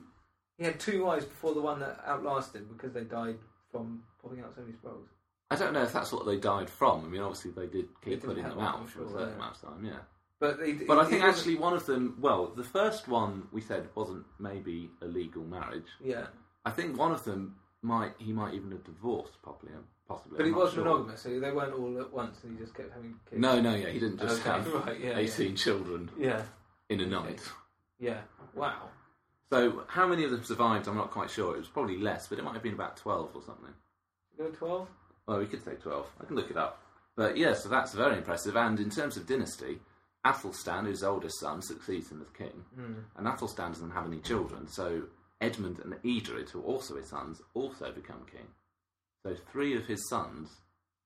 he 0.57 0.63
had 0.65 0.79
two 0.79 1.03
wives 1.05 1.25
before 1.25 1.53
the 1.53 1.61
one 1.61 1.79
that 1.79 1.99
outlasted 2.05 2.69
because 2.69 2.93
they 2.93 3.03
died 3.03 3.37
from 3.71 4.03
popping 4.21 4.41
out 4.41 4.53
so 4.55 4.61
many 4.61 4.73
sprouls. 4.73 5.07
I 5.49 5.55
don't 5.55 5.73
know 5.73 5.83
if 5.83 5.91
that's 5.93 6.11
what 6.11 6.25
they 6.25 6.37
died 6.37 6.69
from. 6.69 7.03
I 7.05 7.07
mean, 7.07 7.21
obviously 7.21 7.51
they 7.51 7.67
did 7.67 7.87
keep 8.03 8.21
didn't 8.21 8.21
putting 8.29 8.43
them 8.43 8.59
out 8.59 8.79
I'm 8.81 8.87
for 8.87 8.99
a 9.01 9.03
sure, 9.03 9.11
certain 9.11 9.29
yeah. 9.29 9.35
amount 9.35 9.55
of 9.55 9.61
time, 9.61 9.85
yeah. 9.85 9.99
But 10.39 10.59
they, 10.59 10.73
But 10.73 10.99
I 10.99 11.05
think 11.05 11.23
actually 11.23 11.55
one 11.55 11.73
of 11.73 11.85
them, 11.85 12.17
well, 12.19 12.47
the 12.55 12.63
first 12.63 13.07
one 13.07 13.47
we 13.51 13.61
said 13.61 13.87
wasn't 13.95 14.25
maybe 14.39 14.89
a 15.01 15.05
legal 15.05 15.43
marriage. 15.43 15.87
yeah. 16.03 16.27
I 16.65 16.71
think 16.71 16.97
one 16.97 17.11
of 17.11 17.23
them 17.25 17.55
might 17.81 18.13
he 18.19 18.31
might 18.31 18.53
even 18.53 18.71
have 18.71 18.83
divorced 18.85 19.33
possibly, 19.43 19.71
possibly. 20.07 20.37
But 20.37 20.43
I'm 20.43 20.49
he 20.49 20.51
not 20.53 20.61
was 20.63 20.73
sure. 20.73 20.83
monogamous, 20.85 21.21
so 21.21 21.39
they 21.39 21.51
weren't 21.51 21.73
all 21.73 21.99
at 21.99 22.13
once, 22.13 22.37
and 22.43 22.53
he 22.57 22.63
just 22.63 22.73
kept 22.73 22.93
having 22.93 23.15
kids. 23.29 23.41
No, 23.41 23.59
no, 23.59 23.75
yeah, 23.75 23.89
he 23.89 23.99
didn't 23.99 24.19
just 24.21 24.39
Okay, 24.41 24.49
have 24.49 24.73
right, 24.85 24.99
yeah, 24.99 25.17
eighteen 25.17 25.55
children 25.57 26.09
Yeah, 26.17 26.41
in 26.89 27.01
a 27.01 27.05
night. 27.05 27.41
Yeah. 28.07 28.21
Wow. 28.55 28.89
So 29.51 29.83
how 29.87 30.07
many 30.07 30.23
of 30.23 30.31
them 30.31 30.43
survived? 30.43 30.87
I'm 30.87 30.95
not 30.97 31.11
quite 31.11 31.29
sure. 31.29 31.55
It 31.55 31.59
was 31.59 31.67
probably 31.67 31.97
less, 31.97 32.27
but 32.27 32.39
it 32.39 32.43
might 32.43 32.53
have 32.53 32.63
been 32.63 32.73
about 32.73 32.97
twelve 32.97 33.29
or 33.35 33.41
something. 33.43 33.73
Go 34.37 34.47
twelve. 34.49 34.87
Well, 35.27 35.39
we 35.39 35.45
could 35.45 35.63
say 35.63 35.73
twelve. 35.75 36.07
I 36.21 36.25
can 36.25 36.35
look 36.35 36.49
it 36.51 36.57
up. 36.57 36.81
But 37.15 37.37
yeah, 37.37 37.53
so 37.53 37.69
that's 37.69 37.93
very 37.93 38.17
impressive. 38.17 38.55
And 38.55 38.79
in 38.79 38.89
terms 38.89 39.15
of 39.17 39.27
dynasty, 39.27 39.79
Athelstan, 40.25 40.85
whose 40.85 41.03
oldest 41.03 41.39
son, 41.39 41.61
succeeds 41.61 42.11
him 42.11 42.21
as 42.21 42.29
king. 42.37 42.63
Hmm. 42.75 42.93
And 43.17 43.27
Athelstan 43.27 43.71
doesn't 43.73 43.91
have 43.91 44.07
any 44.07 44.19
children, 44.19 44.67
so 44.67 45.03
Edmund 45.41 45.79
and 45.83 45.93
Edred, 46.03 46.49
who 46.49 46.59
are 46.61 46.63
also 46.63 46.95
his 46.95 47.09
sons, 47.09 47.41
also 47.53 47.91
become 47.91 48.25
king. 48.31 48.47
So 49.23 49.35
three 49.51 49.75
of 49.77 49.85
his 49.85 50.07
sons 50.09 50.49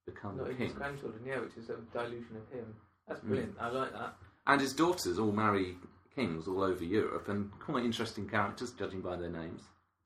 become 0.06 0.38
Not 0.38 0.48
the 0.48 0.54
his 0.54 0.70
king. 0.72 0.78
grandchildren, 0.78 1.24
yeah, 1.26 1.40
which 1.40 1.58
is 1.58 1.70
a 1.70 1.76
dilution 1.94 2.38
of 2.38 2.50
him. 2.58 2.74
That's 3.08 3.20
Hmm. 3.22 3.28
brilliant. 3.28 3.56
I 3.60 3.70
like 3.70 3.92
that. 3.94 4.16
And 4.48 4.62
his 4.62 4.74
daughters 4.74 5.20
all 5.20 5.34
marry 5.34 5.76
kings 6.18 6.48
all 6.48 6.64
over 6.64 6.84
Europe, 6.84 7.30
and 7.30 7.52
quite 7.60 7.86
interesting 7.86 8.28
characters, 8.28 8.72
judging 8.72 9.02
by 9.02 9.16
their 9.16 9.30
names. 9.30 9.62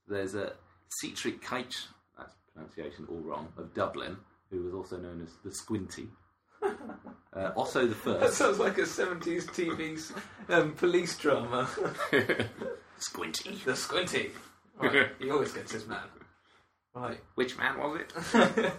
There's 0.07 0.35
a 0.35 0.53
Sihtric 1.01 1.41
Cáech, 1.41 1.87
that's 2.17 2.35
pronunciation 2.53 3.07
all 3.09 3.21
wrong, 3.21 3.47
of 3.57 3.73
Dublin, 3.73 4.17
who 4.49 4.63
was 4.63 4.73
also 4.73 4.97
known 4.97 5.21
as 5.21 5.29
the 5.43 5.53
Squinty. 5.53 6.07
Uh, 7.33 7.49
Otto 7.55 7.87
the 7.87 7.95
First. 8.03 8.19
That 8.19 8.33
sounds 8.33 8.59
like 8.59 8.77
a 8.77 8.81
70s 8.81 9.45
TV 9.45 9.97
um, 10.49 10.73
police 10.73 11.17
drama. 11.17 11.65
Squinty. 12.97 13.57
the 13.63 13.73
Squinty. 13.73 14.31
Right, 14.77 15.07
he 15.17 15.31
always 15.31 15.53
gets 15.53 15.71
his 15.71 15.87
man. 15.87 16.03
Right. 16.93 17.21
Which 17.35 17.57
man 17.57 17.77
was 17.79 18.01
it? 18.01 18.73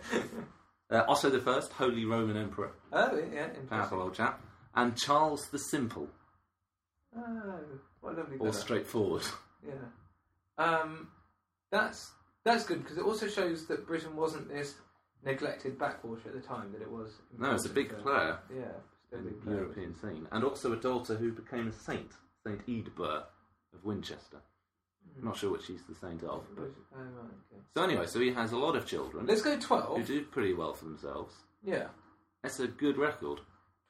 Uh, 0.92 1.04
Otto 1.08 1.30
the 1.30 1.40
First, 1.40 1.72
Holy 1.72 2.04
Roman 2.04 2.36
Emperor, 2.36 2.72
oh, 2.92 3.16
yeah, 3.16 3.44
interesting. 3.44 3.66
powerful 3.68 4.02
old 4.02 4.14
chap, 4.14 4.42
and 4.74 4.94
Charles 4.94 5.48
the 5.50 5.58
Simple, 5.58 6.06
Oh, 7.16 7.60
what 8.00 8.14
a 8.14 8.16
lovely 8.18 8.36
or 8.38 8.52
straightforward. 8.52 9.22
Yeah. 9.66 9.74
Um, 10.58 11.08
that's 11.70 12.10
that's 12.44 12.64
good 12.64 12.82
because 12.82 12.98
it 12.98 13.04
also 13.04 13.28
shows 13.28 13.66
that 13.66 13.86
Britain 13.86 14.16
wasn't 14.16 14.48
this 14.48 14.74
neglected 15.24 15.78
backwater 15.78 16.28
at 16.28 16.34
the 16.34 16.40
time 16.40 16.72
that 16.72 16.82
it 16.82 16.90
was. 16.90 17.12
No, 17.38 17.52
it's 17.54 17.66
a 17.66 17.70
big 17.70 17.96
player 18.02 18.38
Yeah, 18.54 18.64
still 19.06 19.18
a 19.18 19.22
in 19.22 19.24
big 19.28 19.40
the 19.40 19.44
player. 19.46 19.56
European 19.58 19.94
scene, 19.94 20.26
and 20.32 20.44
also 20.44 20.72
a 20.72 20.76
daughter 20.76 21.14
who 21.14 21.32
became 21.32 21.68
a 21.68 21.72
saint, 21.72 22.12
Saint 22.46 22.66
Eadburh 22.66 23.24
of 23.74 23.84
Winchester. 23.84 24.38
I'm 25.18 25.24
not 25.24 25.36
sure 25.36 25.50
which 25.50 25.66
he's 25.66 25.82
the 25.84 25.94
saint 25.94 26.22
of. 26.22 26.44
But... 26.56 26.70
Oh, 26.94 26.98
right, 26.98 27.30
okay. 27.52 27.62
So 27.76 27.82
anyway, 27.82 28.06
so 28.06 28.20
he 28.20 28.32
has 28.32 28.52
a 28.52 28.56
lot 28.56 28.76
of 28.76 28.86
children 28.86 29.26
Let's 29.26 29.42
go 29.42 29.58
twelve. 29.58 29.98
who 29.98 30.04
do 30.04 30.22
pretty 30.24 30.54
well 30.54 30.72
for 30.74 30.84
themselves. 30.86 31.34
Yeah, 31.64 31.86
That's 32.42 32.58
a 32.60 32.66
good 32.68 32.96
record. 32.98 33.40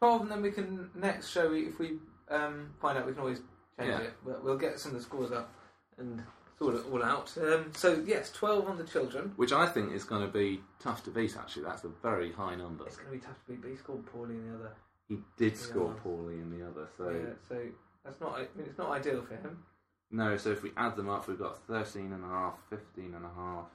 twelve, 0.01 0.23
and 0.23 0.31
then 0.31 0.43
we 0.43 0.51
can 0.51 0.91
next 0.95 1.31
show 1.31 1.53
if 1.53 1.79
we 1.79 1.93
um, 2.31 2.71
find 2.81 2.99
out. 2.99 3.07
We 3.07 3.13
can 3.13 3.21
always 3.23 3.39
change 3.79 3.91
Yeah. 3.91 3.99
it. 4.01 4.15
But 4.25 4.45
we'll 4.45 4.59
get 4.59 4.79
some 4.79 4.93
of 4.93 4.99
the 4.99 5.03
scores 5.03 5.33
up 5.33 5.53
and 5.99 6.23
sort 6.59 6.75
it 6.77 6.83
all 6.91 7.03
out. 7.03 7.33
Um, 7.41 7.71
so 7.75 8.03
yes, 8.07 8.31
twelve 8.33 8.69
on 8.69 8.79
the 8.79 8.85
children. 8.85 9.33
Which 9.37 9.53
I 9.53 9.67
think 9.67 9.93
is 9.93 10.05
going 10.05 10.25
to 10.27 10.33
be 10.33 10.61
tough 10.81 11.03
to 11.05 11.11
beat, 11.11 11.37
actually. 11.37 11.65
That's 11.65 11.85
a 11.85 11.89
very 12.03 12.33
high 12.33 12.55
number. 12.55 12.87
It's 12.87 12.97
going 12.97 13.09
to 13.11 13.13
be 13.19 13.25
tough 13.25 13.39
to 13.47 13.53
beat. 13.53 13.63
But 13.63 13.71
he 13.71 13.77
scored 13.77 14.07
poorly 14.07 14.35
in 14.37 14.49
the 14.49 14.55
other. 14.57 14.73
He 15.09 15.19
did 15.37 15.57
score 15.59 15.93
Yeah. 15.95 16.03
poorly 16.03 16.35
in 16.35 16.51
the 16.57 16.67
other, 16.67 16.89
so... 16.97 17.11
Yeah, 17.11 17.35
so 17.49 17.61
that's 18.05 18.21
not. 18.21 18.35
I 18.35 18.39
mean, 18.57 18.67
it's 18.67 18.79
not 18.79 18.91
ideal 18.91 19.21
for 19.23 19.35
him. 19.35 19.63
No, 20.11 20.37
so 20.37 20.51
if 20.51 20.63
we 20.63 20.71
add 20.77 20.97
them 20.97 21.09
up, 21.11 21.27
we've 21.29 21.39
got 21.39 21.59
13 21.67 22.13
and 22.13 22.25
a 22.25 22.29
half, 22.29 22.55
15 22.71 23.15
and 23.15 23.25
a 23.25 23.29
half, 23.35 23.67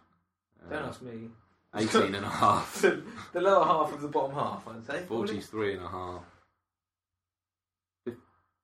Don't 0.69 0.83
uh, 0.83 0.87
ask 0.87 1.01
me. 1.01 1.29
18 1.75 2.15
and 2.15 2.25
a 2.25 2.29
half, 2.29 2.81
the, 3.33 3.41
lower 3.41 3.65
half 3.65 3.91
of 3.93 4.01
the 4.01 4.07
bottom 4.07 4.33
half, 4.35 4.67
I'd 4.67 4.85
say. 4.85 5.03
probably. 5.05 5.27
43 5.41 5.73
and 5.75 5.83
a 5.85 5.89
half, 5.89 6.23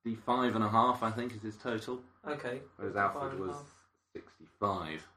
Fifty-five 0.03 0.55
and 0.55 0.63
a 0.63 0.69
half, 0.69 1.01
I 1.03 1.11
think, 1.11 1.35
is 1.35 1.41
his 1.41 1.55
total. 1.57 2.01
Okay. 2.27 2.59
Whereas 2.77 2.93
55 2.93 2.97
Alfred 2.97 3.39
was 3.39 3.55
sixty-five. 4.13 5.07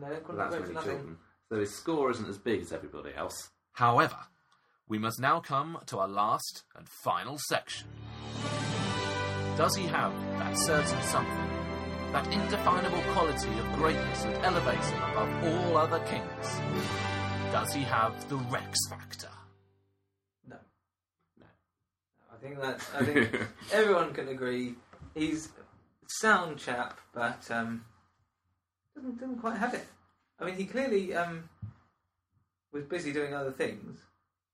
No, 0.00 0.08
couldn't 0.20 0.36
that's 0.38 0.54
for 0.54 0.60
many 0.62 0.74
nothing. 0.74 0.90
children. 0.96 1.16
So 1.50 1.58
his 1.58 1.74
score 1.74 2.10
isn't 2.10 2.28
as 2.28 2.38
big 2.38 2.62
as 2.62 2.72
everybody 2.72 3.10
else. 3.16 3.50
However, 3.72 4.16
we 4.88 4.98
must 4.98 5.20
now 5.20 5.40
come 5.40 5.78
to 5.86 5.98
our 5.98 6.08
last 6.08 6.64
and 6.76 6.88
final 6.88 7.38
section. 7.48 7.88
Does 9.56 9.74
he 9.76 9.86
have 9.86 10.12
that 10.38 10.56
certain 10.56 11.02
something, 11.02 11.50
that 12.12 12.26
indefinable 12.32 13.02
quality 13.12 13.50
of 13.58 13.72
greatness 13.74 14.22
that 14.22 14.42
elevates 14.44 14.88
him 14.88 15.02
above 15.02 15.44
all 15.44 15.76
other 15.76 15.98
kings? 16.00 16.60
Does 17.52 17.72
he 17.74 17.82
have 17.82 18.28
the 18.28 18.36
Rex 18.36 18.78
factor? 18.88 19.28
I 22.40 22.46
think 22.46 22.60
that 22.60 22.80
I 22.98 23.04
think 23.04 23.46
everyone 23.72 24.12
can 24.14 24.28
agree 24.28 24.74
he's 25.14 25.46
a 25.46 25.50
sound 26.08 26.58
chap, 26.58 26.98
but 27.12 27.50
um, 27.50 27.84
doesn't 28.94 29.18
didn't 29.18 29.38
quite 29.40 29.58
have 29.58 29.74
it. 29.74 29.86
I 30.38 30.44
mean, 30.46 30.54
he 30.54 30.64
clearly 30.64 31.14
um, 31.14 31.48
was 32.72 32.84
busy 32.84 33.12
doing 33.12 33.34
other 33.34 33.52
things. 33.52 34.00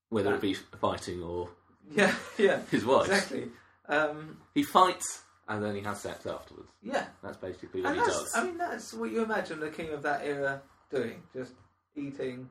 Whether 0.09 0.35
it 0.35 0.41
be 0.41 0.55
fighting 0.55 1.23
or 1.23 1.49
Yeah, 1.95 2.13
yeah, 2.39 2.61
his 2.71 2.85
wife. 2.85 3.07
exactly. 3.09 3.49
Um, 3.89 4.39
He 4.55 4.65
fights 4.65 5.23
and 5.49 5.63
then 5.63 5.77
he 5.77 5.81
has 5.83 6.01
sex 6.01 6.27
afterwards. 6.27 6.69
yeah, 6.83 7.07
That's 7.23 7.37
basically 7.37 7.83
what 7.83 7.91
and 7.93 8.01
he 8.01 8.05
that's 8.05 8.19
does. 8.19 8.33
I 8.35 8.45
mean 8.45 8.59
that's 8.59 8.93
what 8.95 9.13
you 9.13 9.23
imagine 9.23 9.61
the 9.61 9.71
king 9.71 9.91
of 9.91 10.03
that 10.03 10.25
era 10.25 10.61
doing: 10.91 11.23
just 11.33 11.53
eating, 11.95 12.49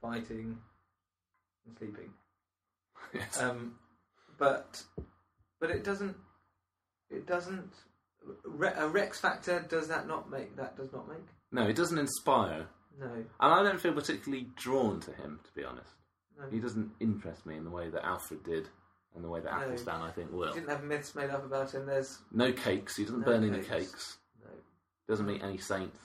fighting, 0.00 0.56
and 1.66 1.76
sleeping. 1.78 2.10
Yes. 3.12 3.42
Um, 3.42 3.74
but 4.40 4.82
but 5.60 5.70
it 5.70 5.84
doesn't 5.84 6.16
it 7.10 7.26
doesn't 7.28 7.72
a 8.76 8.88
Rex 8.88 9.20
factor 9.20 9.64
does 9.68 9.86
that 9.88 10.08
not 10.08 10.28
make 10.30 10.56
that 10.56 10.76
does 10.76 10.92
not 10.92 11.08
make 11.08 11.24
No, 11.52 11.66
it 11.68 11.76
doesn't 11.76 11.98
inspire. 11.98 12.66
no 12.98 13.06
And 13.06 13.26
I 13.54 13.62
don't 13.62 13.80
feel 13.80 13.92
particularly 13.92 14.48
drawn 14.56 14.98
to 15.00 15.12
him, 15.12 15.38
to 15.44 15.52
be 15.54 15.64
honest. 15.64 15.90
no 16.38 16.44
He 16.50 16.58
doesn't 16.60 16.90
interest 17.00 17.46
me 17.46 17.56
in 17.56 17.64
the 17.64 17.70
way 17.70 17.88
that 17.90 18.04
Alfred 18.04 18.42
did 18.44 18.68
and 19.14 19.24
the 19.24 19.28
way 19.28 19.40
that 19.40 19.52
No. 19.52 19.66
Athelstan, 19.66 20.02
I 20.02 20.10
think, 20.10 20.30
He 20.30 20.36
will. 20.36 20.52
didn't 20.52 20.68
have 20.68 20.84
myths 20.84 21.14
made 21.14 21.30
up 21.30 21.44
about 21.44 21.72
him 21.74 21.86
there's 21.86 22.18
No 22.32 22.52
cakes. 22.52 22.96
He 22.96 23.04
doesn't 23.04 23.20
No 23.20 23.26
burn 23.26 23.44
any 23.44 23.58
cakes. 23.62 23.68
cakes. 23.92 24.18
no 24.42 24.50
Doesn't 25.08 25.26
meet 25.26 25.42
any 25.42 25.58
saints 25.58 25.98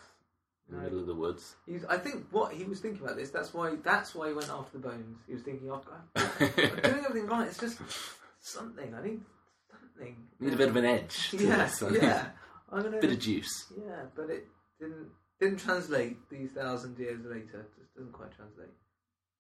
in 0.70 0.78
the 0.78 0.82
middle 0.82 1.00
of 1.00 1.06
the 1.06 1.14
woods. 1.14 1.56
He's, 1.68 1.86
I 1.86 1.98
think 1.98 2.26
what 2.32 2.52
he 2.54 2.64
was 2.64 2.80
thinking 2.80 3.04
about 3.06 3.18
this 3.18 3.30
that's 3.30 3.54
why 3.54 3.76
that's 3.84 4.16
why 4.16 4.30
he 4.30 4.34
went 4.34 4.50
after 4.50 4.78
the 4.80 4.88
bones 4.88 5.20
he 5.28 5.34
was 5.34 5.44
thinking 5.44 5.70
oh, 5.70 5.82
God, 5.86 6.22
I'm 6.40 6.82
doing 6.82 7.06
everything 7.06 7.28
right 7.28 7.48
it's 7.48 7.60
just 7.60 7.78
something 8.46 8.94
I 8.94 9.04
need 9.04 9.22
something 9.72 10.16
Need 10.40 10.54
a 10.54 10.58
bit 10.58 10.70
of 10.70 10.76
an 10.76 10.86
edge. 10.86 11.30
To 11.32 11.38
yeah 11.38 11.58
this, 11.66 11.82
I 11.84 11.90
yeah 11.90 12.26
I'm 12.72 12.84
gonna 12.84 13.00
bit 13.00 13.12
of 13.12 13.20
juice. 13.20 13.66
yeah 13.78 14.04
but 14.16 14.30
it 14.30 14.48
didn't 14.80 15.08
didn't 15.40 15.58
translate 15.60 16.18
these 16.30 16.52
thousand 16.52 16.98
years 16.98 17.20
later 17.26 17.62
it 17.62 17.72
just 17.80 17.96
doesn't 17.96 18.14
quite 18.14 18.36
translate 18.36 18.70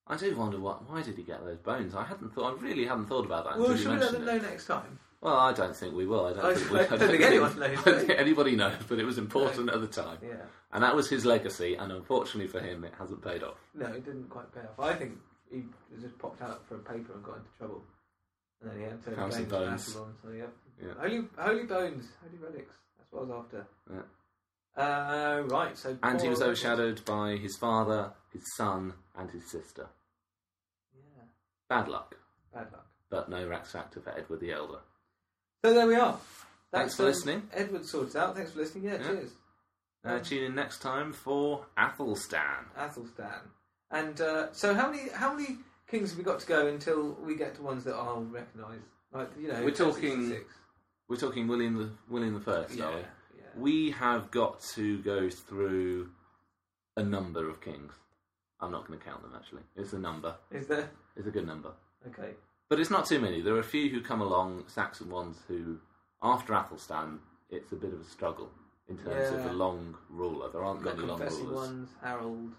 I 0.07 0.17
do 0.17 0.35
wonder 0.37 0.59
what. 0.59 0.87
Why 0.87 1.01
did 1.01 1.17
he 1.17 1.23
get 1.23 1.43
those 1.43 1.57
bones? 1.57 1.95
I 1.95 2.03
hadn't 2.03 2.35
thought. 2.35 2.59
I 2.59 2.61
really 2.61 2.85
hadn't 2.85 3.07
thought 3.07 3.25
about 3.25 3.45
that 3.45 3.57
well 3.57 3.75
should 3.75 3.87
we 3.87 3.97
let 3.97 4.11
them 4.11 4.21
it. 4.21 4.25
know 4.25 4.37
next 4.49 4.67
time 4.67 4.99
Well, 5.19 5.35
I 5.35 5.51
don't 5.51 5.75
think 5.75 5.95
we 5.95 6.05
will. 6.05 6.27
I 6.27 6.33
don't 6.33 6.45
I 6.45 6.53
think, 6.53 6.71
we, 6.71 6.77
don't 6.97 7.09
think 7.09 7.21
anyone 7.23 7.59
knows, 7.59 7.79
I 7.79 7.83
don't 7.83 8.05
think 8.05 8.19
anybody 8.19 8.55
knows, 8.55 8.75
but 8.87 8.99
it 8.99 9.03
was 9.05 9.17
important 9.17 9.69
at 9.71 9.81
the 9.81 9.87
time, 9.87 10.19
yeah 10.21 10.45
and 10.73 10.83
that 10.83 10.95
was 10.95 11.09
his 11.09 11.25
legacy. 11.25 11.75
And 11.75 11.91
unfortunately 11.91 12.47
for 12.47 12.59
him, 12.59 12.83
it 12.83 12.93
hasn't 12.99 13.23
paid 13.23 13.41
off. 13.43 13.57
No, 13.73 13.85
it 13.87 14.03
didn't 14.05 14.29
quite 14.29 14.53
pay 14.53 14.59
off. 14.61 14.77
I 14.79 14.93
think 14.93 15.13
he 15.51 15.63
just 16.01 16.17
popped 16.19 16.41
out 16.41 16.67
for 16.67 16.75
a 16.75 16.79
paper 16.79 17.13
and 17.13 17.23
got 17.23 17.37
into 17.37 17.49
trouble. 17.57 17.81
And 18.61 18.71
then 18.71 18.77
he 18.79 18.83
had 18.83 19.03
to 19.03 19.15
some 19.31 19.45
blame 19.45 19.45
bones. 19.69 19.93
So 19.93 20.07
yeah. 20.35 20.43
Yeah. 20.81 20.93
Holy, 20.99 21.23
holy 21.37 21.63
bones, 21.65 22.05
holy 22.21 22.37
relics. 22.43 22.75
That's 22.97 23.11
what 23.11 23.21
I 23.21 23.25
was 23.25 23.45
after. 23.45 23.67
Yeah. 23.93 24.01
Uh, 24.83 25.41
right. 25.47 25.77
So 25.77 25.97
And 26.03 26.21
he 26.21 26.27
was 26.29 26.41
overshadowed 26.41 27.03
by 27.05 27.37
his 27.37 27.55
father, 27.57 28.11
his 28.33 28.43
son, 28.57 28.93
and 29.17 29.29
his 29.31 29.49
sister. 29.49 29.87
Yeah, 30.93 31.23
Bad 31.69 31.87
luck, 31.87 32.17
bad 32.53 32.71
luck. 32.73 32.85
but 33.09 33.29
no 33.29 33.47
Rex 33.47 33.71
Factor 33.71 34.01
for 34.01 34.09
Edward 34.17 34.41
the 34.41 34.51
Elder. 34.51 34.79
So 35.63 35.73
there 35.73 35.87
we 35.87 35.95
are. 35.95 36.17
Thanks 36.73 36.95
for 36.95 37.03
um, 37.03 37.07
listening. 37.09 37.43
Edward 37.53 37.85
sorts 37.85 38.15
out. 38.17 38.35
Thanks 38.35 38.51
for 38.51 38.59
listening. 38.59 38.83
Yeah, 38.85 38.97
Yeah. 38.97 39.07
cheers. 39.07 39.31
Uh, 40.03 40.19
tune 40.19 40.43
in 40.43 40.55
next 40.55 40.79
time 40.81 41.13
for 41.13 41.65
Athelstan. 41.77 42.65
Athelstan. 42.77 43.39
And 43.91 44.19
uh, 44.21 44.51
so 44.51 44.73
how 44.75 44.91
many 44.91 45.09
how 45.09 45.33
many 45.33 45.57
kings 45.89 46.15
we 46.15 46.23
got 46.23 46.39
to 46.39 46.47
go 46.47 46.67
until 46.67 47.13
we 47.23 47.35
get 47.35 47.55
to 47.55 47.61
ones 47.61 47.83
that 47.83 47.95
I'll 47.95 48.21
recognise? 48.23 48.79
Like 49.13 49.29
you 49.39 49.47
know, 49.47 49.63
We're 49.63 49.71
talking 49.71 50.29
66. 50.29 50.53
We're 51.07 51.17
talking 51.17 51.47
William 51.47 51.77
the 51.77 51.89
William 52.09 52.33
the 52.33 52.39
First. 52.39 52.75
Yeah, 52.75 52.85
are 52.85 52.91
we? 52.95 52.97
yeah. 53.37 53.43
We 53.55 53.91
have 53.91 54.31
got 54.31 54.61
to 54.75 54.99
go 54.99 55.29
through 55.29 56.09
a 56.97 57.03
number 57.03 57.49
of 57.49 57.61
kings. 57.61 57.93
I'm 58.59 58.71
not 58.71 58.87
going 58.87 58.97
to 58.99 59.05
count 59.05 59.21
them 59.21 59.33
actually. 59.35 59.61
It's 59.75 59.93
a 59.93 59.99
number. 59.99 60.35
Is 60.51 60.67
there? 60.67 60.89
It's 61.15 61.27
a 61.27 61.31
good 61.31 61.45
number. 61.45 61.71
Okay. 62.07 62.31
But 62.69 62.79
it's 62.79 62.89
not 62.89 63.05
too 63.05 63.19
many. 63.19 63.41
There 63.41 63.53
are 63.55 63.59
a 63.59 63.63
few 63.63 63.89
who 63.89 64.01
come 64.01 64.21
along, 64.21 64.63
Saxon 64.67 65.09
ones, 65.09 65.37
who, 65.47 65.77
after 66.23 66.53
Athelstan, 66.53 67.19
it's 67.49 67.71
a 67.71 67.75
bit 67.75 67.93
of 67.93 67.99
a 68.01 68.05
struggle 68.05 68.49
in 68.89 68.97
terms 68.97 69.29
of 69.33 69.39
Yeah. 69.41 69.47
the 69.49 69.53
long 69.53 69.95
ruler. 70.09 70.49
There 70.49 70.63
aren't 70.63 70.81
many 70.83 71.01
long 71.01 71.19
rulers. 71.19 71.39
ones, 71.43 71.89
Harold. 72.01 72.51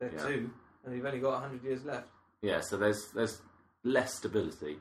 They're 0.00 0.10
Yeah. 0.12 0.26
two, 0.26 0.50
and 0.84 0.96
you've 0.96 1.04
only 1.04 1.20
got 1.20 1.40
hundred 1.42 1.62
years 1.62 1.84
left. 1.84 2.08
Yeah, 2.42 2.60
so 2.60 2.76
there's 2.76 3.10
there's 3.14 3.40
less 3.84 4.14
stability 4.14 4.78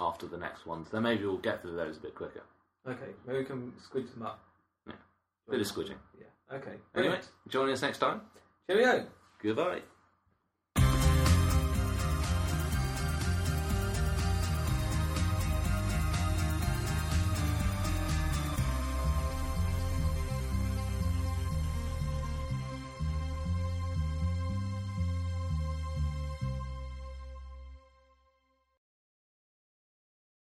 after 0.00 0.26
the 0.26 0.36
next 0.36 0.66
ones. 0.66 0.88
Then 0.90 1.02
maybe 1.02 1.24
we'll 1.24 1.38
get 1.38 1.62
through 1.62 1.76
those 1.76 1.96
a 1.96 2.00
bit 2.00 2.14
quicker. 2.14 2.42
Okay, 2.86 3.12
maybe 3.26 3.38
we 3.40 3.44
can 3.44 3.72
squidge 3.72 4.12
them 4.12 4.22
up. 4.22 4.40
Yeah. 4.86 4.94
Bit 5.50 5.60
of 5.60 5.66
squidging. 5.66 5.96
Yeah. 6.18 6.56
Okay. 6.56 6.76
Anyway, 6.94 7.20
join 7.48 7.70
us 7.70 7.82
next 7.82 7.98
time. 7.98 8.20
Cheerio. 8.68 9.06
Goodbye. 9.42 9.80